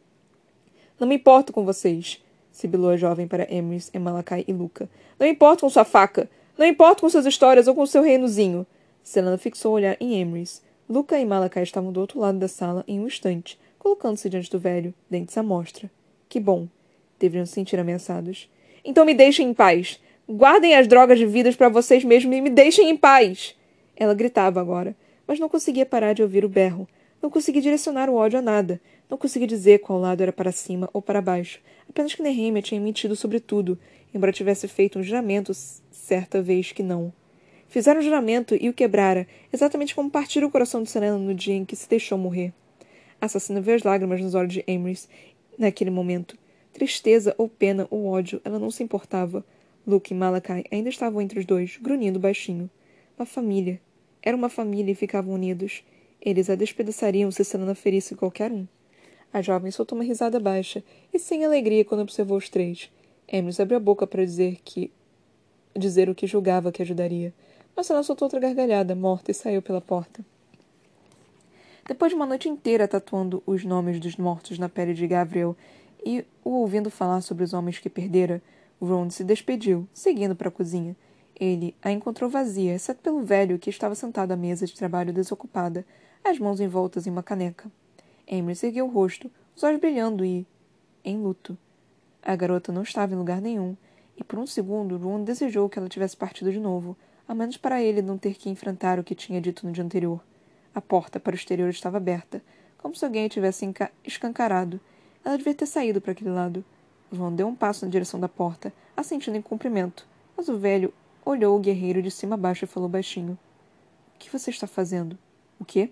Não 0.99 1.07
me 1.07 1.14
importo 1.14 1.53
com 1.53 1.64
vocês, 1.64 2.22
sibilou 2.57 2.88
a 2.88 2.97
jovem 2.97 3.29
para 3.29 3.47
Emrys, 3.55 3.92
Malakai 4.01 4.42
e 4.49 4.53
Luca. 4.53 4.88
Não 5.21 5.27
importo 5.27 5.61
com 5.61 5.69
sua 5.69 5.85
faca. 5.85 6.29
Não 6.57 6.64
importo 6.64 7.03
com 7.03 7.11
suas 7.11 7.27
histórias 7.27 7.69
ou 7.69 7.75
com 7.75 7.85
seu 7.85 8.03
reinozinho. 8.03 8.66
Selena 9.03 9.37
fixou 9.37 9.73
o 9.73 9.75
olhar 9.75 9.95
em 10.01 10.19
Emrys. 10.19 10.62
Luca 10.88 11.19
e 11.19 11.27
Malakai 11.27 11.62
estavam 11.62 11.92
do 11.92 12.01
outro 12.01 12.19
lado 12.19 12.38
da 12.38 12.49
sala 12.49 12.83
em 12.88 12.99
um 12.99 13.07
instante, 13.07 13.59
colocando-se 13.79 14.31
diante 14.31 14.51
do 14.51 14.59
velho, 14.59 14.95
dentes 15.11 15.37
à 15.37 15.42
mostra. 15.42 15.90
Que 16.31 16.40
bom. 16.40 16.66
Deveriam 17.21 17.45
se 17.45 17.53
sentir 17.53 17.79
ameaçados. 17.79 18.49
Então 18.83 19.05
me 19.05 19.12
deixem 19.12 19.51
em 19.51 19.55
paz. 19.55 20.01
Guardem 20.27 20.75
as 20.75 20.88
drogas 20.88 21.19
de 21.19 21.27
vidas 21.27 21.57
para 21.57 21.69
vocês 21.69 22.03
mesmos 22.05 22.35
e 22.35 22.40
me 22.40 22.49
deixem 22.49 22.88
em 22.88 22.97
paz. 22.97 23.55
Ela 23.95 24.14
gritava 24.14 24.62
agora, 24.62 24.97
mas 25.27 25.38
não 25.38 25.49
conseguia 25.49 25.85
parar 25.85 26.14
de 26.14 26.23
ouvir 26.23 26.42
o 26.42 26.49
berro. 26.49 26.88
Não 27.21 27.29
conseguia 27.29 27.61
direcionar 27.61 28.09
o 28.09 28.14
ódio 28.14 28.38
a 28.38 28.42
nada. 28.42 28.81
Não 29.09 29.16
conseguia 29.16 29.47
dizer 29.47 29.79
qual 29.79 30.01
lado 30.01 30.21
era 30.21 30.33
para 30.33 30.51
cima 30.51 30.90
ou 30.92 31.01
para 31.01 31.23
baixo. 31.23 31.61
Apenas 31.88 32.14
que 32.14 32.23
Nehemia 32.23 32.61
tinha 32.61 32.81
mentido 32.81 33.14
sobre 33.14 33.38
tudo, 33.38 33.79
embora 34.12 34.33
tivesse 34.33 34.66
feito 34.66 34.99
um 34.99 35.03
juramento 35.03 35.53
certa 35.55 36.42
vez 36.42 36.73
que 36.73 36.83
não. 36.83 37.12
Fizeram 37.69 38.01
o 38.01 38.03
juramento 38.03 38.57
e 38.61 38.69
o 38.69 38.73
quebrara, 38.73 39.27
exatamente 39.53 39.95
como 39.95 40.11
partir 40.11 40.42
o 40.45 40.51
coração 40.51 40.83
de 40.83 40.90
Selena 40.90 41.19
no 41.19 41.35
dia 41.35 41.55
em 41.55 41.64
que 41.64 41.77
se 41.77 41.88
deixou 41.88 42.19
morrer. 42.19 42.53
A 43.21 43.27
assassina 43.27 43.61
viu 43.61 43.75
as 43.75 43.83
lágrimas 43.83 44.21
nos 44.21 44.35
olhos 44.35 44.53
de 44.53 44.64
Emrys 44.66 45.09
naquele 45.59 45.90
momento. 45.90 46.37
Tristeza 46.73 47.35
ou 47.38 47.49
pena 47.49 47.87
ou 47.90 48.07
ódio, 48.07 48.40
ela 48.45 48.59
não 48.59 48.71
se 48.71 48.83
importava. 48.83 49.45
Luke 49.87 50.12
e 50.12 50.16
Malakai 50.16 50.64
ainda 50.71 50.88
estavam 50.88 51.21
entre 51.23 51.38
os 51.38 51.45
dois, 51.47 51.77
grunhindo 51.81 52.19
baixinho. 52.19 52.69
Uma 53.19 53.25
família. 53.25 53.81
Era 54.23 54.37
uma 54.37 54.49
família 54.49 54.92
e 54.92 54.97
ficavam 54.97 55.33
unidos. 55.33 55.83
Eles 56.21 56.51
a 56.51 56.55
despedaçariam 56.55 57.31
se 57.31 57.45
Selena 57.45 57.75
ferisse 57.75 58.14
qualquer 58.14 58.51
um. 58.51 58.66
A 59.37 59.42
jovem 59.42 59.70
soltou 59.70 59.99
uma 59.99 60.05
risada 60.05 60.40
baixa 60.40 60.83
e 61.12 61.18
sem 61.18 61.44
alegria 61.44 61.85
quando 61.85 62.01
observou 62.01 62.38
os 62.38 62.49
três. 62.49 62.90
Emrys 63.31 63.61
abriu 63.61 63.77
a 63.77 63.81
boca 63.81 64.07
para 64.07 64.25
dizer 64.25 64.61
que 64.64 64.90
dizer 65.77 66.09
o 66.09 66.14
que 66.14 66.27
julgava 66.27 66.72
que 66.72 66.81
ajudaria 66.81 67.35
mas 67.77 67.90
ela 67.90 68.03
soltou 68.03 68.25
outra 68.25 68.40
gargalhada, 68.40 68.94
morta, 68.94 69.31
e 69.31 69.35
saiu 69.35 69.61
pela 69.61 69.83
porta. 69.83 70.25
Depois 71.87 72.11
de 72.11 72.16
uma 72.16 72.25
noite 72.25 72.49
inteira 72.49 72.88
tatuando 72.88 73.42
os 73.44 73.62
nomes 73.62 74.01
dos 74.01 74.16
mortos 74.16 74.59
na 74.59 74.70
pele 74.70 74.94
de 74.94 75.07
Gabriel 75.07 75.55
e 76.05 76.25
o 76.42 76.53
ouvindo 76.53 76.90
falar 76.90 77.20
sobre 77.20 77.44
os 77.44 77.53
homens 77.53 77.79
que 77.79 77.90
perdera, 77.90 78.42
Ron 78.81 79.11
se 79.11 79.22
despediu, 79.22 79.87
seguindo 79.92 80.35
para 80.35 80.49
a 80.49 80.51
cozinha. 80.51 80.96
Ele 81.38 81.77
a 81.83 81.92
encontrou 81.92 82.31
vazia, 82.31 82.75
exceto 82.75 83.03
pelo 83.03 83.20
velho 83.20 83.59
que 83.59 83.68
estava 83.68 83.94
sentado 83.94 84.33
à 84.33 84.37
mesa 84.37 84.64
de 84.64 84.75
trabalho 84.75 85.12
desocupada, 85.12 85.85
as 86.25 86.38
mãos 86.38 86.59
envoltas 86.59 87.07
em 87.07 87.11
uma 87.11 87.22
caneca. 87.22 87.70
Emily 88.27 88.59
ergueu 88.62 88.87
o 88.87 88.91
rosto, 88.91 89.31
os 89.55 89.62
olhos 89.62 89.81
brilhando 89.81 90.25
e. 90.25 90.47
em 91.05 91.19
luto. 91.19 91.57
A 92.23 92.35
garota 92.35 92.73
não 92.73 92.83
estava 92.83 93.15
em 93.15 93.17
lugar 93.17 93.41
nenhum, 93.41 93.77
e 94.17 94.25
por 94.25 94.39
um 94.39 94.47
segundo 94.47 94.97
Ron 94.97 95.23
desejou 95.23 95.69
que 95.69 95.79
ela 95.79 95.89
tivesse 95.89 96.17
partido 96.17 96.51
de 96.51 96.59
novo, 96.59 96.97
a 97.29 97.35
menos 97.35 97.57
para 97.57 97.83
ele 97.83 98.03
não 98.03 98.19
ter 98.19 98.35
que 98.35 98.51
enfrentar 98.51 98.99
o 98.99 99.05
que 99.05 99.15
tinha 99.15 99.41
dito 99.41 99.67
no 99.67 99.73
dia 99.73 99.85
anterior. 99.85 100.21
A 100.75 100.81
porta 100.81 101.21
para 101.21 101.33
o 101.33 101.37
exterior 101.37 101.69
estava 101.69 101.97
aberta, 101.97 102.43
como 102.79 102.95
se 102.95 103.05
alguém 103.05 103.27
a 103.27 103.29
tivesse 103.29 103.69
escancarado. 104.05 104.81
Ela 105.25 105.37
devia 105.37 105.55
ter 105.55 105.67
saído 105.67 106.01
para 106.01 106.12
aquele 106.12 106.31
lado. 106.31 106.65
João 107.12 107.35
deu 107.35 107.47
um 107.47 107.55
passo 107.55 107.85
na 107.85 107.91
direção 107.91 108.19
da 108.19 108.29
porta, 108.29 108.73
assentindo 108.97 109.37
em 109.37 109.43
cumprimento, 109.43 110.07
mas 110.37 110.49
o 110.49 110.59
velho 110.59 110.93
olhou 111.25 111.57
o 111.57 111.61
guerreiro 111.61 112.03
de 112.03 112.11
cima 112.11 112.35
a 112.35 112.39
baixo 112.39 112.65
e 112.65 112.69
falou 112.69 112.89
baixinho: 112.89 113.39
O 114.15 114.19
que 114.19 114.31
você 114.31 114.51
está 114.51 114.67
fazendo? 114.67 115.19
O 115.59 115.65
quê? 115.65 115.91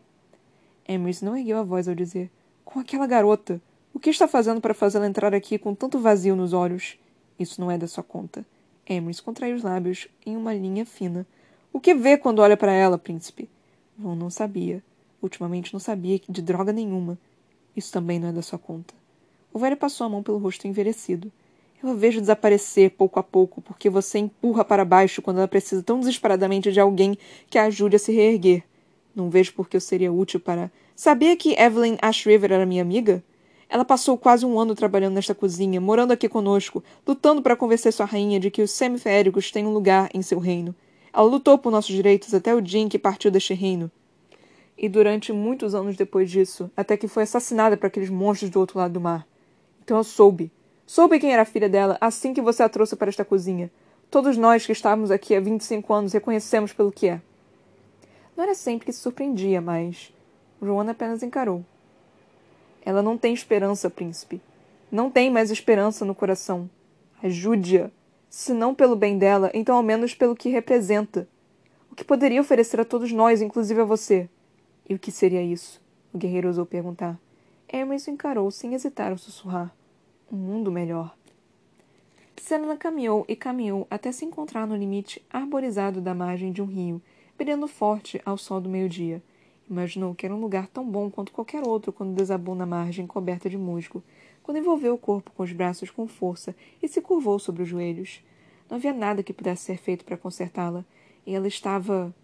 Emrys 0.89 1.23
não 1.23 1.37
ergueu 1.37 1.59
a 1.59 1.63
voz 1.63 1.89
ao 1.89 1.95
dizer: 1.95 2.31
Com 2.65 2.81
aquela 2.81 3.07
garota. 3.07 3.61
O 3.93 4.01
que 4.01 4.11
está 4.11 4.27
fazendo 4.27 4.61
para 4.61 4.75
fazê-la 4.75 5.07
entrar 5.07 5.35
aqui 5.35 5.57
com 5.57 5.75
tanto 5.75 5.99
vazio 5.99 6.35
nos 6.35 6.53
olhos? 6.53 6.99
Isso 7.39 7.61
não 7.61 7.71
é 7.71 7.79
da 7.79 7.87
sua 7.87 8.03
conta. 8.03 8.45
Emrys 8.89 9.21
contraiu 9.21 9.57
os 9.57 9.63
lábios 9.63 10.09
em 10.27 10.37
uma 10.37 10.53
linha 10.53 10.85
fina. 10.85 11.27
O 11.73 11.81
que 11.81 11.95
vê 11.95 12.17
quando 12.17 12.41
olha 12.41 12.57
para 12.57 12.73
ela, 12.73 12.99
príncipe? 12.99 13.49
Von 13.97 14.15
não 14.15 14.31
sabia. 14.31 14.83
Ultimamente 15.23 15.73
não 15.73 15.81
sabia 15.81 16.21
de 16.29 16.43
droga 16.43 16.73
nenhuma. 16.73 17.19
Isso 17.77 17.93
também 17.93 18.19
não 18.19 18.29
é 18.29 18.33
da 18.33 18.43
sua 18.43 18.59
conta. 18.59 18.95
O 19.53 19.59
velho 19.59 19.77
passou 19.77 20.07
a 20.07 20.11
mão 20.11 20.23
pelo 20.23 20.39
rosto 20.39 20.67
envelhecido. 20.67 21.33
Eu 21.83 21.91
a 21.91 21.95
vejo 21.95 22.21
desaparecer 22.21 22.91
pouco 22.91 23.21
a 23.21 23.23
pouco, 23.23 23.61
porque 23.61 23.91
você 23.91 24.19
empurra 24.19 24.65
para 24.65 24.85
baixo 24.85 25.23
quando 25.23 25.39
ela 25.39 25.49
precisa 25.49 25.83
tão 25.83 26.01
desesperadamente 26.01 26.73
de 26.73 26.81
alguém 26.81 27.17
que 27.49 27.59
a 27.59 27.65
ajude 27.65 27.97
a 27.97 27.99
se 27.99 28.13
reerguer. 28.13 28.65
Não 29.15 29.31
vejo 29.31 29.55
por 29.55 29.69
que 29.69 29.77
eu 29.77 29.81
seria 29.81 30.13
útil 30.13 30.41
para. 30.41 30.71
Sabia 30.97 31.37
que 31.37 31.55
Evelyn 31.59 31.97
Ashriver 32.03 32.53
era 32.53 32.67
minha 32.67 32.83
amiga? 32.83 33.23
Ela 33.69 33.85
passou 33.85 34.19
quase 34.19 34.45
um 34.45 34.59
ano 34.59 34.75
trabalhando 34.75 35.15
nesta 35.15 35.35
cozinha, 35.35 35.81
morando 35.81 36.13
aqui 36.13 36.29
conosco, 36.29 36.83
lutando 37.07 37.43
para 37.43 37.57
convencer 37.57 37.93
sua 37.93 38.07
rainha 38.07 38.39
de 38.39 38.51
que 38.51 38.63
os 38.63 38.71
semiféricos 38.71 39.51
têm 39.51 39.67
um 39.67 39.73
lugar 39.73 40.09
em 40.13 40.23
seu 40.23 40.39
reino. 40.39 40.75
Ela 41.13 41.25
lutou 41.25 41.57
por 41.57 41.71
nossos 41.71 41.95
direitos 41.95 42.35
até 42.35 42.55
o 42.55 42.61
dia 42.61 42.81
em 42.81 42.89
que 42.89 42.99
partiu 42.99 43.31
deste 43.31 43.55
reino. 43.55 43.91
E 44.77 44.89
durante 44.89 45.33
muitos 45.33 45.75
anos 45.75 45.97
depois 45.97 46.31
disso, 46.31 46.71
até 46.77 46.97
que 46.97 47.07
foi 47.07 47.23
assassinada 47.23 47.77
por 47.77 47.87
aqueles 47.87 48.11
monstros 48.11 48.51
do 48.51 48.59
outro 48.59 48.79
lado 48.79 48.93
do 48.93 49.01
mar. 49.01 49.27
Então 49.83 49.97
eu 49.97 50.05
soube. 50.05 50.51
Soube 50.87 51.19
quem 51.19 51.33
era 51.33 51.43
a 51.43 51.47
filha 51.47 51.69
dela 51.69 51.97
assim 52.01 52.35
que 52.35 52.43
você 52.43 52.63
a 52.63 52.69
trouxe 52.69 52.97
para 52.97 53.09
esta 53.09 53.25
cozinha. 53.25 53.71
Todos 54.11 54.37
nós 54.37 54.67
que 54.67 54.73
estávamos 54.73 55.11
aqui 55.11 55.35
há 55.35 55.41
25 55.41 55.93
anos 55.93 56.13
reconhecemos 56.13 56.73
pelo 56.73 56.93
que 56.93 57.09
é. 57.09 57.21
Não 58.37 58.45
era 58.45 58.55
sempre 58.55 58.87
que 58.87 58.93
se 58.93 59.01
surpreendia, 59.01 59.61
mas. 59.61 60.13
Rowan 60.61 60.91
apenas 60.91 61.23
encarou. 61.23 61.65
Ela 62.85 63.03
não 63.03 63.17
tem 63.17 63.33
esperança, 63.33 63.89
príncipe. 63.89 64.41
Não 64.91 65.11
tem 65.11 65.31
mais 65.31 65.51
esperança 65.51 66.05
no 66.05 66.15
coração. 66.15 66.69
Ajude-a. 67.23 67.91
Se 68.29 68.53
não 68.53 68.75
pelo 68.75 68.97
bem 68.97 69.17
dela, 69.17 69.51
então 69.55 69.77
ao 69.77 69.83
menos 69.83 70.15
pelo 70.15 70.35
que 70.35 70.49
representa. 70.49 71.29
O 71.91 71.95
que 71.95 72.05
poderia 72.05 72.41
oferecer 72.41 72.81
a 72.81 72.85
todos 72.85 73.13
nós, 73.13 73.41
inclusive 73.41 73.81
a 73.81 73.85
você? 73.85 74.29
E 74.89 74.95
o 74.95 74.99
que 74.99 75.13
seria 75.13 75.43
isso? 75.43 75.81
O 76.13 76.19
guerreiro 76.19 76.49
ousou 76.49 76.67
perguntar. 76.67 77.19
Hermes 77.69 78.07
o 78.07 78.11
encarou 78.11 78.51
sem 78.51 78.75
hesitar 78.75 79.13
ou 79.13 79.19
sussurrar. 79.19 79.73
Um 80.31 80.37
mundo 80.37 80.71
melhor. 80.73 81.15
Selena 82.37 82.77
caminhou 82.77 83.25
e 83.27 83.35
caminhou 83.35 83.87
até 83.91 84.13
se 84.13 84.25
encontrar 84.25 84.67
no 84.67 84.77
limite 84.77 85.25
arborizado 85.31 86.01
da 86.01 86.15
margem 86.15 86.53
de 86.53 86.61
um 86.61 86.67
rio, 86.67 87.01
brilhando 87.37 87.69
forte 87.69 88.21
ao 88.25 88.39
sol 88.39 88.61
do 88.61 88.69
meio-dia. 88.69 89.23
Imaginou 89.69 90.15
que 90.15 90.27
era 90.27 90.35
um 90.35 90.41
lugar 90.41 90.67
tão 90.69 90.89
bom 90.89 91.11
quanto 91.11 91.33
qualquer 91.33 91.67
outro 91.67 91.93
quando 91.93 92.15
desabou 92.15 92.55
na 92.55 92.67
margem 92.67 93.07
coberta 93.07 93.49
de 93.49 93.57
musgo, 93.57 94.03
quando 94.43 94.59
envolveu 94.59 94.95
o 94.95 94.99
corpo 94.99 95.31
com 95.35 95.43
os 95.43 95.53
braços 95.53 95.91
com 95.91 96.07
força 96.07 96.55
e 96.83 96.89
se 96.89 97.01
curvou 97.01 97.39
sobre 97.39 97.63
os 97.63 97.69
joelhos. 97.69 98.23
Não 98.69 98.77
havia 98.77 98.93
nada 98.93 99.23
que 99.23 99.33
pudesse 99.33 99.65
ser 99.65 99.79
feito 99.79 100.05
para 100.05 100.17
consertá-la, 100.17 100.85
e 101.27 101.35
ela 101.35 101.49
estava. 101.49 102.15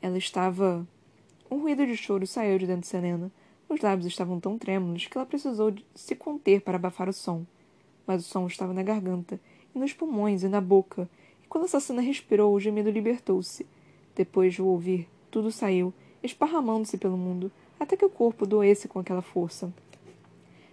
Ela 0.00 0.16
estava. 0.16 0.86
Um 1.50 1.58
ruído 1.58 1.86
de 1.86 1.96
choro 1.96 2.26
saiu 2.26 2.58
de 2.58 2.66
dentro 2.66 2.82
de 2.82 2.86
Selena. 2.86 3.30
Os 3.68 3.80
lábios 3.80 4.06
estavam 4.06 4.40
tão 4.40 4.58
trêmulos 4.58 5.06
que 5.06 5.16
ela 5.16 5.26
precisou 5.26 5.72
se 5.94 6.14
conter 6.16 6.62
para 6.62 6.76
abafar 6.76 7.08
o 7.08 7.12
som. 7.12 7.44
Mas 8.06 8.24
o 8.24 8.28
som 8.28 8.46
estava 8.46 8.72
na 8.72 8.82
garganta, 8.82 9.38
e 9.74 9.78
nos 9.78 9.92
pulmões 9.92 10.42
e 10.42 10.48
na 10.48 10.60
boca, 10.60 11.08
e 11.44 11.46
quando 11.46 11.64
a 11.64 11.66
assassina 11.66 12.00
respirou, 12.00 12.54
o 12.54 12.60
gemido 12.60 12.90
libertou-se. 12.90 13.66
Depois 14.20 14.52
de 14.52 14.60
o 14.60 14.66
ouvir, 14.66 15.08
tudo 15.30 15.50
saiu, 15.50 15.94
esparramando-se 16.22 16.98
pelo 16.98 17.16
mundo, 17.16 17.50
até 17.80 17.96
que 17.96 18.04
o 18.04 18.10
corpo 18.10 18.44
doesse 18.44 18.86
com 18.86 18.98
aquela 18.98 19.22
força. 19.22 19.72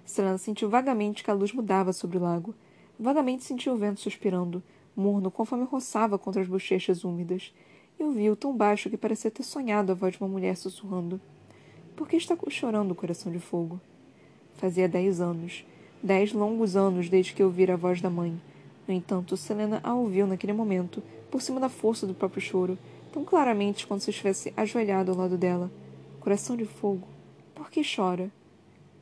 Selena 0.03 0.37
sentiu 0.37 0.69
vagamente 0.69 1.23
que 1.23 1.31
a 1.31 1.33
luz 1.33 1.53
mudava 1.53 1.93
sobre 1.93 2.17
o 2.17 2.21
lago. 2.21 2.53
Vagamente 2.99 3.45
sentiu 3.45 3.71
o 3.71 3.77
vento 3.77 4.01
suspirando, 4.01 4.61
morno 4.93 5.31
conforme 5.31 5.63
roçava 5.63 6.19
contra 6.19 6.41
as 6.41 6.47
bochechas 6.49 7.05
úmidas, 7.05 7.53
e 7.97 8.03
ouviu 8.03 8.35
tão 8.35 8.53
baixo 8.53 8.89
que 8.89 8.97
parecia 8.97 9.31
ter 9.31 9.43
sonhado 9.43 9.93
a 9.93 9.95
voz 9.95 10.15
de 10.15 10.19
uma 10.21 10.27
mulher 10.27 10.57
sussurrando. 10.57 11.17
Por 11.95 12.05
que 12.05 12.17
está 12.17 12.37
chorando 12.49 12.91
o 12.91 12.95
coração 12.95 13.31
de 13.31 13.39
fogo? 13.39 13.79
Fazia 14.55 14.89
dez 14.89 15.21
anos, 15.21 15.65
dez 16.03 16.33
longos 16.33 16.75
anos 16.75 17.07
desde 17.07 17.33
que 17.33 17.41
ouvira 17.41 17.75
a 17.75 17.77
voz 17.77 18.01
da 18.01 18.09
mãe. 18.09 18.37
No 18.85 18.93
entanto, 18.93 19.37
Selena 19.37 19.79
a 19.85 19.95
ouviu 19.95 20.27
naquele 20.27 20.51
momento, 20.51 21.01
por 21.31 21.41
cima 21.41 21.61
da 21.61 21.69
força 21.69 22.05
do 22.05 22.13
próprio 22.13 22.41
choro, 22.41 22.77
tão 23.11 23.23
claramente 23.23 23.87
quando 23.87 24.01
se 24.01 24.09
estivesse 24.09 24.53
ajoelhado 24.55 25.11
ao 25.11 25.17
lado 25.17 25.37
dela. 25.37 25.71
Coração 26.19 26.55
de 26.57 26.65
fogo, 26.65 27.07
por 27.55 27.69
que 27.69 27.81
chora? 27.83 28.31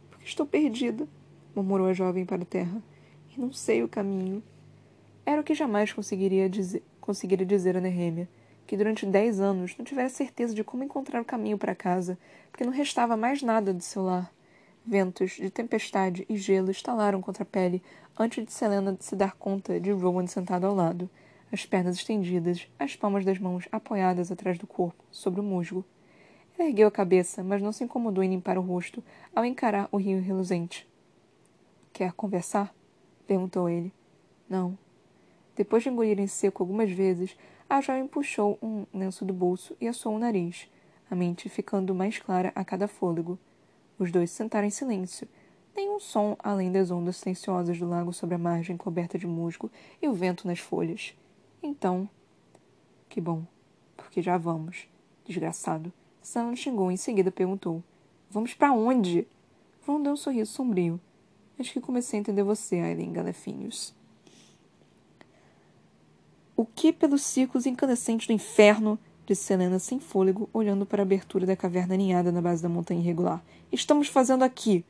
Porque 0.10 0.26
estou 0.26 0.46
perdida, 0.46 1.08
murmurou 1.56 1.88
a 1.88 1.94
jovem 1.94 2.26
para 2.26 2.44
a 2.44 2.46
terra, 2.46 2.82
e 3.36 3.40
não 3.40 3.52
sei 3.52 3.84
o 3.84 3.88
caminho. 3.88 4.44
Era 5.26 5.42
o 5.42 5.44
que 5.44 5.56
jamais 5.56 5.92
conseguiria 5.92 6.50
dizer, 6.50 6.84
conseguiria 7.02 7.46
dizer 7.46 7.76
a 7.76 7.82
Nehemia, 7.82 8.30
que 8.68 8.78
durante 8.78 9.06
dez 9.06 9.40
anos 9.40 9.76
não 9.78 9.86
tivera 9.86 10.10
certeza 10.10 10.54
de 10.54 10.64
como 10.64 10.84
encontrar 10.84 11.22
o 11.22 11.26
caminho 11.26 11.58
para 11.58 11.76
casa, 11.76 12.18
porque 12.52 12.64
não 12.64 12.72
restava 12.72 13.18
mais 13.18 13.42
nada 13.42 13.74
de 13.74 13.84
seu 13.84 14.04
lar. 14.04 14.32
Ventos 14.86 15.32
de 15.32 15.50
tempestade 15.50 16.26
e 16.30 16.38
gelo 16.38 16.70
estalaram 16.70 17.22
contra 17.22 17.44
a 17.44 17.46
pele 17.46 17.82
antes 18.18 18.46
de 18.46 18.54
Selena 18.54 18.96
se 19.00 19.16
dar 19.16 19.34
conta 19.34 19.80
de 19.80 19.92
Rowan 19.92 20.28
sentado 20.28 20.66
ao 20.66 20.76
lado, 20.76 21.10
as 21.52 21.66
pernas 21.66 21.98
estendidas, 21.98 22.68
as 22.78 22.96
palmas 22.96 23.24
das 23.24 23.40
mãos 23.40 23.68
apoiadas 23.72 24.32
atrás 24.32 24.58
do 24.58 24.68
corpo, 24.68 25.04
sobre 25.12 25.40
o 25.40 25.44
musgo. 25.44 25.86
Ela 26.58 26.70
ergueu 26.70 26.88
a 26.88 26.92
cabeça, 26.92 27.44
mas 27.44 27.62
não 27.62 27.72
se 27.72 27.84
incomodou 27.84 28.24
em 28.24 28.30
limpar 28.30 28.58
o 28.58 28.62
rosto 28.62 29.04
ao 29.36 29.46
encarar 29.46 29.88
o 29.92 29.98
rio 29.98 30.22
reluzente. 30.22 30.88
Quer 31.94 32.14
conversar? 32.14 32.74
perguntou 33.28 33.68
ele. 33.68 33.92
Não, 34.48 34.78
depois 35.56 35.84
de 35.84 35.90
engolir 35.90 36.20
em 36.20 36.28
seco 36.28 36.62
algumas 36.62 36.92
vezes, 36.92 37.38
a 37.70 37.80
jovem 37.80 38.08
puxou 38.08 38.60
um 38.62 38.86
lenço 38.94 39.24
do 39.24 39.34
bolso 39.34 39.76
e 39.80 39.88
assou 39.88 40.14
o 40.14 40.20
nariz, 40.20 40.70
a 41.10 41.16
mente 41.16 41.48
ficando 41.48 41.96
mais 41.96 42.20
clara 42.20 42.52
a 42.54 42.66
cada 42.66 42.88
fôlego. 42.88 43.40
Os 43.98 44.12
dois 44.12 44.30
sentaram 44.32 44.68
em 44.68 44.72
silêncio. 44.72 45.28
Nenhum 45.74 46.00
som 46.00 46.36
além 46.40 46.72
das 46.72 46.92
ondas 46.92 47.18
silenciosas 47.18 47.80
do 47.80 47.88
lago 47.88 48.12
sobre 48.12 48.36
a 48.36 48.38
margem 48.38 48.76
coberta 48.76 49.18
de 49.18 49.26
musgo 49.26 49.72
e 50.02 50.08
o 50.08 50.14
vento 50.14 50.46
nas 50.46 50.60
folhas. 50.60 51.16
Então. 51.66 52.08
Que 53.10 53.20
bom, 53.20 53.44
porque 53.98 54.22
já 54.22 54.38
vamos. 54.38 54.88
Desgraçado. 55.26 55.92
Sam 56.22 56.56
xingou 56.56 56.92
e 56.92 56.94
em 56.94 56.98
seguida 56.98 57.32
perguntou: 57.32 57.84
Vamos 58.30 58.54
para 58.54 58.72
onde? 58.72 59.28
Von 59.84 60.00
deu 60.00 60.14
um 60.14 60.16
sorriso 60.16 60.52
sombrio. 60.52 61.02
Acho 61.60 61.74
que 61.74 61.82
comecei 61.82 62.20
a 62.20 62.22
entender 62.22 62.44
você, 62.44 62.80
Aileen 62.80 63.12
Galefinhos. 63.12 63.96
O 66.56 66.66
que 66.66 66.94
pelos 66.94 67.24
círculos 67.24 67.66
incandescentes 67.66 68.28
do 68.28 68.34
inferno? 68.34 69.00
disse 69.26 69.46
Selena 69.46 69.80
sem 69.80 70.00
fôlego, 70.00 70.48
olhando 70.54 70.86
para 70.86 71.02
a 71.02 71.06
abertura 71.06 71.48
da 71.48 71.56
caverna 71.56 71.96
aninhada 71.96 72.32
na 72.32 72.44
base 72.44 72.62
da 72.62 72.70
montanha 72.70 73.00
irregular. 73.00 73.44
Estamos 73.72 74.08
fazendo 74.08 74.44
aqui? 74.44 74.86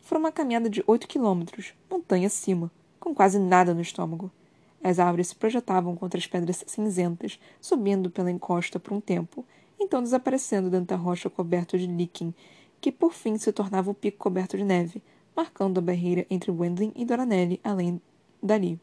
Foi 0.00 0.16
uma 0.16 0.32
caminhada 0.32 0.70
de 0.70 0.82
oito 0.86 1.06
quilômetros, 1.06 1.74
montanha 1.90 2.28
acima, 2.28 2.70
com 2.98 3.14
quase 3.14 3.38
nada 3.38 3.74
no 3.74 3.82
estômago. 3.82 4.30
As 4.86 5.00
árvores 5.00 5.26
se 5.26 5.34
projetavam 5.34 5.96
contra 5.96 6.16
as 6.16 6.28
pedras 6.28 6.62
cinzentas, 6.64 7.40
subindo 7.60 8.08
pela 8.08 8.30
encosta 8.30 8.78
por 8.78 8.92
um 8.92 9.00
tempo, 9.00 9.44
então 9.80 10.00
desaparecendo 10.00 10.70
dentro 10.70 10.86
da 10.86 10.94
rocha 10.94 11.28
coberta 11.28 11.76
de 11.76 11.88
líquen, 11.88 12.32
que 12.80 12.92
por 12.92 13.12
fim 13.12 13.36
se 13.36 13.50
tornava 13.50 13.90
o 13.90 13.94
pico 13.94 14.18
coberto 14.18 14.56
de 14.56 14.62
neve, 14.62 15.02
marcando 15.34 15.78
a 15.78 15.80
barreira 15.80 16.24
entre 16.30 16.52
Wendling 16.52 16.92
e 16.94 17.04
Doranelli 17.04 17.60
além 17.64 18.00
dali. 18.40 18.78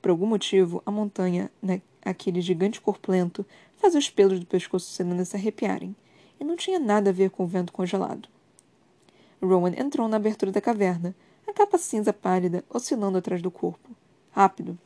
Por 0.00 0.12
algum 0.12 0.24
motivo, 0.24 0.82
a 0.86 0.90
montanha, 0.90 1.50
naquele 1.60 2.40
gigante 2.40 2.80
corpulento, 2.80 3.44
fazia 3.76 3.98
os 3.98 4.08
pelos 4.08 4.40
do 4.40 4.46
pescoço 4.46 4.86
de 4.86 4.92
Selena 4.94 5.26
se 5.26 5.36
arrepiarem, 5.36 5.94
e 6.40 6.44
não 6.44 6.56
tinha 6.56 6.78
nada 6.78 7.10
a 7.10 7.12
ver 7.12 7.28
com 7.28 7.44
o 7.44 7.46
vento 7.46 7.70
congelado. 7.70 8.30
Rowan 9.42 9.74
entrou 9.76 10.08
na 10.08 10.16
abertura 10.16 10.50
da 10.50 10.60
caverna, 10.62 11.14
a 11.46 11.52
capa 11.52 11.76
cinza 11.76 12.14
pálida 12.14 12.64
oscilando 12.70 13.18
atrás 13.18 13.42
do 13.42 13.50
corpo. 13.50 13.90
Rápido. 14.30 14.78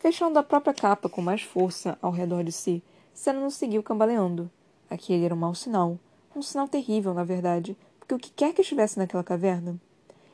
Fechando 0.00 0.38
a 0.38 0.42
própria 0.42 0.72
capa 0.72 1.10
com 1.10 1.20
mais 1.20 1.42
força 1.42 1.98
ao 2.00 2.10
redor 2.10 2.42
de 2.42 2.50
si, 2.50 2.82
Selena 3.12 3.50
seguiu 3.50 3.82
cambaleando. 3.82 4.50
Aquele 4.88 5.26
era 5.26 5.34
um 5.34 5.38
mau 5.38 5.54
sinal. 5.54 5.98
Um 6.34 6.40
sinal 6.40 6.66
terrível, 6.66 7.12
na 7.12 7.22
verdade, 7.22 7.76
porque 7.98 8.14
o 8.14 8.18
que 8.18 8.30
quer 8.30 8.54
que 8.54 8.62
estivesse 8.62 8.98
naquela 8.98 9.22
caverna. 9.22 9.78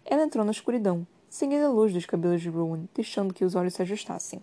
Ela 0.04 0.22
entrou 0.22 0.44
na 0.44 0.52
escuridão, 0.52 1.04
seguindo 1.28 1.64
a 1.64 1.68
luz 1.68 1.92
dos 1.92 2.06
cabelos 2.06 2.40
de 2.40 2.48
Rowan, 2.48 2.84
deixando 2.94 3.34
que 3.34 3.44
os 3.44 3.56
olhos 3.56 3.74
se 3.74 3.82
ajustassem. 3.82 4.40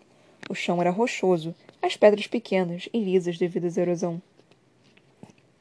O 0.49 0.53
chão 0.53 0.81
era 0.81 0.91
rochoso, 0.91 1.55
as 1.81 1.95
pedras 1.95 2.27
pequenas 2.27 2.89
e 2.91 2.99
lisas 2.99 3.37
devido 3.37 3.65
à 3.65 3.81
erosão. 3.81 4.21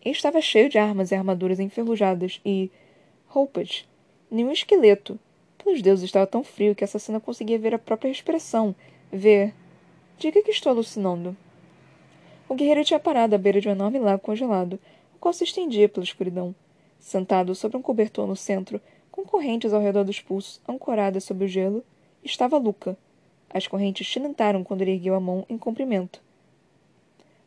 E 0.05 0.11
estava 0.11 0.41
cheio 0.41 0.69
de 0.69 0.77
armas 0.77 1.13
e 1.13 1.15
armaduras 1.15 1.61
enferrujadas 1.61 2.41
e. 2.45 2.69
roupas. 3.29 3.89
Nenhum 4.29 4.51
esqueleto. 4.51 5.21
Pelos 5.57 5.81
deuses 5.81 6.07
estava 6.07 6.27
tão 6.27 6.43
frio 6.43 6.75
que 6.75 6.83
a 6.83 6.87
assassina 6.87 7.21
conseguia 7.21 7.61
ver 7.61 7.77
a 7.77 7.79
própria 7.79 8.09
respiração. 8.09 8.75
Ver. 9.15 9.53
Diga 10.17 10.43
que 10.43 10.51
estou 10.51 10.73
alucinando. 10.73 11.37
O 12.49 12.55
guerreiro 12.55 12.83
tinha 12.83 12.99
parado 12.99 13.35
à 13.35 13.39
beira 13.39 13.61
de 13.61 13.69
um 13.69 13.73
enorme 13.73 13.99
lago 13.99 14.23
congelado, 14.23 14.81
o 15.15 15.19
qual 15.19 15.35
se 15.35 15.45
estendia 15.45 15.87
pela 15.87 16.03
escuridão. 16.03 16.55
Sentado 16.99 17.55
sobre 17.55 17.77
um 17.77 17.83
cobertor 17.83 18.27
no 18.27 18.35
centro, 18.35 18.81
com 19.11 19.23
correntes 19.23 19.75
ao 19.75 19.83
redor 19.83 20.05
dos 20.05 20.19
pulsos, 20.19 20.63
ancoradas 20.67 21.25
sob 21.25 21.45
o 21.45 21.49
gelo, 21.49 21.85
estava 22.25 22.57
Luca. 22.57 22.97
As 23.53 23.67
correntes 23.67 24.09
tilintaram 24.09 24.65
quando 24.65 24.81
ele 24.81 24.93
ergueu 24.93 25.15
a 25.15 25.21
mão 25.21 25.45
em 25.47 25.59
cumprimento. 25.59 26.23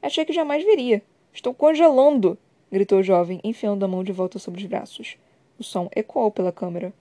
Achei 0.04 0.24
que 0.24 0.34
jamais 0.34 0.64
viria. 0.64 1.02
Estou 1.34 1.52
congelando! 1.52 2.38
gritou 2.72 3.00
o 3.00 3.04
jovem, 3.04 3.40
enfiando 3.44 3.84
a 3.84 3.88
mão 3.88 4.04
de 4.04 4.12
volta 4.12 4.38
sobre 4.38 4.62
os 4.62 4.68
braços. 4.68 5.18
O 5.58 5.64
som 5.64 5.90
ecoou 5.96 6.30
pela 6.30 6.52
câmara. 6.52 6.94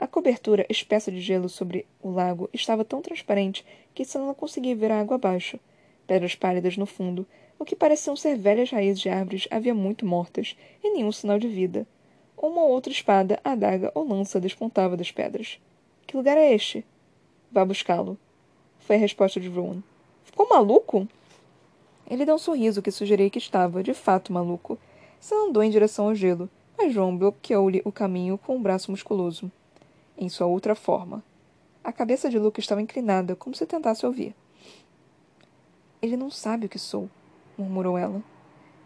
A 0.00 0.06
cobertura 0.06 0.64
espessa 0.68 1.10
de 1.10 1.20
gelo 1.20 1.48
sobre 1.48 1.84
o 2.00 2.08
lago 2.08 2.48
estava 2.54 2.84
tão 2.84 3.02
transparente 3.02 3.66
que 3.92 4.04
Sana 4.04 4.32
conseguia 4.32 4.76
ver 4.76 4.92
a 4.92 5.00
água 5.00 5.16
abaixo. 5.16 5.58
Pedras 6.06 6.36
pálidas 6.36 6.76
no 6.76 6.86
fundo, 6.86 7.26
o 7.58 7.64
que 7.64 7.74
pareciam 7.74 8.14
ser 8.14 8.38
velhas 8.38 8.70
raízes 8.70 9.00
de 9.00 9.08
árvores 9.08 9.48
havia 9.50 9.74
muito 9.74 10.06
mortas, 10.06 10.56
e 10.84 10.92
nenhum 10.92 11.10
sinal 11.10 11.36
de 11.36 11.48
vida. 11.48 11.84
Uma 12.36 12.62
ou 12.62 12.70
outra 12.70 12.92
espada, 12.92 13.40
adaga 13.42 13.90
ou 13.92 14.06
lança 14.06 14.40
despontava 14.40 14.96
das 14.96 15.10
pedras. 15.10 15.58
Que 16.06 16.16
lugar 16.16 16.38
é 16.38 16.54
este? 16.54 16.86
Vá 17.50 17.64
buscá-lo. 17.64 18.16
Foi 18.78 18.94
a 18.94 19.00
resposta 19.00 19.40
de 19.40 19.48
Rowan. 19.48 19.82
Ficou 20.22 20.48
maluco? 20.48 21.08
Ele 22.08 22.24
deu 22.24 22.36
um 22.36 22.38
sorriso 22.38 22.80
que 22.80 22.92
sugeria 22.92 23.28
que 23.28 23.38
estava, 23.38 23.82
de 23.82 23.94
fato, 23.94 24.32
maluco. 24.32 24.78
Se 25.18 25.34
andou 25.34 25.60
em 25.60 25.70
direção 25.70 26.06
ao 26.06 26.14
gelo, 26.14 26.48
mas 26.78 26.94
João 26.94 27.16
bloqueou-lhe 27.16 27.82
o 27.84 27.90
caminho 27.90 28.38
com 28.38 28.54
um 28.54 28.62
braço 28.62 28.92
musculoso. 28.92 29.50
Em 30.18 30.28
sua 30.28 30.46
outra 30.46 30.74
forma. 30.74 31.22
A 31.82 31.92
cabeça 31.92 32.28
de 32.28 32.38
Luca 32.38 32.60
estava 32.60 32.82
inclinada, 32.82 33.36
como 33.36 33.54
se 33.54 33.64
tentasse 33.64 34.04
ouvir. 34.04 34.34
Ele 36.02 36.16
não 36.16 36.30
sabe 36.30 36.66
o 36.66 36.68
que 36.68 36.78
sou, 36.78 37.08
murmurou 37.56 37.96
ela. 37.96 38.22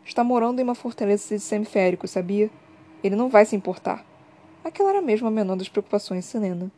Está 0.05 0.22
morando 0.22 0.61
em 0.61 0.62
uma 0.62 0.74
fortaleza 0.74 1.35
de 1.35 1.41
semiférico, 1.41 2.07
sabia? 2.07 2.51
Ele 3.03 3.16
não 3.16 3.28
vai 3.28 3.45
se 3.45 3.57
importar. 3.57 4.05
Aquela 4.62 4.91
era 4.91 5.03
mesmo 5.03 5.26
a 5.26 5.30
menor 5.30 5.57
das 5.57 5.68
preocupações 5.68 6.24
de 6.24 6.30
Selena. 6.30 6.70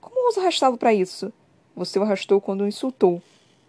Como 0.00 0.26
ousa 0.26 0.40
arrastá-lo 0.40 0.76
para 0.76 0.92
isso? 0.92 1.32
Você 1.74 1.98
o 1.98 2.02
arrastou 2.02 2.40
quando 2.40 2.62
o 2.62 2.68
insultou. 2.68 3.22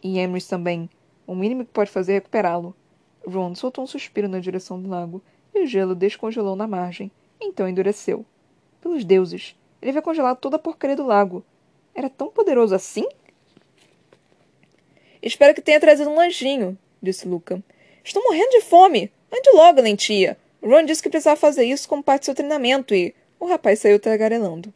E 0.03 0.19
Emrys 0.19 0.47
também. 0.47 0.89
O 1.25 1.33
mínimo 1.33 1.63
que 1.63 1.71
pode 1.71 1.89
fazer 1.89 2.13
é 2.13 2.15
recuperá-lo. 2.15 2.75
Ron 3.25 3.55
soltou 3.55 3.83
um 3.83 3.87
suspiro 3.87 4.27
na 4.27 4.39
direção 4.39 4.81
do 4.81 4.89
lago, 4.89 5.21
e 5.55 5.63
o 5.63 5.65
gelo 5.65 5.95
descongelou 5.95 6.55
na 6.55 6.67
margem. 6.67 7.09
Então 7.39 7.67
endureceu. 7.67 8.25
Pelos 8.81 9.05
deuses, 9.05 9.55
ele 9.83 9.89
havia 9.89 10.01
congelado 10.01 10.37
toda 10.37 10.55
a 10.55 10.59
porcaria 10.59 10.95
do 10.95 11.05
lago. 11.05 11.43
Era 11.93 12.09
tão 12.09 12.29
poderoso 12.29 12.73
assim? 12.73 13.05
Espero 15.21 15.53
que 15.53 15.61
tenha 15.61 15.79
trazido 15.79 16.09
um 16.09 16.15
lanchinho, 16.15 16.77
disse 17.01 17.27
Luca. 17.27 17.61
Estou 18.01 18.23
morrendo 18.23 18.51
de 18.51 18.61
fome. 18.61 19.11
Ande 19.29 19.49
logo, 19.51 19.81
lentia. 19.81 20.37
Ron 20.63 20.85
disse 20.85 21.03
que 21.03 21.09
precisava 21.09 21.35
fazer 21.35 21.65
isso 21.65 21.89
como 21.89 22.01
parte 22.01 22.21
do 22.21 22.25
seu 22.25 22.35
treinamento 22.35 22.95
e. 22.95 23.13
O 23.37 23.45
rapaz 23.45 23.79
saiu 23.79 23.99
tagarelando. 23.99 24.73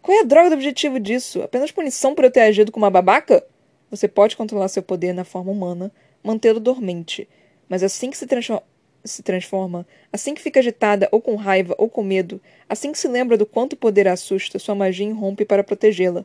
Qual 0.00 0.16
é 0.16 0.20
a 0.20 0.24
droga 0.24 0.50
do 0.50 0.54
objetivo 0.54 1.00
disso? 1.00 1.42
Apenas 1.42 1.72
punição 1.72 2.14
por 2.14 2.22
eu 2.24 2.30
ter 2.30 2.42
agido 2.42 2.70
como 2.70 2.84
uma 2.84 2.90
babaca? 2.90 3.44
Você 3.90 4.06
pode 4.06 4.36
controlar 4.36 4.68
seu 4.68 4.84
poder 4.84 5.12
na 5.12 5.24
forma 5.24 5.50
humana, 5.50 5.90
mantê-lo 6.22 6.60
dormente. 6.60 7.28
Mas 7.68 7.82
assim 7.82 8.08
que 8.08 8.16
se, 8.16 8.26
transforma, 8.26 8.62
se 9.04 9.22
transforma, 9.22 9.86
assim 10.12 10.34
que 10.34 10.42
fica 10.42 10.60
agitada, 10.60 11.08
ou 11.10 11.20
com 11.20 11.34
raiva, 11.34 11.74
ou 11.78 11.88
com 11.88 12.02
medo, 12.02 12.40
assim 12.68 12.92
que 12.92 12.98
se 12.98 13.08
lembra 13.08 13.36
do 13.36 13.46
quanto 13.46 13.72
o 13.72 13.76
poder 13.76 14.06
a 14.06 14.12
assusta, 14.12 14.58
sua 14.58 14.74
magia 14.74 15.06
irrompe 15.06 15.44
para 15.44 15.64
protegê-la. 15.64 16.24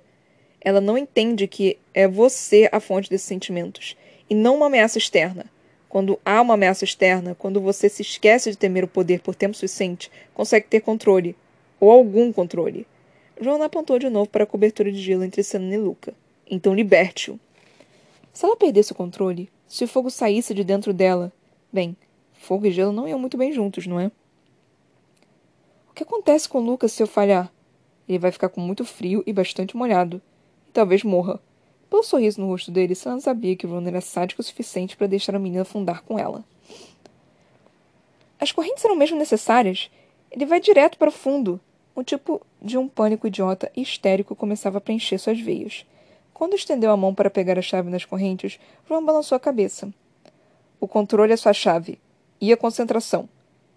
Ela 0.62 0.82
não 0.82 0.98
entende 0.98 1.48
que 1.48 1.78
é 1.94 2.08
você 2.08 2.70
a 2.72 2.80
fonte 2.80 3.10
desses 3.10 3.28
sentimentos, 3.28 3.96
e 4.30 4.36
não 4.36 4.56
uma 4.56 4.68
ameaça 4.68 4.98
externa. 4.98 5.46
Quando 5.90 6.20
há 6.26 6.42
uma 6.42 6.56
ameaça 6.56 6.84
externa, 6.84 7.36
quando 7.36 7.62
você 7.62 7.88
se 7.88 8.02
esquece 8.02 8.52
de 8.52 8.58
temer 8.58 8.84
o 8.84 8.88
poder 8.88 9.22
por 9.22 9.34
tempo 9.34 9.56
suficiente, 9.56 10.12
consegue 10.34 10.68
ter 10.68 10.82
controle. 10.82 11.36
Ou 11.80 11.90
algum 11.90 12.34
controle. 12.34 12.86
Joana 13.40 13.66
apontou 13.66 13.98
de 13.98 14.10
novo 14.10 14.30
para 14.30 14.44
a 14.44 14.48
cobertura 14.48 14.92
de 14.92 15.00
gelo 15.00 15.24
entre 15.24 15.44
Senna 15.44 15.74
e 15.74 15.78
Luca. 15.78 16.14
Então 16.50 16.74
liberte-o. 16.74 17.40
Se 18.34 18.46
ela 18.46 18.58
perdesse 18.58 18.92
o 18.92 18.96
controle, 18.96 19.50
se 19.68 19.84
o 19.84 19.88
fogo 19.88 20.10
saísse 20.10 20.54
de 20.54 20.64
dentro 20.64 20.94
dela. 20.94 21.32
Bem, 21.72 21.96
fogo 22.38 22.66
e 22.66 22.72
gelo 22.72 22.92
não 22.92 23.08
iam 23.08 23.20
muito 23.20 23.38
bem 23.38 23.52
juntos, 23.52 23.86
não 23.88 24.00
é? 24.00 24.12
O 25.90 25.94
que 25.94 26.04
acontece 26.04 26.48
com 26.48 26.60
Lucas 26.60 26.92
se 26.92 27.04
eu 27.04 27.08
falhar? 27.08 27.52
Ele 28.08 28.20
vai 28.20 28.32
ficar 28.32 28.50
com 28.50 28.62
muito 28.62 28.86
frio 28.86 29.24
e 29.26 29.34
bastante 29.34 29.76
molhado. 29.76 30.22
E 30.68 30.72
talvez 30.72 31.04
morra. 31.04 31.40
Pelo 31.90 32.04
sorriso 32.04 32.42
no 32.42 32.48
rosto 32.48 32.72
dele, 32.72 32.96
Sam 32.96 33.20
sabia 33.20 33.56
que 33.56 33.66
Ron 33.66 33.86
era 33.88 34.02
sádico 34.02 34.42
o 34.42 34.44
suficiente 34.44 34.96
para 34.96 35.08
deixar 35.08 35.36
a 35.36 35.40
menina 35.40 35.62
afundar 35.64 36.04
com 36.04 36.18
ela. 36.20 36.44
As 38.40 38.52
correntes 38.52 38.84
eram 38.86 38.96
mesmo 38.96 39.18
necessárias? 39.18 39.90
Ele 40.30 40.46
vai 40.46 40.60
direto 40.60 40.98
para 40.98 41.10
o 41.10 41.12
fundo. 41.12 41.60
Um 41.96 42.04
tipo 42.04 42.42
de 42.62 42.78
um 42.78 42.88
pânico 42.88 43.28
idiota 43.28 43.72
e 43.76 43.82
histérico 43.82 44.36
começava 44.36 44.78
a 44.78 44.82
preencher 44.82 45.18
suas 45.18 45.40
veias. 45.40 45.86
Quando 46.34 46.56
estendeu 46.56 46.92
a 46.92 46.98
mão 46.98 47.16
para 47.16 47.30
pegar 47.30 47.58
a 47.58 47.64
chave 47.64 47.90
nas 47.90 48.06
correntes, 48.06 48.60
Ron 48.88 49.04
balançou 49.04 49.36
a 49.36 49.40
cabeça. 49.40 49.92
O 50.80 50.88
controle 50.88 51.34
é 51.34 51.38
sua 51.38 51.54
chave. 51.54 52.00
E 52.40 52.54
a 52.54 52.58
concentração. 52.58 53.28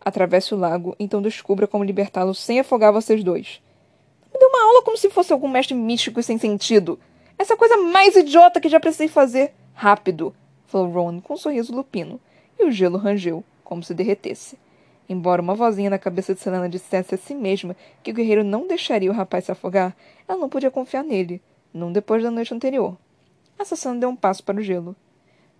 Atravesse 0.00 0.54
o 0.54 0.58
lago, 0.58 0.94
então 0.98 1.20
descubra 1.20 1.66
como 1.66 1.84
libertá-lo 1.84 2.34
sem 2.34 2.60
afogar 2.60 2.92
vocês 2.92 3.22
dois. 3.22 3.62
Me 4.32 4.38
deu 4.38 4.48
uma 4.48 4.64
aula 4.64 4.82
como 4.82 4.96
se 4.96 5.10
fosse 5.10 5.32
algum 5.32 5.48
mestre 5.48 5.74
místico 5.74 6.20
e 6.20 6.22
sem 6.22 6.38
sentido. 6.38 6.98
Essa 7.38 7.56
coisa 7.56 7.76
mais 7.76 8.16
idiota 8.16 8.60
que 8.60 8.68
já 8.68 8.78
precisei 8.78 9.08
fazer. 9.08 9.52
Rápido, 9.74 10.34
falou 10.66 10.90
Ron 10.90 11.20
com 11.20 11.34
um 11.34 11.38
sorriso 11.38 11.74
lupino, 11.74 12.20
e 12.58 12.66
o 12.66 12.70
gelo 12.70 12.98
rangeu, 12.98 13.42
como 13.64 13.82
se 13.82 13.94
derretesse. 13.94 14.58
Embora 15.08 15.42
uma 15.42 15.54
vozinha 15.54 15.90
na 15.90 15.98
cabeça 15.98 16.34
de 16.34 16.40
Selena 16.40 16.68
dissesse 16.68 17.14
a 17.14 17.18
si 17.18 17.34
mesma 17.34 17.74
que 18.02 18.10
o 18.10 18.14
guerreiro 18.14 18.44
não 18.44 18.68
deixaria 18.68 19.10
o 19.10 19.14
rapaz 19.14 19.46
se 19.46 19.52
afogar, 19.52 19.96
ela 20.28 20.38
não 20.38 20.48
podia 20.48 20.70
confiar 20.70 21.02
nele, 21.02 21.42
não 21.74 21.90
depois 21.90 22.22
da 22.22 22.30
noite 22.30 22.54
anterior. 22.54 22.96
A 23.58 23.62
assassina 23.62 23.96
deu 23.96 24.08
um 24.08 24.16
passo 24.16 24.44
para 24.44 24.58
o 24.58 24.62
gelo. 24.62 24.94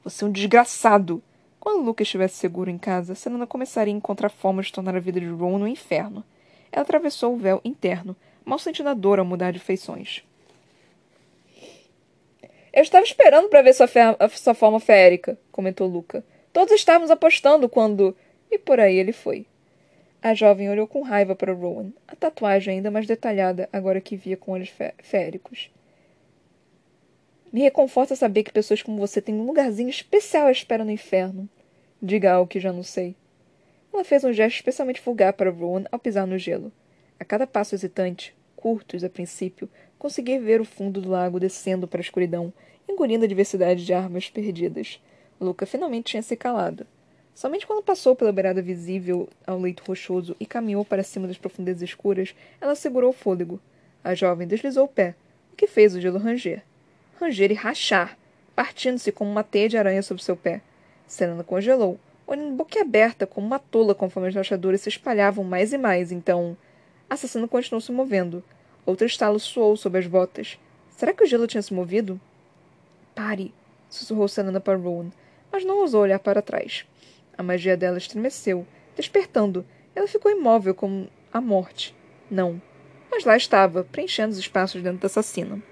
Você 0.05 0.25
é 0.25 0.27
um 0.27 0.31
desgraçado! 0.31 1.23
Quando 1.61 1.85
Luke 1.85 2.03
estivesse 2.03 2.37
seguro 2.37 2.71
em 2.71 2.79
casa, 2.79 3.15
Selena 3.15 3.47
começaria 3.47 3.93
a 3.93 3.97
encontrar 3.97 4.31
formas 4.31 4.67
de 4.67 4.73
tornar 4.73 4.97
a 4.97 5.01
vida 5.01 5.21
de 5.21 5.27
Ron 5.27 5.59
no 5.59 5.69
inferno. 5.69 6.25
Ela 6.73 6.83
atravessou 6.83 7.35
o 7.35 7.37
véu 7.37 7.61
interno, 7.63 8.17
mal 8.45 8.59
sentindo 8.59 8.89
a 8.89 8.95
dor 8.95 9.19
ao 9.19 9.27
mudar 9.27 9.53
de 9.53 9.59
feições. 9.59 10.25
Eu 12.73 12.83
estava 12.83 13.05
esperando 13.05 13.51
para 13.51 13.61
ver 13.61 13.75
sua, 13.75 13.87
sua 14.31 14.55
forma 14.55 14.81
férica, 14.81 15.39
comentou 15.53 15.87
Luca. 15.87 16.25
Todos 16.51 16.73
estávamos 16.73 17.11
apostando 17.11 17.69
quando. 17.69 18.17
E 18.51 18.59
por 18.59 18.81
aí 18.81 18.97
ele 18.97 19.13
foi. 19.13 19.47
A 20.23 20.35
jovem 20.35 20.71
olhou 20.71 20.87
com 20.87 21.03
raiva 21.03 21.35
para 21.35 21.53
Rowan, 21.53 21.93
a 22.07 22.17
tatuagem 22.17 22.77
ainda 22.77 22.91
mais 22.91 23.07
detalhada 23.07 23.69
agora 23.73 24.01
que 24.01 24.17
via 24.17 24.37
com 24.37 24.53
olhos 24.53 24.73
féricos. 25.03 25.71
Me 27.53 27.63
reconforta 27.63 28.15
saber 28.15 28.45
que 28.45 28.53
pessoas 28.53 28.81
como 28.81 28.99
você 28.99 29.21
têm 29.21 29.35
um 29.35 29.45
lugarzinho 29.45 29.89
especial 29.89 30.47
à 30.47 30.53
espera 30.53 30.85
no 30.85 30.91
inferno. 30.93 31.49
Diga 32.01 32.33
algo 32.33 32.49
que 32.49 32.61
já 32.61 32.73
não 32.73 32.85
sei. 32.85 33.17
Ela 33.93 34.05
fez 34.05 34.23
um 34.23 34.33
gesto 34.33 34.57
especialmente 34.57 35.03
vulgar 35.05 35.33
para 35.33 35.51
Rowan 35.51 35.85
ao 35.91 35.99
pisar 35.99 36.29
no 36.29 36.39
gelo. 36.39 36.71
A 37.19 37.25
cada 37.25 37.49
passo 37.49 37.75
hesitante, 37.75 38.37
curtos 38.55 39.03
a 39.03 39.11
princípio, 39.11 39.69
consegui 39.99 40.39
ver 40.39 40.61
o 40.61 40.65
fundo 40.65 41.01
do 41.01 41.11
lago 41.11 41.41
descendo 41.41 41.89
para 41.89 41.99
a 41.99 42.03
escuridão, 42.03 42.53
engolindo 42.89 43.25
a 43.25 43.29
diversidade 43.29 43.85
de 43.85 43.93
árvores 43.93 44.31
perdidas. 44.31 45.03
Luca 45.41 45.67
finalmente 45.67 46.13
tinha 46.13 46.23
se 46.23 46.37
calado. 46.37 46.87
Somente 47.35 47.67
quando 47.67 47.83
passou 47.83 48.15
pela 48.15 48.33
beirada 48.33 48.63
visível 48.63 49.29
ao 49.45 49.59
leito 49.59 49.83
rochoso 49.85 50.37
e 50.39 50.47
caminhou 50.47 50.85
para 50.85 51.03
cima 51.03 51.27
das 51.27 51.39
profundezas 51.39 51.83
escuras, 51.83 52.33
ela 52.61 52.77
segurou 52.77 53.11
o 53.11 53.15
fôlego. 53.15 53.61
A 54.05 54.15
jovem 54.15 54.47
deslizou 54.47 54.85
o 54.85 54.89
pé, 54.89 55.17
o 55.53 55.57
que 55.57 55.67
fez 55.67 55.97
o 55.97 56.01
gelo 56.01 56.19
ranger. 56.19 56.63
Ranger 57.21 57.51
e 57.51 57.55
rachar, 57.55 58.17
partindo-se 58.55 59.13
como 59.13 59.31
uma 59.31 59.45
teia 59.45 59.69
de 59.69 59.77
aranha 59.77 60.03
sob 60.03 60.23
seu 60.23 60.37
pé. 60.37 60.63
Selena 61.07 61.45
congelou, 61.45 61.99
olhando 62.27 62.57
boquiaberta 62.57 63.27
como 63.27 63.47
uma 63.47 63.59
tola 63.59 63.95
conforme 63.95 64.29
as 64.29 64.35
rachaduras 64.35 64.81
se 64.81 64.89
espalhavam 64.89 65.45
mais 65.45 65.73
e 65.73 65.79
mais, 65.79 66.11
então... 66.11 66.57
A 67.09 67.15
assassino 67.15 67.49
continuou 67.49 67.81
se 67.81 67.91
movendo, 67.91 68.43
Outro 68.87 69.07
estalo 69.07 69.39
soou 69.39 69.77
sob 69.77 69.99
as 69.99 70.07
botas. 70.07 70.59
Será 70.97 71.13
que 71.13 71.23
o 71.23 71.27
gelo 71.27 71.47
tinha 71.47 71.63
se 71.63 71.73
movido? 71.73 72.21
Pare! 73.15 73.55
sussurrou 73.89 74.29
Sanana 74.29 74.61
para 74.61 74.79
Rowan, 74.79 75.11
mas 75.51 75.65
não 75.65 75.79
ousou 75.79 76.03
olhar 76.03 76.19
para 76.19 76.43
trás. 76.43 76.87
A 77.37 77.43
magia 77.43 77.77
dela 77.77 77.99
estremeceu, 77.99 78.67
despertando. 78.97 79.65
Ela 79.95 80.07
ficou 80.07 80.31
imóvel 80.31 80.75
como 80.75 81.09
a 81.33 81.41
morte. 81.41 81.95
Não. 82.31 82.61
Mas 83.11 83.25
lá 83.25 83.37
estava, 83.37 83.85
preenchendo 83.85 84.33
os 84.33 84.39
espaços 84.39 84.83
dentro 84.83 85.01
da 85.01 85.07
assassina. 85.07 85.63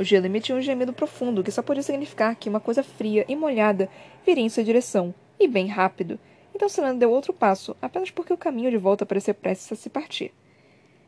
O 0.00 0.02
gelo 0.02 0.24
emitiu 0.24 0.56
um 0.56 0.62
gemido 0.62 0.94
profundo 0.94 1.44
que 1.44 1.50
só 1.50 1.60
podia 1.60 1.82
significar 1.82 2.34
que 2.34 2.48
uma 2.48 2.58
coisa 2.58 2.82
fria 2.82 3.22
e 3.28 3.36
molhada 3.36 3.86
viria 4.24 4.42
em 4.42 4.48
sua 4.48 4.64
direção, 4.64 5.14
e 5.38 5.46
bem 5.46 5.66
rápido. 5.66 6.18
Então 6.54 6.70
Selena 6.70 6.94
deu 6.94 7.10
outro 7.10 7.34
passo, 7.34 7.76
apenas 7.82 8.10
porque 8.10 8.32
o 8.32 8.38
caminho 8.38 8.70
de 8.70 8.78
volta 8.78 9.04
parecia 9.04 9.34
prestes 9.34 9.70
a 9.72 9.76
se 9.76 9.90
partir. 9.90 10.32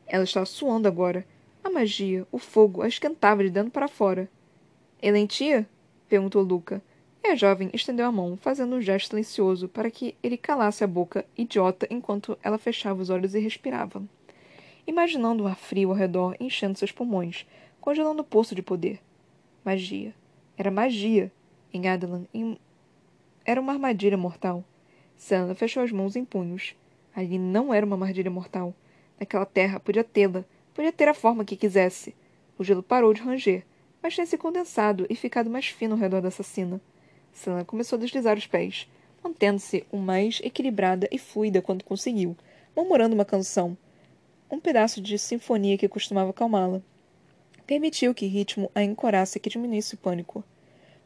Ela 0.06 0.24
estava 0.24 0.44
suando 0.44 0.86
agora. 0.86 1.24
A 1.64 1.70
magia, 1.70 2.26
o 2.30 2.36
fogo, 2.36 2.82
a 2.82 2.86
esquentava 2.86 3.42
de 3.42 3.48
dentro 3.48 3.70
para 3.70 3.88
fora. 3.88 4.28
Elentia? 5.00 5.66
perguntou 6.06 6.42
Luca. 6.42 6.82
E 7.24 7.28
a 7.28 7.34
jovem 7.34 7.70
estendeu 7.72 8.04
a 8.04 8.12
mão, 8.12 8.36
fazendo 8.36 8.76
um 8.76 8.82
gesto 8.82 9.08
silencioso 9.08 9.68
para 9.68 9.90
que 9.90 10.14
ele 10.22 10.36
calasse 10.36 10.84
a 10.84 10.86
boca, 10.86 11.24
idiota, 11.34 11.86
enquanto 11.88 12.36
ela 12.42 12.58
fechava 12.58 13.00
os 13.00 13.08
olhos 13.08 13.34
e 13.34 13.38
respirava. 13.38 14.02
Imaginando 14.86 15.44
o 15.44 15.46
ar 15.46 15.56
frio 15.56 15.88
ao 15.88 15.96
redor 15.96 16.36
enchendo 16.38 16.76
seus 16.76 16.92
pulmões, 16.92 17.46
congelando 17.82 18.22
o 18.22 18.24
poço 18.24 18.54
de 18.54 18.62
poder. 18.62 19.00
Magia. 19.64 20.14
Era 20.56 20.70
magia. 20.70 21.32
Em 21.74 21.88
Adelan. 21.88 22.24
Em... 22.32 22.56
Era 23.44 23.60
uma 23.60 23.72
armadilha 23.72 24.16
mortal. 24.16 24.64
Sandra 25.16 25.54
fechou 25.54 25.82
as 25.82 25.90
mãos 25.90 26.14
em 26.14 26.24
punhos. 26.24 26.76
Ali 27.14 27.38
não 27.38 27.74
era 27.74 27.84
uma 27.84 27.96
armadilha 27.96 28.30
mortal. 28.30 28.72
Naquela 29.18 29.44
terra 29.44 29.80
podia 29.80 30.04
tê-la, 30.04 30.44
podia 30.72 30.92
ter 30.92 31.08
a 31.08 31.14
forma 31.14 31.44
que 31.44 31.56
quisesse. 31.56 32.14
O 32.56 32.62
gelo 32.62 32.84
parou 32.84 33.12
de 33.12 33.20
ranger, 33.20 33.66
mas 34.00 34.14
tinha 34.14 34.26
se 34.26 34.38
condensado 34.38 35.04
e 35.10 35.16
ficado 35.16 35.50
mais 35.50 35.66
fino 35.66 35.94
ao 35.94 36.00
redor 36.00 36.20
da 36.20 36.28
assassina. 36.28 36.80
Selena 37.32 37.64
começou 37.64 37.96
a 37.96 38.00
deslizar 38.00 38.38
os 38.38 38.46
pés, 38.46 38.88
mantendo-se 39.24 39.84
o 39.90 39.96
mais 39.96 40.40
equilibrada 40.44 41.08
e 41.10 41.18
fluida 41.18 41.60
quanto 41.60 41.84
conseguiu, 41.84 42.36
murmurando 42.76 43.14
uma 43.14 43.24
canção, 43.24 43.76
um 44.50 44.60
pedaço 44.60 45.00
de 45.00 45.18
sinfonia 45.18 45.76
que 45.76 45.88
costumava 45.88 46.30
acalmá-la. 46.30 46.82
Permitiu 47.66 48.14
que 48.14 48.26
ritmo 48.26 48.70
a 48.74 48.82
encorasse 48.82 49.38
que 49.38 49.48
diminuísse 49.48 49.94
o 49.94 49.98
pânico. 49.98 50.44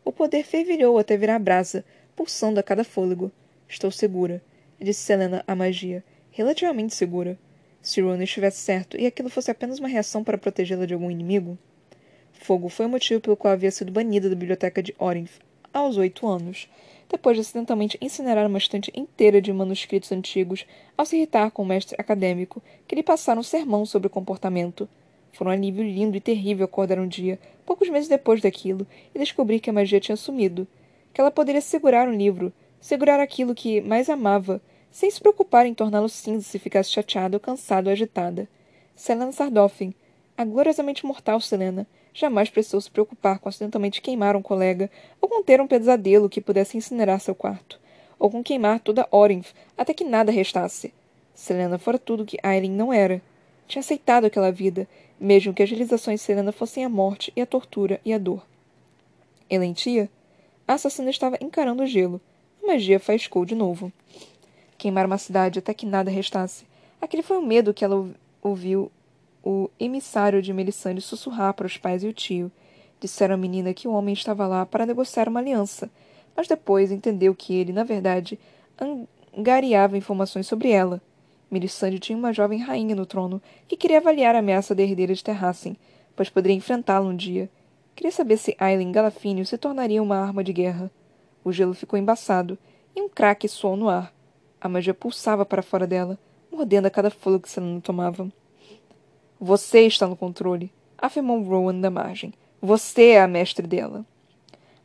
O 0.05 0.13
poder 0.13 0.45
fervilhou 0.45 0.99
até 0.99 1.17
virar 1.17 1.39
brasa, 1.39 1.85
pulsando 2.15 2.59
a 2.59 2.63
cada 2.63 2.83
fôlego. 2.83 3.31
Estou 3.69 3.91
segura, 3.91 4.43
disse 4.81 5.01
Selena 5.01 5.45
à 5.47 5.55
magia, 5.55 6.03
relativamente 6.31 6.95
segura. 6.95 7.39
Se 7.83 8.01
Rowan 8.01 8.23
estivesse 8.23 8.59
certo 8.59 8.99
e 8.99 9.07
aquilo 9.07 9.29
fosse 9.29 9.51
apenas 9.51 9.79
uma 9.79 9.89
reação 9.89 10.25
para 10.25 10.39
protegê-la 10.39 10.87
de 10.87 10.95
algum 10.95 11.11
inimigo? 11.11 11.59
Fogo 12.33 12.69
foi 12.69 12.87
o 12.87 12.89
motivo 12.89 13.21
pelo 13.21 13.37
qual 13.37 13.53
havia 13.53 13.71
sido 13.71 13.93
banida 13.93 14.29
da 14.29 14.35
biblioteca 14.35 14.83
de 14.83 14.95
Orinth 14.99 15.41
aos 15.73 15.99
oito 15.99 16.27
anos, 16.27 16.69
depois 17.09 17.37
de 17.37 17.43
acidentalmente 17.43 17.99
incinerar 18.01 18.47
uma 18.47 18.59
estante 18.59 18.91
inteira 18.95 19.43
de 19.43 19.53
manuscritos 19.53 20.11
antigos 20.11 20.67
ao 20.97 21.05
se 21.05 21.17
irritar 21.17 21.51
com 21.51 21.63
o 21.63 21.67
mestre 21.67 21.97
acadêmico 21.99 22.63
que 22.89 22.95
lhe 22.95 23.03
passara 23.03 23.39
um 23.39 23.43
sermão 23.43 23.85
sobre 23.85 24.07
o 24.07 24.11
comportamento. 24.11 24.89
Foi 25.37 25.47
um 25.47 25.51
alívio 25.51 25.85
lindo 25.85 26.17
e 26.17 26.21
terrível 26.21 26.65
acordar 26.65 26.99
um 26.99 27.07
dia, 27.07 27.39
poucos 27.67 27.91
meses 27.91 28.09
depois 28.09 28.41
daquilo, 28.41 28.87
e 29.15 29.19
descobrir 29.19 29.61
que 29.61 29.69
a 29.69 29.73
magia 29.73 30.01
tinha 30.01 30.17
sumido. 30.17 30.67
Que 31.13 31.21
ela 31.21 31.31
poderia 31.31 31.61
segurar 31.61 32.09
um 32.09 32.17
livro, 32.17 32.51
segurar 32.81 33.21
aquilo 33.21 33.55
que 33.55 33.83
mais 33.83 34.09
amava, 34.09 34.63
sem 34.91 35.11
se 35.11 35.21
preocupar 35.21 35.67
em 35.67 35.75
torná-lo 35.75 36.09
cinza 36.09 36.41
se 36.41 36.59
ficasse 36.59 36.89
chateada 36.89 37.37
ou 37.37 37.41
cansada 37.41 37.91
ou 37.91 37.93
agitada. 37.93 38.49
Selena 38.95 39.31
Sardoffin, 39.31 39.93
a 40.39 40.43
gloriosamente 40.43 41.05
mortal 41.05 41.39
Selena, 41.39 41.87
jamais 42.15 42.49
precisou 42.49 42.81
se 42.81 42.91
preocupar 42.91 43.39
com 43.39 43.51
acidentalmente 43.51 44.01
queimar 44.01 44.37
um 44.37 44.43
colega 44.43 44.91
ou 45.21 45.29
com 45.29 45.43
ter 45.43 45.61
um 45.61 45.67
pesadelo 45.67 46.31
que 46.31 46.41
pudesse 46.41 46.79
incinerar 46.79 47.21
seu 47.21 47.35
quarto, 47.35 47.79
ou 48.19 48.31
com 48.31 48.43
queimar 48.43 48.81
toda 48.81 49.07
Orinth 49.11 49.49
até 49.77 49.93
que 49.93 50.03
nada 50.03 50.33
restasse. 50.33 50.95
Selena 51.35 51.77
fora 51.77 51.99
tudo 51.99 52.25
que 52.25 52.39
Aileen 52.43 52.73
não 52.73 52.91
era. 52.91 53.21
Tinha 53.67 53.81
aceitado 53.81 54.25
aquela 54.25 54.53
vida, 54.53 54.89
mesmo 55.19 55.53
que 55.53 55.63
as 55.63 55.71
realizações 55.71 56.21
de 56.21 56.27
Selena 56.27 56.53
fossem 56.53 56.85
a 56.85 56.89
morte 56.89 57.33
e 57.35 57.41
a 57.41 57.47
tortura 57.47 58.01
e 58.05 58.13
a 58.13 58.19
dor. 58.19 58.43
Elentia? 59.49 60.09
A 60.67 60.75
assassina 60.75 61.11
estava 61.11 61.39
encarando 61.41 61.83
o 61.83 61.87
gelo. 61.87 62.21
A 62.63 62.67
magia 62.67 62.99
faiscou 62.99 63.45
de 63.45 63.55
novo 63.55 63.93
queimar 64.77 65.07
uma 65.07 65.19
cidade 65.19 65.59
até 65.59 65.75
que 65.75 65.87
nada 65.87 66.11
restasse. 66.11 66.65
Aquele 67.01 67.23
foi 67.23 67.39
o 67.39 67.43
medo 67.43 67.75
que 67.75 67.85
ela 67.85 68.09
ouviu 68.43 68.91
o 69.43 69.71
emissário 69.79 70.43
de 70.43 70.53
Melisande 70.53 71.01
sussurrar 71.01 71.55
para 71.55 71.67
os 71.67 71.77
pais 71.77 72.03
e 72.03 72.09
o 72.09 72.13
tio. 72.13 72.51
Disseram 73.01 73.35
à 73.35 73.39
menina 73.39 73.75
que 73.75 73.87
o 73.89 73.93
homem 73.93 74.13
estava 74.13 74.47
lá 74.47 74.65
para 74.65 74.87
negociar 74.87 75.29
uma 75.29 75.41
aliança, 75.41 75.91
mas 76.37 76.49
depois 76.49 76.91
entendeu 76.91 77.35
que 77.35 77.55
ele, 77.55 77.73
na 77.73 77.85
verdade, 77.85 78.39
angariava 79.37 79.99
informações 79.99 80.47
sobre 80.47 80.71
ela. 80.71 81.01
Melisande 81.51 81.99
tinha 81.99 82.19
uma 82.19 82.33
jovem 82.33 82.59
rainha 82.59 82.95
no 82.95 83.07
trono 83.07 83.41
que 83.69 83.77
queria 83.77 83.99
avaliar 83.99 84.35
a 84.35 84.41
ameaça 84.41 84.75
da 84.75 84.83
herdeira 84.83 85.15
de 85.15 85.23
Terrassen, 85.23 85.77
pois 86.15 86.29
poderia 86.29 86.57
enfrentá-la 86.57 87.07
um 87.07 87.15
dia. 87.15 87.49
Queria 87.95 88.11
saber 88.11 88.37
se 88.37 88.57
Aileen 88.59 88.91
Galafínio 88.91 89.47
se 89.47 89.57
tornaria 89.57 90.03
uma 90.03 90.17
arma 90.17 90.43
de 90.43 90.53
guerra. 90.53 90.91
O 91.45 91.53
gelo 91.53 91.75
ficou 91.75 91.99
embaçado, 91.99 92.59
e 92.95 93.01
um 93.01 93.09
craque 93.09 93.49
soou 93.49 93.77
no 93.77 93.89
ar. 93.89 94.13
A 94.61 94.69
magia 94.69 94.93
pulsava 94.93 95.47
para 95.47 95.63
fora 95.63 95.87
dela, 95.87 96.19
mordendo 96.51 96.87
a 96.87 96.91
cada 96.91 97.11
fôlego 97.11 97.45
que 97.45 97.51
Selena 97.51 97.81
tomava. 97.81 98.31
Você 99.39 99.83
está 99.83 100.07
no 100.07 100.17
controle, 100.17 100.73
afirmou 100.99 101.43
Rowan 101.43 101.79
da 101.81 101.91
margem. 101.91 102.33
Você 102.61 103.11
é 103.11 103.21
a 103.21 103.29
mestre 103.29 103.67
dela. 103.67 104.05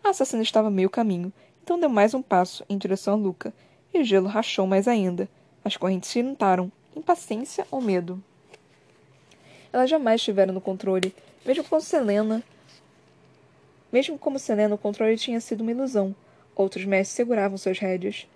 A 0.04 0.10
assassina 0.10 0.44
estava 0.44 0.70
meio 0.70 0.90
caminho, 0.90 1.32
então 1.64 1.80
deu 1.80 1.90
mais 1.90 2.14
um 2.14 2.22
passo 2.22 2.66
em 2.70 2.78
direção 2.78 3.14
a 3.14 3.18
Luca, 3.18 3.54
e 3.94 4.00
o 4.00 4.04
gelo 4.04 4.28
rachou 4.28 4.68
mais 4.68 4.88
ainda. 4.88 5.30
As 5.64 5.78
correntes 5.78 6.10
se 6.10 6.20
impaciência 6.96 7.66
ou 7.70 7.80
medo. 7.80 8.22
Elas 9.72 9.90
jamais 9.90 10.20
estiveram 10.20 10.54
no 10.54 10.60
controle, 10.60 11.14
mesmo 11.46 11.64
com 11.64 11.80
Selena. 11.80 12.44
Mesmo 13.92 14.18
como 14.18 14.40
Selena, 14.40 14.76
o 14.76 14.78
controle 14.78 15.18
tinha 15.18 15.40
sido 15.40 15.62
uma 15.62 15.72
ilusão. 15.72 16.16
Outros 16.56 16.84
mestres 16.86 17.16
seguravam 17.16 17.58
suas 17.58 17.80
rédeas. 17.80 18.28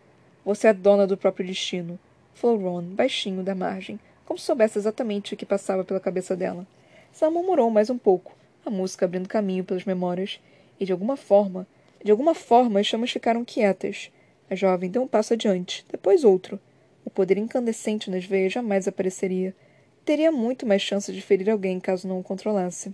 Você 0.46 0.68
é 0.68 0.74
dona 0.74 1.08
do 1.08 1.18
próprio 1.18 1.46
destino, 1.46 2.00
falou 2.34 2.58
Ron, 2.58 2.84
baixinho 2.84 3.42
da 3.42 3.56
margem, 3.56 4.00
como 4.26 4.40
se 4.40 4.46
soubesse 4.46 4.78
exatamente 4.78 5.34
o 5.34 5.38
que 5.38 5.46
passava 5.46 5.84
pela 5.84 6.00
cabeça 6.00 6.36
dela. 6.36 6.66
Sam 7.12 7.32
murmurou 7.32 7.70
mais 7.72 7.90
um 7.90 7.98
pouco, 7.98 8.38
a 8.66 8.70
música 8.70 9.06
abrindo 9.06 9.28
caminho 9.28 9.64
pelas 9.64 9.86
memórias, 9.86 10.40
e 10.80 10.86
de 10.86 10.92
alguma 10.92 11.18
forma, 11.18 11.66
de 12.04 12.12
alguma 12.12 12.36
forma 12.36 12.80
as 12.80 12.86
chamas 12.86 13.10
ficaram 13.10 13.44
quietas. 13.44 14.12
A 14.50 14.56
jovem 14.56 14.90
deu 14.92 15.02
um 15.02 15.08
passo 15.08 15.34
adiante, 15.34 15.84
depois 15.92 16.24
outro. 16.24 16.60
O 17.06 17.10
poder 17.12 17.38
incandescente 17.38 18.10
nas 18.10 18.26
veias 18.26 18.52
jamais 18.52 18.88
apareceria. 18.88 19.56
Teria 20.04 20.32
muito 20.32 20.66
mais 20.66 20.82
chances 20.82 21.16
de 21.16 21.22
ferir 21.22 21.50
alguém 21.50 21.80
caso 21.80 22.08
não 22.08 22.20
o 22.20 22.24
controlasse. 22.24 22.92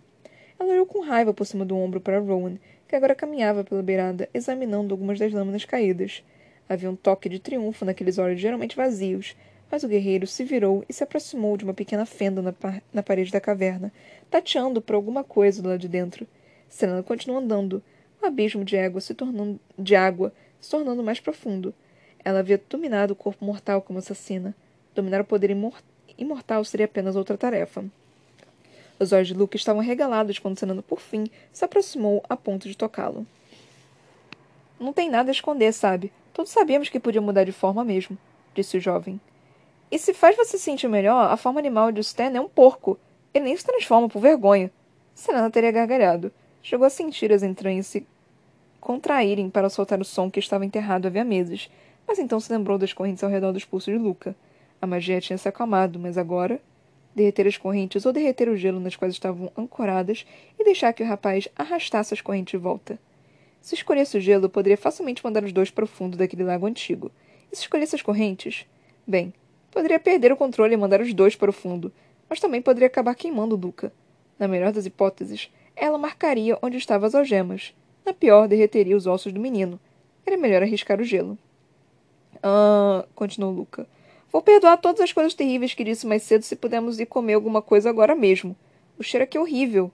Ela 0.59 0.73
olhou 0.73 0.85
com 0.85 0.99
raiva 0.99 1.33
por 1.33 1.45
cima 1.45 1.65
do 1.65 1.75
ombro 1.75 2.01
para 2.01 2.19
Rowan, 2.19 2.57
que 2.87 2.95
agora 2.95 3.15
caminhava 3.15 3.63
pela 3.63 3.81
beirada, 3.81 4.29
examinando 4.33 4.93
algumas 4.93 5.17
das 5.17 5.31
lâminas 5.31 5.63
caídas. 5.63 6.23
Havia 6.67 6.91
um 6.91 6.95
toque 6.95 7.29
de 7.29 7.39
triunfo 7.39 7.85
naqueles 7.85 8.17
olhos 8.17 8.39
geralmente 8.39 8.75
vazios, 8.75 9.35
mas 9.71 9.83
o 9.83 9.87
guerreiro 9.87 10.27
se 10.27 10.43
virou 10.43 10.83
e 10.89 10.93
se 10.93 11.03
aproximou 11.03 11.55
de 11.55 11.63
uma 11.63 11.73
pequena 11.73 12.05
fenda 12.05 12.41
na, 12.41 12.51
par 12.51 12.83
na 12.93 13.01
parede 13.01 13.31
da 13.31 13.39
caverna, 13.39 13.93
tateando 14.29 14.81
por 14.81 14.93
alguma 14.93 15.23
coisa 15.23 15.65
lado 15.65 15.79
de 15.79 15.87
dentro. 15.87 16.27
Selena 16.67 17.01
continuou 17.01 17.41
andando, 17.41 17.81
o 18.21 18.25
abismo 18.25 18.65
de 18.65 18.77
água 18.77 18.99
se 18.99 19.13
tornando, 19.13 19.59
de 19.79 19.95
água 19.95 20.33
se 20.59 20.69
tornando 20.69 21.01
mais 21.01 21.19
profundo. 21.19 21.73
Ela 22.23 22.39
havia 22.39 22.61
dominado 22.69 23.13
o 23.13 23.15
corpo 23.15 23.43
mortal 23.43 23.81
como 23.81 23.99
assassina. 23.99 24.55
Dominar 24.93 25.21
o 25.21 25.25
poder 25.25 25.49
imor 25.49 25.81
imortal 26.17 26.63
seria 26.63 26.85
apenas 26.85 27.15
outra 27.15 27.37
tarefa. 27.37 27.83
Os 28.99 29.11
olhos 29.11 29.29
de 29.29 29.33
Luke 29.33 29.57
estavam 29.57 29.81
regalados 29.81 30.37
quando 30.37 30.59
Selena, 30.59 30.83
por 30.83 30.99
fim, 30.99 31.25
se 31.51 31.65
aproximou 31.65 32.23
a 32.29 32.37
ponto 32.37 32.67
de 32.67 32.77
tocá-lo. 32.77 33.25
Não 34.79 34.93
tem 34.93 35.09
nada 35.09 35.31
a 35.31 35.33
esconder, 35.33 35.73
sabe? 35.73 36.11
Todos 36.33 36.51
sabíamos 36.51 36.89
que 36.89 36.99
podia 36.99 37.21
mudar 37.21 37.43
de 37.43 37.51
forma 37.51 37.83
mesmo, 37.83 38.17
disse 38.53 38.77
o 38.77 38.81
jovem. 38.81 39.19
E 39.89 39.97
se 39.97 40.13
faz 40.13 40.37
você 40.37 40.57
sentir 40.57 40.87
melhor, 40.87 41.31
a 41.31 41.35
forma 41.35 41.59
animal 41.59 41.91
de 41.91 42.01
Stan 42.01 42.31
é 42.35 42.39
um 42.39 42.47
porco. 42.47 42.97
Ele 43.33 43.45
nem 43.45 43.57
se 43.57 43.65
transforma 43.65 44.07
por 44.07 44.21
vergonha. 44.21 44.71
Serena 45.13 45.49
teria 45.49 45.71
gargalhado. 45.71 46.31
Chegou 46.61 46.85
a 46.85 46.89
sentir 46.89 47.33
as 47.33 47.43
entranhas 47.43 47.87
se 47.87 48.05
contraírem 48.79 49.49
para 49.49 49.69
soltar 49.69 49.99
o 49.99 50.05
som 50.05 50.29
que 50.29 50.39
estava 50.39 50.65
enterrado 50.65 51.07
havia 51.07 51.23
meses, 51.23 51.69
mas 52.11 52.19
então 52.19 52.41
se 52.41 52.51
lembrou 52.51 52.77
das 52.77 52.91
correntes 52.91 53.23
ao 53.23 53.29
redor 53.29 53.53
dos 53.53 53.63
pulsos 53.63 53.93
de 53.93 53.97
Luca. 53.97 54.35
A 54.81 54.85
magia 54.85 55.21
tinha 55.21 55.37
se 55.37 55.47
acalmado, 55.47 55.97
mas 55.97 56.17
agora 56.17 56.59
derreter 57.15 57.47
as 57.47 57.55
correntes 57.55 58.05
ou 58.05 58.11
derreter 58.11 58.49
o 58.49 58.57
gelo 58.57 58.81
nas 58.81 58.97
quais 58.97 59.13
estavam 59.13 59.49
ancoradas 59.57 60.25
e 60.59 60.63
deixar 60.65 60.91
que 60.91 61.01
o 61.01 61.05
rapaz 61.05 61.47
arrastasse 61.55 62.13
as 62.13 62.19
correntes 62.19 62.51
de 62.51 62.57
volta. 62.57 62.99
Se 63.61 63.75
escolhesse 63.75 64.17
o 64.17 64.19
gelo, 64.19 64.49
poderia 64.49 64.75
facilmente 64.75 65.23
mandar 65.23 65.41
os 65.45 65.53
dois 65.53 65.71
para 65.71 65.85
o 65.85 65.87
fundo 65.87 66.17
daquele 66.17 66.43
lago 66.43 66.65
antigo. 66.65 67.09
E 67.49 67.55
se 67.55 67.61
escolhesse 67.61 67.95
as 67.95 68.01
correntes? 68.01 68.65
Bem, 69.07 69.33
poderia 69.71 69.97
perder 69.97 70.33
o 70.33 70.37
controle 70.37 70.73
e 70.73 70.77
mandar 70.77 70.99
os 70.99 71.13
dois 71.13 71.37
para 71.37 71.49
o 71.49 71.53
fundo, 71.53 71.93
mas 72.29 72.41
também 72.41 72.61
poderia 72.61 72.87
acabar 72.87 73.15
queimando 73.15 73.55
Luca. 73.55 73.93
Na 74.37 74.49
melhor 74.49 74.73
das 74.73 74.85
hipóteses, 74.85 75.49
ela 75.77 75.97
marcaria 75.97 76.59
onde 76.61 76.75
estavam 76.75 77.07
as 77.07 77.15
algemas. 77.15 77.73
Na 78.05 78.13
pior, 78.13 78.49
derreteria 78.49 78.97
os 78.97 79.07
ossos 79.07 79.31
do 79.31 79.39
menino. 79.39 79.79
Era 80.25 80.35
melhor 80.35 80.61
arriscar 80.61 80.99
o 80.99 81.05
gelo. 81.05 81.37
Ah, 82.43 83.05
continuou 83.13 83.53
Luca. 83.53 83.87
Vou 84.31 84.41
perdoar 84.41 84.77
todas 84.77 85.01
as 85.01 85.11
coisas 85.11 85.33
terríveis 85.33 85.73
que 85.73 85.83
disse 85.83 86.07
mais 86.07 86.23
cedo 86.23 86.43
se 86.43 86.55
pudermos 86.55 86.99
ir 86.99 87.05
comer 87.05 87.33
alguma 87.33 87.61
coisa 87.61 87.89
agora 87.89 88.15
mesmo. 88.15 88.55
O 88.97 89.03
cheiro 89.03 89.23
aqui 89.23 89.37
é 89.37 89.41
horrível. 89.41 89.91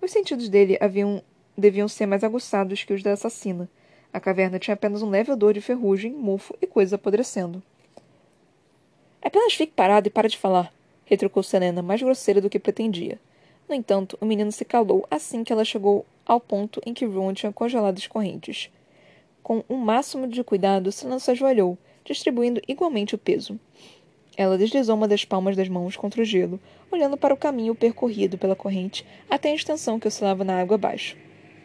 Os 0.00 0.10
sentidos 0.10 0.48
dele 0.48 0.76
haviam 0.80 1.22
deviam 1.56 1.88
ser 1.88 2.06
mais 2.06 2.22
aguçados 2.22 2.84
que 2.84 2.92
os 2.92 3.02
da 3.02 3.12
assassina. 3.12 3.68
A 4.12 4.20
caverna 4.20 4.58
tinha 4.58 4.74
apenas 4.74 5.02
um 5.02 5.10
leve 5.10 5.32
odor 5.32 5.52
de 5.52 5.60
ferrugem, 5.60 6.12
mofo 6.12 6.56
e 6.62 6.66
coisas 6.66 6.92
apodrecendo. 6.92 7.62
Apenas 9.20 9.54
fique 9.54 9.72
parado 9.72 10.06
e 10.06 10.10
para 10.10 10.28
de 10.28 10.38
falar, 10.38 10.72
retrucou 11.04 11.42
Selena, 11.42 11.82
mais 11.82 12.00
grosseira 12.00 12.40
do 12.40 12.48
que 12.48 12.60
pretendia. 12.60 13.18
No 13.68 13.74
entanto, 13.74 14.16
o 14.20 14.24
menino 14.24 14.52
se 14.52 14.64
calou 14.64 15.04
assim 15.10 15.42
que 15.42 15.52
ela 15.52 15.64
chegou 15.64 16.06
ao 16.24 16.40
ponto 16.40 16.80
em 16.86 16.94
que 16.94 17.04
Rowan 17.04 17.34
tinha 17.34 17.52
congelado 17.52 17.98
as 17.98 18.06
correntes. 18.06 18.70
Com 19.42 19.64
um 19.68 19.76
máximo 19.76 20.26
de 20.28 20.44
cuidado, 20.44 20.92
Selena 20.92 21.18
se 21.18 21.30
ajoelhou, 21.32 21.76
distribuindo 22.08 22.60
igualmente 22.66 23.14
o 23.14 23.18
peso. 23.18 23.58
Ela 24.36 24.58
deslizou 24.58 24.96
uma 24.96 25.08
das 25.08 25.24
palmas 25.24 25.56
das 25.56 25.68
mãos 25.68 25.96
contra 25.96 26.22
o 26.22 26.24
gelo, 26.24 26.60
olhando 26.90 27.16
para 27.16 27.34
o 27.34 27.36
caminho 27.36 27.74
percorrido 27.74 28.36
pela 28.36 28.56
corrente 28.56 29.04
até 29.28 29.50
a 29.50 29.54
extensão 29.54 29.98
que 29.98 30.08
oscilava 30.08 30.44
na 30.44 30.60
água 30.60 30.74
abaixo 30.74 31.16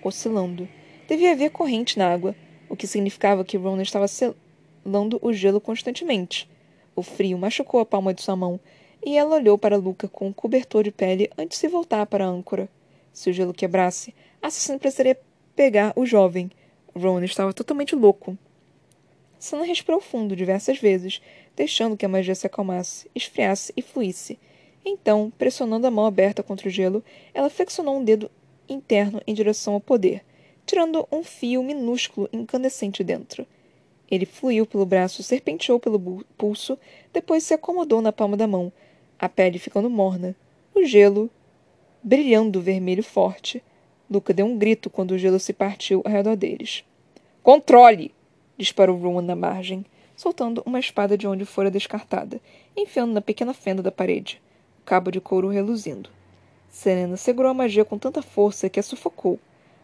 oscilando. 0.08 0.68
Devia 1.08 1.32
haver 1.32 1.52
corrente 1.52 1.98
na 1.98 2.12
água, 2.12 2.36
o 2.70 2.76
que 2.76 2.88
significava 2.88 3.44
que 3.44 3.58
Ron 3.58 3.82
estava 3.82 4.08
selando 4.08 5.20
o 5.22 5.34
gelo 5.34 5.62
constantemente. 5.62 6.50
O 6.96 7.02
frio 7.02 7.38
machucou 7.38 7.80
a 7.80 7.86
palma 7.86 8.14
de 8.14 8.22
sua 8.22 8.36
mão, 8.36 8.60
e 9.06 9.18
ela 9.18 9.36
olhou 9.36 9.58
para 9.58 9.78
Luca 9.78 10.08
com 10.08 10.28
um 10.28 10.34
cobertor 10.34 10.84
de 10.84 10.92
pele 10.92 11.30
antes 11.38 11.60
de 11.60 11.68
voltar 11.68 12.06
para 12.06 12.26
a 12.26 12.28
âncora. 12.28 12.70
Se 13.12 13.30
o 13.30 13.34
gelo 13.34 13.54
quebrasse, 13.54 14.14
a 14.42 14.48
assassina 14.48 14.80
precisaria 14.80 15.20
pegar 15.56 15.94
o 15.96 16.06
jovem. 16.06 16.50
Ron 16.96 17.22
estava 17.24 17.54
totalmente 17.54 17.96
louco. 17.96 18.38
Sana 19.44 19.66
respirou 19.66 20.00
fundo 20.00 20.38
diversas 20.38 20.78
vezes, 20.78 21.22
deixando 21.54 21.98
que 21.98 22.06
a 22.06 22.08
magia 22.08 22.34
se 22.34 22.48
acalmasse, 22.48 23.12
esfriasse 23.14 23.74
e 23.76 23.82
fluísse. 23.82 24.40
Então, 24.86 25.34
pressionando 25.38 25.86
a 25.86 25.92
mão 25.92 26.06
aberta 26.06 26.42
contra 26.42 26.70
o 26.70 26.72
gelo, 26.72 27.04
ela 27.34 27.50
flexionou 27.50 27.98
um 27.98 28.04
dedo 28.06 28.32
interno 28.70 29.22
em 29.28 29.34
direção 29.34 29.74
ao 29.74 29.82
poder, 29.82 30.24
tirando 30.66 31.06
um 31.12 31.26
fio 31.26 31.62
minúsculo 31.62 32.30
incandescente 32.32 33.04
dentro. 33.04 33.46
Ele 34.10 34.26
fluiu 34.26 34.66
pelo 34.66 34.86
braço, 34.86 35.22
serpenteou 35.22 35.78
pelo 35.78 36.24
pulso, 36.38 36.80
depois 37.12 37.44
se 37.44 37.54
acomodou 37.54 38.02
na 38.02 38.14
palma 38.14 38.38
da 38.38 38.48
mão. 38.48 38.72
a 39.20 39.28
pele 39.28 39.60
ficando 39.60 39.90
morna, 39.90 40.34
o 40.74 40.86
gelo 40.86 41.30
brilhando 42.02 42.62
vermelho 42.62 43.04
forte. 43.04 43.62
Luca 44.10 44.34
deu 44.34 44.46
um 44.46 44.58
grito 44.58 44.90
quando 44.90 45.12
o 45.12 45.18
gelo 45.18 45.38
se 45.38 45.52
partiu 45.52 46.02
ao 46.06 46.12
redor 46.14 46.38
deles. 46.38 46.86
Controle! 47.44 48.14
Disparou 48.58 48.98
Rowan 48.98 49.22
na 49.22 49.36
margem, 49.36 49.86
soltando 50.16 50.64
uma 50.66 50.80
espada 50.80 51.18
de 51.18 51.28
onde 51.28 51.46
fora 51.46 51.72
descartada, 51.72 52.40
enfiando 52.76 53.14
na 53.14 53.22
pequena 53.22 53.54
fenda 53.54 53.82
da 53.82 53.92
parede, 53.92 54.42
o 54.82 54.86
cabo 54.86 55.12
de 55.12 55.20
couro 55.20 55.50
reluzindo. 55.50 56.10
Serena 56.70 57.18
segurou 57.18 57.52
a 57.52 57.54
magia 57.54 57.86
com 57.86 57.98
tanta 57.98 58.22
força 58.22 58.70
que 58.70 58.80
a 58.80 58.84
sufocou. 58.84 59.40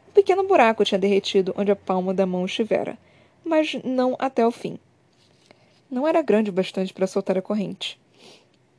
Um 0.09 0.11
pequeno 0.11 0.43
buraco 0.43 0.83
tinha 0.83 0.97
derretido 0.97 1.53
onde 1.55 1.71
a 1.71 1.75
palma 1.75 2.13
da 2.13 2.25
mão 2.25 2.45
estivera, 2.45 2.97
mas 3.43 3.75
não 3.83 4.15
até 4.19 4.45
o 4.45 4.51
fim. 4.51 4.79
Não 5.89 6.07
era 6.07 6.21
grande 6.21 6.49
o 6.49 6.53
bastante 6.53 6.93
para 6.93 7.07
soltar 7.07 7.37
a 7.37 7.41
corrente. 7.41 7.99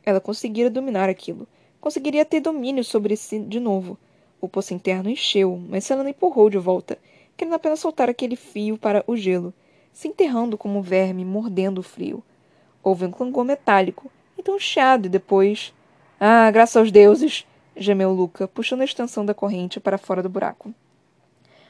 Ela 0.04 0.20
conseguira 0.20 0.70
dominar 0.70 1.08
aquilo. 1.08 1.46
Conseguiria 1.80 2.24
ter 2.24 2.40
domínio 2.40 2.84
sobre 2.84 3.16
si 3.16 3.38
de 3.38 3.58
novo. 3.58 3.98
O 4.40 4.48
poço 4.48 4.74
interno 4.74 5.10
encheu, 5.10 5.60
mas 5.68 5.84
Selena 5.84 6.10
empurrou 6.10 6.48
de 6.48 6.58
volta, 6.58 6.98
querendo 7.36 7.54
apenas 7.54 7.80
soltar 7.80 8.08
aquele 8.08 8.36
fio 8.36 8.78
para 8.78 9.04
o 9.06 9.16
gelo, 9.16 9.52
se 9.92 10.08
enterrando 10.08 10.56
como 10.56 10.82
verme, 10.82 11.24
mordendo 11.24 11.78
o 11.78 11.82
frio. 11.82 12.22
Houve 12.82 13.06
um 13.06 13.10
clangor 13.10 13.44
metálico, 13.44 14.10
então 14.38 14.54
um 14.56 14.58
chiado 14.58 15.06
e 15.06 15.08
depois. 15.10 15.74
Ah, 16.18 16.50
graças 16.50 16.76
aos 16.76 16.90
deuses! 16.90 17.46
gemeu 17.76 18.12
Luca, 18.12 18.46
puxando 18.48 18.82
a 18.82 18.84
extensão 18.84 19.24
da 19.24 19.34
corrente 19.34 19.80
para 19.80 19.98
fora 19.98 20.22
do 20.22 20.28
buraco. 20.28 20.74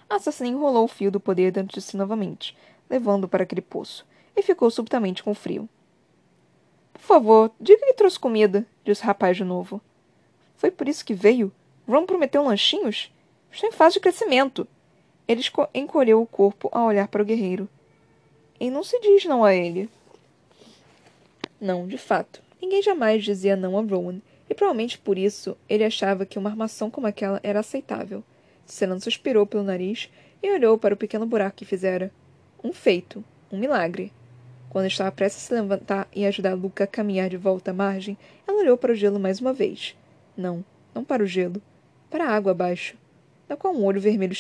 A 0.08 0.16
assassina 0.16 0.48
enrolou 0.48 0.84
o 0.84 0.88
fio 0.88 1.10
do 1.10 1.20
poder 1.20 1.52
dentro 1.52 1.74
de 1.74 1.80
si 1.80 1.96
novamente, 1.96 2.56
levando-o 2.88 3.28
para 3.28 3.44
aquele 3.44 3.60
poço, 3.60 4.04
e 4.36 4.42
ficou 4.42 4.70
subitamente 4.70 5.22
com 5.22 5.34
frio. 5.34 5.68
Por 6.92 7.00
favor, 7.02 7.50
diga 7.60 7.86
que 7.86 7.94
trouxe 7.94 8.18
comida, 8.18 8.66
disse 8.84 9.02
o 9.02 9.06
rapaz 9.06 9.36
de 9.36 9.44
novo. 9.44 9.80
Foi 10.56 10.70
por 10.70 10.88
isso 10.88 11.04
que 11.04 11.14
veio? 11.14 11.52
Ron 11.88 12.04
prometeu 12.06 12.42
lanchinhos? 12.42 13.12
Estou 13.50 13.68
em 13.68 13.72
fase 13.72 13.94
de 13.94 14.00
crescimento. 14.00 14.66
Ele 15.26 15.42
encolheu 15.74 16.20
o 16.20 16.26
corpo 16.26 16.68
ao 16.72 16.86
olhar 16.86 17.08
para 17.08 17.22
o 17.22 17.24
guerreiro. 17.24 17.68
E 18.60 18.70
não 18.70 18.84
se 18.84 19.00
diz 19.00 19.24
não 19.24 19.42
a 19.42 19.54
ele. 19.54 19.88
Não, 21.58 21.86
de 21.86 21.96
fato. 21.96 22.42
Ninguém 22.60 22.82
jamais 22.82 23.24
dizia 23.24 23.56
não 23.56 23.78
a 23.78 23.82
Rowan, 23.82 24.20
e 24.50 24.54
provavelmente 24.54 24.98
por 24.98 25.16
isso 25.16 25.56
ele 25.66 25.82
achava 25.82 26.26
que 26.26 26.38
uma 26.38 26.50
armação 26.50 26.90
como 26.90 27.06
aquela 27.06 27.40
era 27.42 27.60
aceitável. 27.60 28.22
Senan 28.66 29.00
suspirou 29.00 29.46
pelo 29.46 29.62
nariz 29.62 30.10
e 30.42 30.50
olhou 30.50 30.76
para 30.76 30.92
o 30.92 30.96
pequeno 30.96 31.24
buraco 31.24 31.56
que 31.56 31.64
fizera. 31.64 32.12
Um 32.62 32.72
feito, 32.72 33.24
um 33.50 33.58
milagre. 33.58 34.12
Quando 34.68 34.86
estava 34.86 35.10
prestes 35.10 35.44
a 35.44 35.46
se 35.46 35.54
levantar 35.54 36.08
e 36.14 36.26
ajudar 36.26 36.54
Luca 36.54 36.84
a 36.84 36.86
caminhar 36.86 37.30
de 37.30 37.38
volta 37.38 37.70
à 37.70 37.74
margem, 37.74 38.18
ela 38.46 38.60
olhou 38.60 38.76
para 38.76 38.92
o 38.92 38.94
gelo 38.94 39.18
mais 39.18 39.40
uma 39.40 39.54
vez. 39.54 39.96
Não, 40.36 40.62
não 40.94 41.02
para 41.02 41.22
o 41.22 41.26
gelo, 41.26 41.62
para 42.10 42.26
a 42.26 42.34
água 42.34 42.52
abaixo, 42.52 42.94
da 43.48 43.56
qual 43.56 43.74
um 43.74 43.84
olho 43.84 44.00
vermelho 44.00 44.36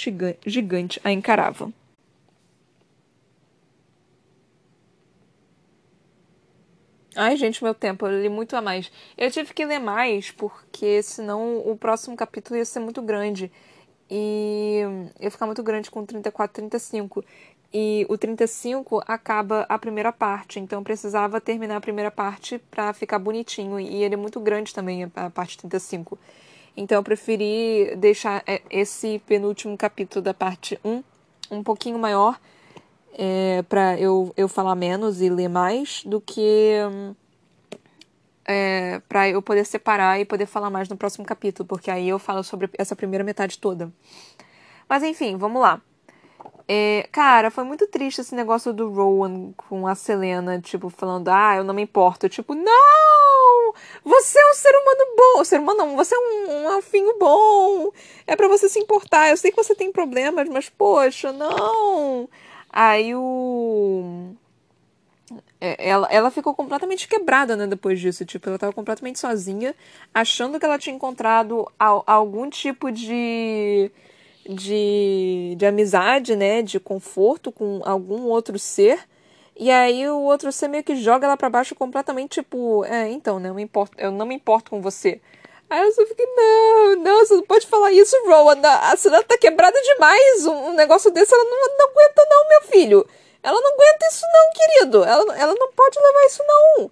gigante 0.46 1.00
a 1.02 1.10
encarava. 1.10 1.72
Ai, 7.22 7.36
gente, 7.36 7.62
meu 7.62 7.74
tempo, 7.74 8.06
eu 8.06 8.22
li 8.22 8.30
muito 8.30 8.56
a 8.56 8.62
mais. 8.62 8.90
Eu 9.14 9.30
tive 9.30 9.52
que 9.52 9.62
ler 9.66 9.78
mais, 9.78 10.30
porque 10.30 11.02
senão 11.02 11.58
o 11.58 11.76
próximo 11.76 12.16
capítulo 12.16 12.56
ia 12.56 12.64
ser 12.64 12.80
muito 12.80 13.02
grande. 13.02 13.52
E 14.10 14.80
ia 15.20 15.30
ficar 15.30 15.44
muito 15.44 15.62
grande 15.62 15.90
com 15.90 16.02
34, 16.02 16.54
35. 16.54 17.22
E 17.74 18.06
o 18.08 18.16
35 18.16 19.02
acaba 19.06 19.66
a 19.68 19.78
primeira 19.78 20.10
parte, 20.10 20.58
então 20.58 20.82
precisava 20.82 21.42
terminar 21.42 21.76
a 21.76 21.80
primeira 21.82 22.10
parte 22.10 22.56
para 22.70 22.90
ficar 22.94 23.18
bonitinho. 23.18 23.78
E 23.78 24.02
ele 24.02 24.14
é 24.14 24.16
muito 24.16 24.40
grande 24.40 24.72
também, 24.72 25.04
a 25.14 25.28
parte 25.28 25.58
35. 25.58 26.18
Então 26.74 26.96
eu 26.96 27.02
preferi 27.02 27.96
deixar 27.96 28.42
é, 28.46 28.62
esse 28.70 29.18
penúltimo 29.26 29.76
capítulo 29.76 30.22
da 30.22 30.32
parte 30.32 30.80
1 30.82 31.04
um 31.50 31.62
pouquinho 31.62 31.98
maior 31.98 32.40
é, 33.12 33.62
para 33.62 33.98
eu, 33.98 34.32
eu 34.36 34.48
falar 34.48 34.74
menos 34.74 35.20
e 35.20 35.28
ler 35.28 35.48
mais 35.48 36.02
do 36.04 36.20
que 36.20 36.74
é, 38.44 39.00
para 39.08 39.28
eu 39.28 39.40
poder 39.40 39.64
separar 39.64 40.20
e 40.20 40.24
poder 40.24 40.46
falar 40.46 40.70
mais 40.70 40.88
no 40.88 40.96
próximo 40.96 41.24
capítulo, 41.24 41.66
porque 41.66 41.90
aí 41.90 42.08
eu 42.08 42.18
falo 42.18 42.42
sobre 42.42 42.68
essa 42.78 42.96
primeira 42.96 43.24
metade 43.24 43.58
toda. 43.58 43.92
Mas 44.88 45.02
enfim, 45.02 45.36
vamos 45.36 45.62
lá. 45.62 45.80
É, 46.72 47.08
cara, 47.10 47.50
foi 47.50 47.64
muito 47.64 47.86
triste 47.88 48.20
esse 48.20 48.34
negócio 48.34 48.72
do 48.72 48.90
Rowan 48.90 49.52
com 49.56 49.86
a 49.88 49.94
Selena, 49.96 50.60
tipo, 50.60 50.88
falando, 50.88 51.28
ah, 51.28 51.56
eu 51.56 51.64
não 51.64 51.74
me 51.74 51.82
importo. 51.82 52.28
Tipo, 52.28 52.54
não! 52.54 53.74
Você 54.04 54.38
é 54.38 54.50
um 54.50 54.54
ser 54.54 54.70
humano 54.70 55.16
bom. 55.16 55.44
Ser 55.44 55.58
humano 55.58 55.78
não, 55.78 55.96
você 55.96 56.14
é 56.14 56.18
um, 56.18 56.66
um 56.66 56.70
elfinho 56.76 57.18
bom. 57.18 57.90
É 58.24 58.36
para 58.36 58.46
você 58.46 58.68
se 58.68 58.78
importar. 58.78 59.30
Eu 59.30 59.36
sei 59.36 59.50
que 59.50 59.56
você 59.56 59.74
tem 59.74 59.90
problemas, 59.90 60.48
mas 60.48 60.68
poxa, 60.68 61.32
não. 61.32 62.28
Aí 62.72 63.14
o. 63.14 64.34
É, 65.60 65.88
ela, 65.88 66.08
ela 66.10 66.30
ficou 66.30 66.54
completamente 66.54 67.06
quebrada, 67.06 67.56
né, 67.56 67.66
depois 67.66 68.00
disso. 68.00 68.24
Tipo, 68.24 68.48
ela 68.48 68.58
tava 68.58 68.72
completamente 68.72 69.18
sozinha, 69.18 69.74
achando 70.14 70.58
que 70.58 70.64
ela 70.64 70.78
tinha 70.78 70.94
encontrado 70.94 71.70
algum 71.78 72.48
tipo 72.48 72.90
de, 72.90 73.90
de, 74.48 75.54
de 75.56 75.66
amizade, 75.66 76.34
né, 76.36 76.62
de 76.62 76.80
conforto 76.80 77.52
com 77.52 77.80
algum 77.84 78.22
outro 78.22 78.58
ser. 78.58 79.00
E 79.56 79.70
aí 79.70 80.08
o 80.08 80.20
outro 80.20 80.50
ser 80.50 80.68
meio 80.68 80.82
que 80.82 80.96
joga 80.96 81.26
ela 81.26 81.36
para 81.36 81.50
baixo 81.50 81.74
completamente, 81.74 82.40
tipo, 82.40 82.84
é, 82.86 83.10
então, 83.10 83.38
né, 83.38 83.50
eu, 83.50 83.54
me 83.54 83.62
importo, 83.62 83.94
eu 83.98 84.10
não 84.10 84.24
me 84.26 84.34
importo 84.34 84.70
com 84.70 84.80
você. 84.80 85.20
Aí 85.70 85.82
eu 85.82 85.92
só 85.92 86.04
fiquei, 86.04 86.26
não, 86.26 86.96
não, 86.96 87.18
você 87.20 87.34
não 87.34 87.44
pode 87.44 87.64
falar 87.68 87.92
isso, 87.92 88.16
Rowan. 88.26 88.60
A 88.60 88.96
cidade 88.96 89.24
tá 89.24 89.38
quebrada 89.38 89.80
demais. 89.80 90.44
Um, 90.44 90.72
negócio 90.72 91.12
desse 91.12 91.32
ela 91.32 91.44
não, 91.44 91.78
não 91.78 91.90
aguenta, 91.90 92.26
não, 92.28 92.48
meu 92.48 92.62
filho. 92.62 93.06
Ela 93.40 93.60
não 93.60 93.72
aguenta 93.74 94.06
isso, 94.10 94.26
não, 94.32 94.52
querido. 94.52 95.04
Ela, 95.04 95.38
ela 95.38 95.54
não 95.54 95.72
pode 95.72 95.96
levar 95.96 96.26
isso, 96.26 96.42
não. 96.44 96.90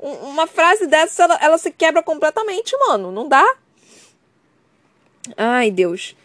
Um, 0.00 0.12
uma 0.30 0.46
frase 0.46 0.86
dessa, 0.86 1.24
ela, 1.24 1.38
ela 1.42 1.58
se 1.58 1.70
quebra 1.70 2.02
completamente, 2.02 2.74
mano. 2.78 3.12
Não 3.12 3.28
dá. 3.28 3.44
Ai, 5.36 5.70
Deus. 5.70 6.16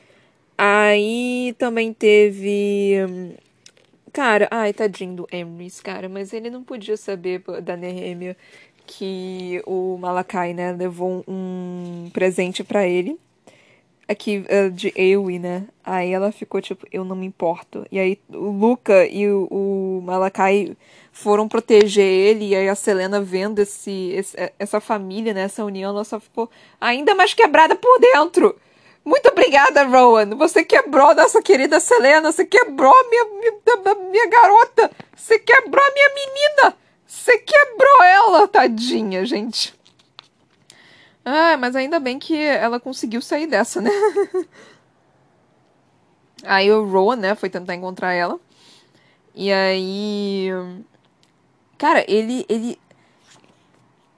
Aí 0.57 1.53
também 1.57 1.93
teve. 1.93 2.95
Cara, 4.13 4.47
ai, 4.49 4.73
tadinho 4.73 5.15
do 5.15 5.27
Emrys, 5.31 5.81
cara, 5.81 6.09
mas 6.09 6.33
ele 6.33 6.49
não 6.49 6.63
podia 6.63 6.97
saber 6.97 7.41
da 7.61 7.77
Nehemia 7.77 8.35
que 8.89 9.61
o 9.67 9.97
Malakai, 9.99 10.51
né, 10.51 10.71
levou 10.71 11.23
um 11.27 12.09
presente 12.11 12.63
para 12.63 12.87
ele. 12.87 13.19
Aqui, 14.07 14.43
uh, 14.49 14.71
de 14.71 14.91
Ewi, 14.95 15.37
né? 15.37 15.67
Aí 15.83 16.11
ela 16.11 16.31
ficou 16.31 16.59
tipo, 16.59 16.87
eu 16.91 17.05
não 17.05 17.15
me 17.15 17.27
importo. 17.27 17.85
E 17.91 17.99
aí 17.99 18.19
o 18.27 18.49
Luca 18.49 19.05
e 19.05 19.29
o, 19.29 19.47
o 19.51 20.01
Malakai 20.03 20.75
foram 21.11 21.47
proteger 21.47 22.03
ele. 22.03 22.47
E 22.47 22.55
aí 22.55 22.67
a 22.67 22.73
Selena 22.73 23.21
vendo 23.21 23.59
esse, 23.59 24.09
esse, 24.15 24.35
essa 24.57 24.81
família, 24.81 25.31
né? 25.35 25.41
Essa 25.41 25.63
união, 25.63 25.91
ela 25.91 26.03
só 26.03 26.19
ficou 26.19 26.49
ainda 26.81 27.13
mais 27.13 27.35
quebrada 27.35 27.75
por 27.75 27.99
dentro. 27.99 28.55
Muito 29.05 29.29
obrigada, 29.29 29.83
Rowan. 29.83 30.35
Você 30.35 30.65
quebrou 30.65 31.13
nossa 31.13 31.43
querida 31.43 31.79
Selena. 31.79 32.31
Você 32.31 32.43
quebrou 32.43 32.95
minha, 33.07 33.25
minha, 33.25 33.95
minha 34.09 34.27
garota. 34.27 34.89
Você 35.15 35.37
quebrou 35.37 35.85
a 35.85 35.93
minha 35.93 36.09
menina. 36.15 36.75
Você 37.09 37.39
quebrou 37.39 38.03
ela, 38.03 38.47
tadinha, 38.47 39.25
gente. 39.25 39.73
Ah, 41.25 41.57
mas 41.57 41.75
ainda 41.75 41.99
bem 41.99 42.19
que 42.19 42.37
ela 42.37 42.79
conseguiu 42.79 43.19
sair 43.19 43.47
dessa, 43.47 43.81
né? 43.81 43.89
aí 46.45 46.71
o 46.71 46.85
Rowan, 46.85 47.15
né, 47.15 47.33
foi 47.33 47.49
tentar 47.49 47.73
encontrar 47.73 48.13
ela. 48.13 48.39
E 49.33 49.51
aí. 49.51 50.49
Cara, 51.79 52.05
ele. 52.07 52.45
ele 52.47 52.79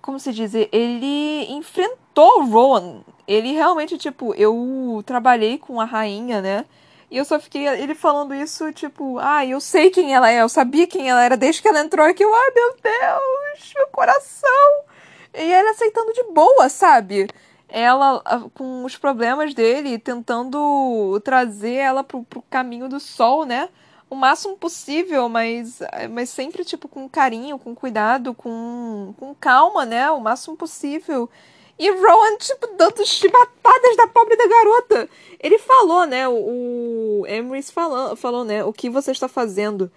como 0.02 0.20
se 0.20 0.34
diz? 0.34 0.54
Ele 0.54 1.46
enfrentou 1.50 2.42
o 2.42 2.46
Rowan. 2.46 3.04
Ele 3.26 3.54
realmente, 3.54 3.98
tipo, 3.98 4.36
eu 4.36 5.02
trabalhei 5.06 5.58
com 5.58 5.80
a 5.80 5.86
rainha, 5.86 6.42
né? 6.42 6.66
E 7.12 7.18
eu 7.18 7.26
só 7.26 7.38
fiquei 7.42 7.68
ele 7.68 7.94
falando 7.94 8.34
isso, 8.34 8.72
tipo, 8.72 9.20
ah, 9.20 9.46
eu 9.46 9.60
sei 9.60 9.90
quem 9.92 10.16
ela 10.16 10.32
é, 10.32 10.42
eu 10.42 10.48
sabia 10.48 10.88
quem 10.88 11.10
ela 11.10 11.22
era 11.22 11.36
desde 11.36 11.62
que 11.62 11.68
ela 11.68 11.82
entrou 11.82 12.06
aqui. 12.06 12.24
Eu, 12.24 12.34
ai, 12.34 12.52
meu 12.56 12.76
Deus, 12.82 13.74
meu 13.76 13.88
coração. 13.88 14.86
E 15.34 15.42
ele 15.42 15.70
aceitando 15.70 16.14
de 16.14 16.24
boa, 16.32 16.70
sabe? 16.70 17.28
Ela 17.68 18.22
com 18.54 18.86
os 18.86 18.96
problemas 18.98 19.54
dele, 19.54 20.00
tentando 20.00 21.20
trazer 21.22 21.76
ela 21.76 22.02
pro, 22.04 22.24
pro 22.24 22.42
caminho 22.50 22.88
do 22.88 23.00
sol, 23.00 23.46
né? 23.46 23.68
O 24.10 24.16
máximo 24.16 24.58
possível, 24.58 25.28
mas, 25.30 25.80
mas 26.12 26.30
sempre, 26.30 26.64
tipo, 26.66 26.88
com 26.88 27.10
carinho, 27.10 27.60
com 27.60 27.76
cuidado, 27.76 28.34
com, 28.34 29.14
com 29.18 29.36
calma, 29.36 29.86
né? 29.86 30.10
O 30.12 30.22
máximo 30.22 30.56
possível. 30.56 31.30
E 31.78 31.90
Rowan, 31.90 32.38
tipo, 32.38 32.68
dando 32.78 33.06
chibatadas 33.06 33.98
da 33.98 34.08
pobre 34.08 34.36
da 34.36 34.48
garota. 34.48 35.10
Ele 35.40 35.58
falou, 35.58 36.06
né? 36.06 36.28
O, 36.28 37.26
Emrys 37.28 37.72
falou, 37.72 38.16
falou, 38.16 38.44
né? 38.44 38.64
O 38.64 38.72
que 38.72 38.90
você 38.90 39.12
está 39.12 39.28
fazendo? 39.28 39.92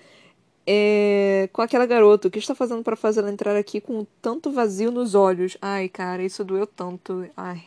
é, 0.66 1.48
com 1.52 1.62
aquela 1.62 1.86
garota. 1.86 2.28
O 2.28 2.30
que 2.30 2.38
está 2.38 2.54
fazendo 2.54 2.82
para 2.82 2.96
fazer 2.96 3.20
ela 3.20 3.30
entrar 3.30 3.56
aqui 3.56 3.80
com 3.80 4.06
tanto 4.20 4.50
vazio 4.50 4.90
nos 4.90 5.14
olhos? 5.14 5.56
Ai, 5.60 5.88
cara, 5.88 6.22
isso 6.22 6.44
doeu 6.44 6.66
tanto. 6.66 7.28
Ai, 7.36 7.62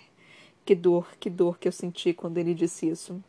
que 0.66 0.76
dor, 0.76 1.08
que 1.20 1.30
dor 1.30 1.58
que 1.58 1.68
eu 1.68 1.72
senti 1.72 2.14
quando 2.14 2.38
ele 2.38 2.53
disse 2.53 2.88
isso. 2.88 3.22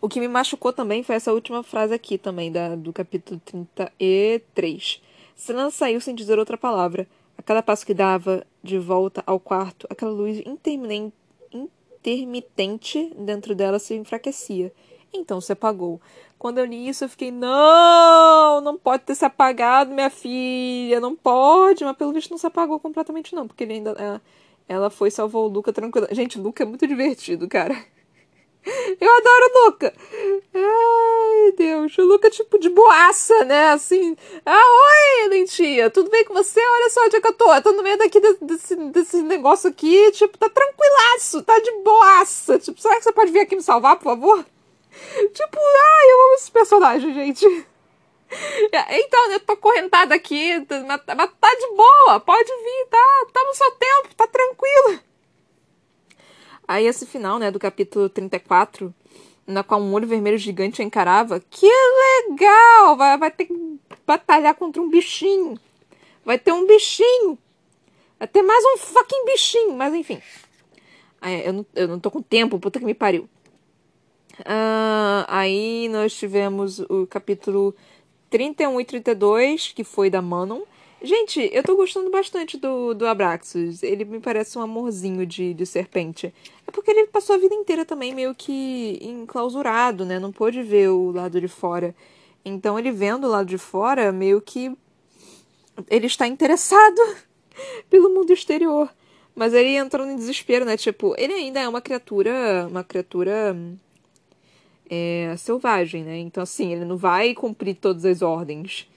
O 0.00 0.08
que 0.08 0.20
me 0.20 0.28
machucou 0.28 0.72
também 0.72 1.02
foi 1.02 1.16
essa 1.16 1.32
última 1.32 1.62
frase 1.62 1.92
aqui 1.92 2.16
também, 2.16 2.50
da, 2.50 2.74
do 2.74 2.92
capítulo 2.92 3.40
33. 3.44 5.02
Selena 5.36 5.70
saiu 5.70 6.00
sem 6.00 6.14
dizer 6.14 6.38
outra 6.38 6.56
palavra. 6.56 7.06
A 7.36 7.42
cada 7.42 7.62
passo 7.62 7.84
que 7.84 7.94
dava 7.94 8.46
de 8.62 8.78
volta 8.78 9.22
ao 9.26 9.40
quarto, 9.40 9.86
aquela 9.90 10.12
luz 10.12 10.42
intermitente 12.02 13.12
dentro 13.16 13.54
dela 13.54 13.78
se 13.78 13.94
enfraquecia. 13.94 14.72
Então 15.12 15.40
se 15.40 15.52
apagou. 15.52 16.00
Quando 16.38 16.58
eu 16.58 16.64
li 16.64 16.88
isso, 16.88 17.04
eu 17.04 17.08
fiquei, 17.08 17.30
não, 17.30 18.60
não 18.62 18.78
pode 18.78 19.02
ter 19.02 19.14
se 19.14 19.24
apagado, 19.24 19.92
minha 19.92 20.08
filha, 20.08 21.00
não 21.00 21.14
pode. 21.14 21.84
Mas 21.84 21.96
pelo 21.96 22.12
visto 22.12 22.30
não 22.30 22.38
se 22.38 22.46
apagou 22.46 22.80
completamente, 22.80 23.34
não, 23.34 23.46
porque 23.46 23.64
ele 23.64 23.74
ainda. 23.74 23.90
Ela, 23.90 24.22
ela 24.68 24.90
foi 24.90 25.10
salvou 25.10 25.46
o 25.46 25.48
Luca 25.48 25.72
tranquilo. 25.72 26.06
Gente, 26.12 26.38
o 26.38 26.42
Luca 26.42 26.62
é 26.62 26.66
muito 26.66 26.86
divertido, 26.86 27.48
cara. 27.48 27.76
Eu 29.00 29.16
adoro 29.16 29.46
o 29.46 29.64
Luca. 29.64 29.94
Ai, 30.54 31.52
Deus. 31.56 31.96
O 31.98 32.02
Luca, 32.04 32.30
tipo, 32.30 32.58
de 32.58 32.68
boaça, 32.68 33.44
né? 33.44 33.70
Assim. 33.70 34.16
Ah, 34.44 34.62
oi, 35.22 35.28
lentia. 35.28 35.90
Tudo 35.90 36.10
bem 36.10 36.24
com 36.24 36.34
você? 36.34 36.60
Olha 36.60 36.90
só 36.90 37.04
onde 37.04 37.16
é 37.16 37.20
que 37.20 37.26
eu 37.26 37.32
tô. 37.32 37.52
Eu 37.52 37.62
tô 37.62 37.72
no 37.72 37.82
meio 37.82 37.96
daqui 37.96 38.20
desse, 38.20 38.76
desse 38.76 39.22
negócio 39.22 39.70
aqui. 39.70 40.10
Tipo, 40.12 40.36
tá 40.36 40.48
tranquilaço. 40.48 41.42
Tá 41.42 41.58
de 41.58 41.70
boaça. 41.82 42.58
Tipo, 42.58 42.80
será 42.80 42.96
que 42.96 43.04
você 43.04 43.12
pode 43.12 43.32
vir 43.32 43.40
aqui 43.40 43.56
me 43.56 43.62
salvar, 43.62 43.96
por 43.96 44.04
favor? 44.04 44.44
Tipo, 45.32 45.58
ai, 45.58 46.10
eu 46.10 46.24
amo 46.26 46.34
esse 46.34 46.50
personagem, 46.50 47.14
gente. 47.14 47.46
Então, 48.90 49.32
eu 49.32 49.40
tô 49.40 49.56
correntada 49.56 50.14
aqui, 50.14 50.64
mas 50.86 51.02
tá 51.04 51.54
de 51.54 51.66
boa, 51.74 52.20
pode 52.20 52.48
vir, 52.48 52.86
tá, 52.88 53.26
tá 53.32 53.42
no 53.42 53.54
seu 53.54 53.70
tempo, 53.72 54.14
tá 54.14 54.24
tranquilo. 54.28 55.00
Aí 56.70 56.86
esse 56.86 57.04
final, 57.04 57.36
né, 57.36 57.50
do 57.50 57.58
capítulo 57.58 58.08
34, 58.08 58.94
na 59.44 59.64
qual 59.64 59.80
um 59.80 59.92
olho 59.92 60.06
vermelho 60.06 60.38
gigante 60.38 60.84
encarava, 60.84 61.40
que 61.50 61.66
legal! 61.66 62.96
Vai, 62.96 63.18
vai 63.18 63.28
ter 63.32 63.46
que 63.46 63.80
batalhar 64.06 64.54
contra 64.54 64.80
um 64.80 64.88
bichinho. 64.88 65.58
Vai 66.24 66.38
ter 66.38 66.52
um 66.52 66.68
bichinho. 66.68 67.36
Vai 68.20 68.28
ter 68.28 68.42
mais 68.42 68.64
um 68.64 68.78
fucking 68.78 69.24
bichinho, 69.24 69.72
mas 69.72 69.92
enfim. 69.94 70.22
eu, 71.44 71.52
não, 71.52 71.66
eu 71.74 71.88
não 71.88 71.98
tô 71.98 72.08
com 72.08 72.22
tempo, 72.22 72.56
puta 72.60 72.78
que 72.78 72.84
me 72.84 72.94
pariu. 72.94 73.28
Uh, 74.38 75.26
aí 75.26 75.88
nós 75.88 76.14
tivemos 76.14 76.78
o 76.88 77.04
capítulo 77.04 77.74
31 78.30 78.80
e 78.80 78.84
32, 78.84 79.72
que 79.72 79.82
foi 79.82 80.08
da 80.08 80.22
Manon. 80.22 80.60
Gente, 81.02 81.48
eu 81.50 81.62
tô 81.62 81.76
gostando 81.76 82.10
bastante 82.10 82.58
do, 82.58 82.92
do 82.92 83.06
Abraxas. 83.06 83.82
Ele 83.82 84.04
me 84.04 84.20
parece 84.20 84.58
um 84.58 84.62
amorzinho 84.62 85.24
de, 85.24 85.54
de 85.54 85.64
serpente. 85.64 86.32
É 86.66 86.70
porque 86.70 86.90
ele 86.90 87.06
passou 87.06 87.36
a 87.36 87.38
vida 87.38 87.54
inteira 87.54 87.86
também 87.86 88.14
meio 88.14 88.34
que 88.34 88.98
enclausurado, 89.00 90.04
né? 90.04 90.18
Não 90.18 90.30
pôde 90.30 90.62
ver 90.62 90.90
o 90.90 91.10
lado 91.10 91.40
de 91.40 91.48
fora. 91.48 91.94
Então 92.44 92.78
ele 92.78 92.92
vendo 92.92 93.26
o 93.26 93.30
lado 93.30 93.46
de 93.46 93.56
fora, 93.56 94.12
meio 94.12 94.42
que. 94.42 94.76
Ele 95.88 96.06
está 96.06 96.26
interessado 96.26 97.00
pelo 97.88 98.10
mundo 98.10 98.30
exterior. 98.32 98.90
Mas 99.34 99.54
ele 99.54 99.76
entrou 99.76 100.06
em 100.06 100.16
desespero, 100.16 100.66
né? 100.66 100.76
Tipo, 100.76 101.14
ele 101.16 101.32
ainda 101.32 101.60
é 101.60 101.68
uma 101.68 101.80
criatura. 101.80 102.66
Uma 102.68 102.84
criatura. 102.84 103.56
É, 104.90 105.34
selvagem, 105.38 106.04
né? 106.04 106.18
Então, 106.18 106.42
assim, 106.42 106.72
ele 106.72 106.84
não 106.84 106.98
vai 106.98 107.32
cumprir 107.32 107.76
todas 107.76 108.04
as 108.04 108.20
ordens. 108.20 108.89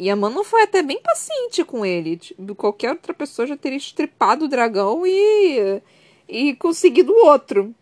E 0.00 0.08
a 0.08 0.14
Mano 0.14 0.44
foi 0.44 0.62
até 0.62 0.80
bem 0.80 1.02
paciente 1.02 1.64
com 1.64 1.84
ele. 1.84 2.20
Qualquer 2.56 2.92
outra 2.92 3.12
pessoa 3.12 3.48
já 3.48 3.56
teria 3.56 3.76
estripado 3.76 4.44
o 4.44 4.48
dragão 4.48 5.04
e, 5.04 5.82
e 6.28 6.54
conseguido 6.54 7.12
o 7.12 7.26
outro. 7.26 7.74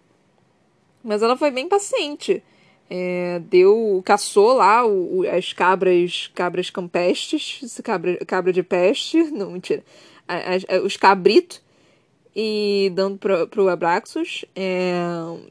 Mas 1.05 1.23
ela 1.23 1.37
foi 1.37 1.51
bem 1.51 1.69
paciente. 1.69 2.43
É, 2.89 3.39
deu, 3.41 4.01
caçou 4.03 4.55
lá 4.55 4.87
o, 4.87 5.19
o, 5.19 5.29
as 5.29 5.53
cabras, 5.53 6.31
cabras 6.35 6.71
campestes, 6.71 7.79
cabra, 7.85 8.17
cabra 8.25 8.53
de 8.53 8.63
peste, 8.63 9.23
não, 9.31 9.51
mentira, 9.51 9.85
os 10.85 10.97
cabritos, 10.97 11.61
e 12.35 12.93
dando 12.95 13.19
pro, 13.19 13.49
pro 13.49 13.69
Abraxos, 13.69 14.45
é, 14.55 14.95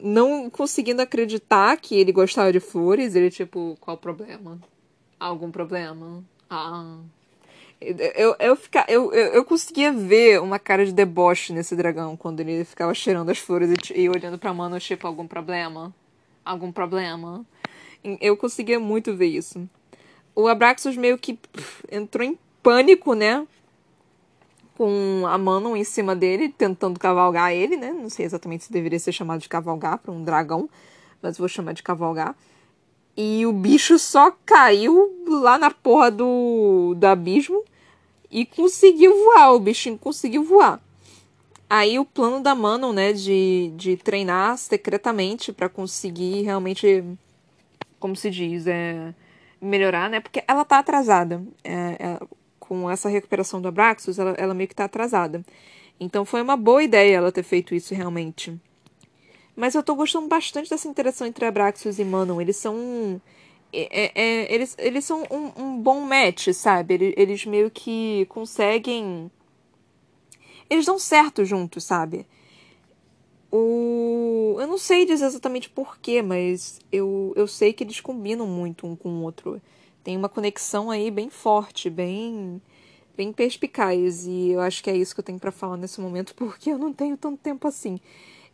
não 0.02 0.48
conseguindo 0.48 1.02
acreditar 1.02 1.76
que 1.76 1.94
ele 1.94 2.10
gostava 2.10 2.50
de 2.50 2.58
flores, 2.58 3.14
ele 3.14 3.30
tipo, 3.30 3.76
qual 3.80 3.96
o 3.96 4.00
problema? 4.00 4.58
Algum 5.20 5.50
problema? 5.50 6.24
Ah. 6.50 6.98
Eu, 7.80 8.34
eu, 8.38 8.56
fica, 8.56 8.86
eu, 8.88 9.12
eu, 9.12 9.34
eu 9.34 9.44
conseguia 9.44 9.92
ver 9.92 10.40
uma 10.40 10.58
cara 10.58 10.84
de 10.86 10.92
deboche 10.92 11.52
nesse 11.52 11.76
dragão 11.76 12.16
quando 12.16 12.40
ele 12.40 12.64
ficava 12.64 12.94
cheirando 12.94 13.28
as 13.30 13.38
flores 13.38 13.70
e, 13.90 14.00
e 14.00 14.08
olhando 14.08 14.38
pra 14.38 14.54
mano, 14.54 14.80
tipo, 14.80 15.06
algum 15.06 15.26
problema? 15.26 15.94
Algum 16.42 16.72
problema? 16.72 17.44
Eu 18.20 18.36
conseguia 18.36 18.80
muito 18.80 19.14
ver 19.14 19.26
isso. 19.26 19.68
O 20.34 20.48
Abraxos 20.48 20.96
meio 20.96 21.18
que 21.18 21.34
pff, 21.34 21.84
entrou 21.90 22.26
em 22.26 22.38
pânico, 22.62 23.14
né? 23.14 23.46
Com 24.76 25.24
a 25.26 25.36
Manon 25.36 25.76
em 25.76 25.84
cima 25.84 26.16
dele, 26.16 26.48
tentando 26.48 26.98
cavalgar 26.98 27.52
ele, 27.52 27.76
né? 27.76 27.92
Não 27.92 28.08
sei 28.08 28.24
exatamente 28.24 28.64
se 28.64 28.72
deveria 28.72 28.98
ser 28.98 29.12
chamado 29.12 29.40
de 29.40 29.48
cavalgar 29.48 29.98
para 29.98 30.12
um 30.12 30.22
dragão, 30.22 30.68
mas 31.20 31.36
vou 31.36 31.48
chamar 31.48 31.72
de 31.72 31.82
cavalgar. 31.82 32.34
E 33.16 33.46
o 33.46 33.52
bicho 33.52 33.98
só 33.98 34.30
caiu 34.44 35.24
lá 35.26 35.56
na 35.56 35.70
porra 35.70 36.10
do, 36.10 36.94
do 36.96 37.04
abismo 37.06 37.64
e 38.30 38.44
conseguiu 38.44 39.14
voar. 39.24 39.54
O 39.54 39.60
bichinho 39.60 39.96
conseguiu 39.96 40.44
voar. 40.44 40.80
Aí 41.68 41.98
o 41.98 42.04
plano 42.04 42.40
da 42.40 42.54
Manon, 42.54 42.92
né, 42.92 43.12
de, 43.12 43.72
de 43.74 43.96
treinar 43.96 44.56
secretamente 44.58 45.52
para 45.52 45.68
conseguir 45.68 46.42
realmente, 46.42 47.02
como 47.98 48.14
se 48.14 48.30
diz, 48.30 48.66
é, 48.66 49.14
melhorar, 49.60 50.08
né? 50.10 50.20
Porque 50.20 50.44
ela 50.46 50.64
tá 50.64 50.78
atrasada. 50.78 51.42
É, 51.64 51.96
é, 51.98 52.20
com 52.60 52.90
essa 52.90 53.08
recuperação 53.08 53.60
do 53.60 53.68
Abraxos, 53.68 54.18
ela, 54.18 54.30
ela 54.32 54.54
meio 54.54 54.68
que 54.68 54.74
tá 54.74 54.84
atrasada. 54.84 55.44
Então 55.98 56.24
foi 56.24 56.42
uma 56.42 56.56
boa 56.56 56.82
ideia 56.82 57.16
ela 57.16 57.32
ter 57.32 57.42
feito 57.42 57.74
isso 57.74 57.94
realmente. 57.94 58.60
Mas 59.56 59.74
eu 59.74 59.82
tô 59.82 59.94
gostando 59.94 60.28
bastante 60.28 60.68
dessa 60.68 60.86
interação 60.86 61.26
entre 61.26 61.46
Abraxos 61.46 61.98
e 61.98 62.04
Manon. 62.04 62.40
Eles 62.40 62.56
são. 62.56 63.20
É, 63.72 64.04
é, 64.04 64.12
é, 64.14 64.54
eles, 64.54 64.76
eles 64.78 65.04
são 65.04 65.24
um, 65.30 65.62
um, 65.62 65.80
bom 65.80 66.00
match, 66.02 66.48
sabe? 66.52 66.94
Eles, 66.94 67.14
eles 67.16 67.46
meio 67.46 67.70
que 67.70 68.26
conseguem. 68.26 69.30
Eles 70.68 70.84
dão 70.84 70.98
certo 70.98 71.44
juntos, 71.44 71.84
sabe? 71.84 72.26
O... 73.50 74.56
Eu 74.60 74.66
não 74.66 74.76
sei 74.76 75.06
dizer 75.06 75.24
exatamente 75.24 75.70
porquê, 75.70 76.20
mas 76.20 76.80
eu, 76.92 77.32
eu 77.36 77.46
sei 77.46 77.72
que 77.72 77.82
eles 77.84 78.00
combinam 78.00 78.46
muito 78.46 78.86
um 78.86 78.94
com 78.94 79.08
o 79.08 79.22
outro. 79.22 79.60
Tem 80.04 80.16
uma 80.16 80.28
conexão 80.28 80.90
aí 80.90 81.10
bem 81.10 81.30
forte, 81.30 81.88
bem 81.88 82.60
bem 83.16 83.32
perspicaz. 83.32 84.26
E 84.26 84.50
eu 84.50 84.60
acho 84.60 84.84
que 84.84 84.90
é 84.90 84.96
isso 84.96 85.14
que 85.14 85.20
eu 85.20 85.24
tenho 85.24 85.38
para 85.38 85.50
falar 85.50 85.76
nesse 85.78 86.00
momento, 86.00 86.34
porque 86.36 86.70
eu 86.70 86.78
não 86.78 86.92
tenho 86.92 87.16
tanto 87.16 87.38
tempo 87.38 87.66
assim. 87.66 87.98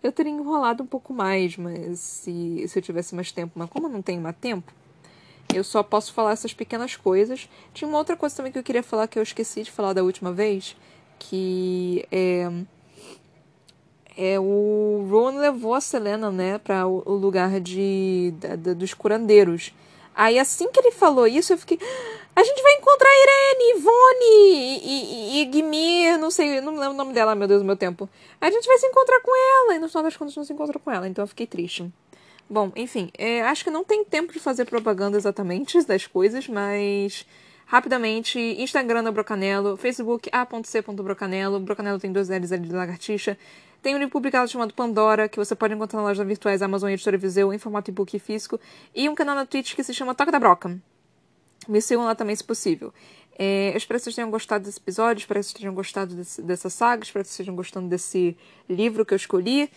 Eu 0.03 0.13
teria 0.13 0.33
enrolado 0.33 0.83
um 0.83 0.87
pouco 0.87 1.13
mais, 1.13 1.57
mas 1.57 1.99
se, 1.99 2.67
se 2.67 2.79
eu 2.79 2.83
tivesse 2.83 3.15
mais 3.15 3.31
tempo. 3.31 3.53
Mas 3.55 3.71
como 3.71 3.87
eu 3.87 3.91
não 3.91 4.03
tenho 4.03 4.21
mais 4.21 4.37
tempo, 4.37 4.73
eu 5.55 5.63
só 5.63 5.83
posso 5.83 6.13
falar 6.13 6.33
essas 6.33 6.53
pequenas 6.53 6.97
coisas. 6.97 7.49
Tinha 7.73 7.89
uma 7.89 7.99
outra 7.99 8.17
coisa 8.17 8.35
também 8.35 8.51
que 8.51 8.59
eu 8.59 8.63
queria 8.63 8.83
falar 8.83 9.07
que 9.07 9.19
eu 9.19 9.23
esqueci 9.23 9.63
de 9.63 9.71
falar 9.71 9.93
da 9.93 10.03
última 10.03 10.33
vez, 10.33 10.77
que 11.19 12.07
é 12.11 12.51
é 14.17 14.39
o 14.39 15.07
Ron 15.11 15.39
levou 15.39 15.75
a 15.75 15.81
Selena, 15.81 16.31
né, 16.31 16.59
para 16.59 16.87
o, 16.87 17.15
lugar 17.15 17.59
de 17.61 18.35
da, 18.39 18.57
da, 18.57 18.75
dos 18.75 18.93
curandeiros. 18.93 19.73
Aí 20.15 20.39
assim 20.39 20.71
que 20.71 20.81
ele 20.81 20.93
falou 20.93 21.27
isso, 21.27 21.53
eu 21.53 21.59
fiquei 21.59 21.79
a 22.35 22.43
gente 22.43 22.63
vai 22.63 22.73
encontrar 22.75 23.11
Irene, 23.11 23.79
Ivone 23.79 24.81
e, 24.83 25.43
e, 25.43 25.53
Gimir, 25.53 26.19
não 26.19 26.31
sei, 26.31 26.61
não 26.61 26.75
lembro 26.75 26.95
o 26.95 26.97
nome 26.97 27.13
dela, 27.13 27.35
meu 27.35 27.47
Deus 27.47 27.61
do 27.61 27.67
meu 27.67 27.77
tempo. 27.77 28.09
A 28.41 28.51
gente 28.51 28.67
vai 28.67 28.79
se 28.79 28.87
encontrar 28.87 29.21
com 29.21 29.31
ela, 29.37 29.77
e 29.77 29.79
no 29.79 29.89
final 29.89 30.03
das 30.03 30.17
contas 30.17 30.35
não 30.35 30.45
se 30.45 30.53
encontra 30.53 30.79
com 30.79 30.91
ela, 30.91 31.07
então 31.07 31.23
eu 31.23 31.29
fiquei 31.29 31.47
triste. 31.47 31.93
Bom, 32.49 32.73
enfim, 32.75 33.11
é, 33.19 33.43
acho 33.43 33.65
que 33.65 33.71
não 33.71 33.85
tem 33.85 34.05
tempo 34.05 34.33
de 34.33 34.39
fazer 34.39 34.65
propaganda 34.65 35.17
exatamente 35.17 35.81
das 35.85 36.07
coisas, 36.07 36.49
mas 36.49 37.27
rapidamente, 37.67 38.39
Instagram 38.39 39.05
da 39.05 39.13
Brocanelo, 39.13 39.77
Facebook 39.77 40.29
a.c.brocanelo, 40.33 41.61
Brocanelo 41.61 41.99
tem 41.99 42.13
dois 42.13 42.29
L's 42.29 42.53
ali 42.53 42.67
de 42.67 42.75
lagartixa, 42.75 43.37
tem 43.83 43.95
um 43.95 43.99
livro 43.99 44.13
publicado 44.13 44.51
chamado 44.51 44.73
Pandora, 44.73 45.29
que 45.29 45.37
você 45.37 45.55
pode 45.55 45.75
encontrar 45.75 46.01
na 46.01 46.09
loja 46.09 46.25
virtuais 46.25 46.63
Amazon 46.63 46.89
e 46.89 46.95
Editora 46.95 47.19
Viseu, 47.19 47.53
em 47.53 47.59
formato 47.59 47.91
e-book 47.91 48.17
e 48.17 48.21
físico, 48.21 48.59
e 48.95 49.09
um 49.09 49.15
canal 49.15 49.35
na 49.35 49.45
Twitch 49.45 49.75
que 49.75 49.83
se 49.83 49.93
chama 49.93 50.15
Toca 50.15 50.33
da 50.33 50.39
Broca. 50.39 50.81
Me 51.69 51.81
sigam 51.81 52.05
lá 52.05 52.15
também 52.15 52.35
se 52.35 52.45
possível. 52.45 52.93
É, 53.39 53.71
eu 53.73 53.77
espero 53.77 53.99
que 53.99 54.05
vocês 54.05 54.15
tenham 54.15 54.31
gostado 54.31 54.65
desse 54.65 54.79
episódio, 54.79 55.21
espero 55.21 55.41
que 55.41 55.47
vocês 55.47 55.59
tenham 55.59 55.75
gostado 55.75 56.15
desse, 56.15 56.43
dessa 56.43 56.69
saga, 56.69 57.03
espero 57.03 57.25
que 57.25 57.29
vocês 57.29 57.41
estejam 57.41 57.57
gostando 57.57 57.89
desse 57.89 58.37
livro 58.69 59.05
que 59.05 59.15
eu 59.15 59.17
escolhi. 59.17 59.71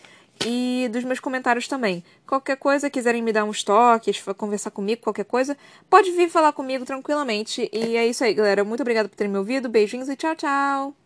e 0.44 0.88
dos 0.92 1.02
meus 1.04 1.18
comentários 1.18 1.66
também. 1.66 2.04
Qualquer 2.26 2.56
coisa, 2.58 2.90
quiserem 2.90 3.22
me 3.22 3.32
dar 3.32 3.44
uns 3.44 3.64
toques, 3.64 4.22
conversar 4.36 4.70
comigo, 4.70 5.02
qualquer 5.02 5.24
coisa, 5.24 5.56
pode 5.88 6.10
vir 6.12 6.28
falar 6.28 6.52
comigo 6.52 6.84
tranquilamente. 6.84 7.70
E 7.72 7.96
é 7.96 8.06
isso 8.06 8.22
aí, 8.22 8.34
galera. 8.34 8.62
Muito 8.62 8.82
obrigada 8.82 9.08
por 9.08 9.16
terem 9.16 9.32
me 9.32 9.38
ouvido. 9.38 9.68
Beijinhos 9.68 10.08
e 10.10 10.16
tchau, 10.16 10.36
tchau! 10.36 11.05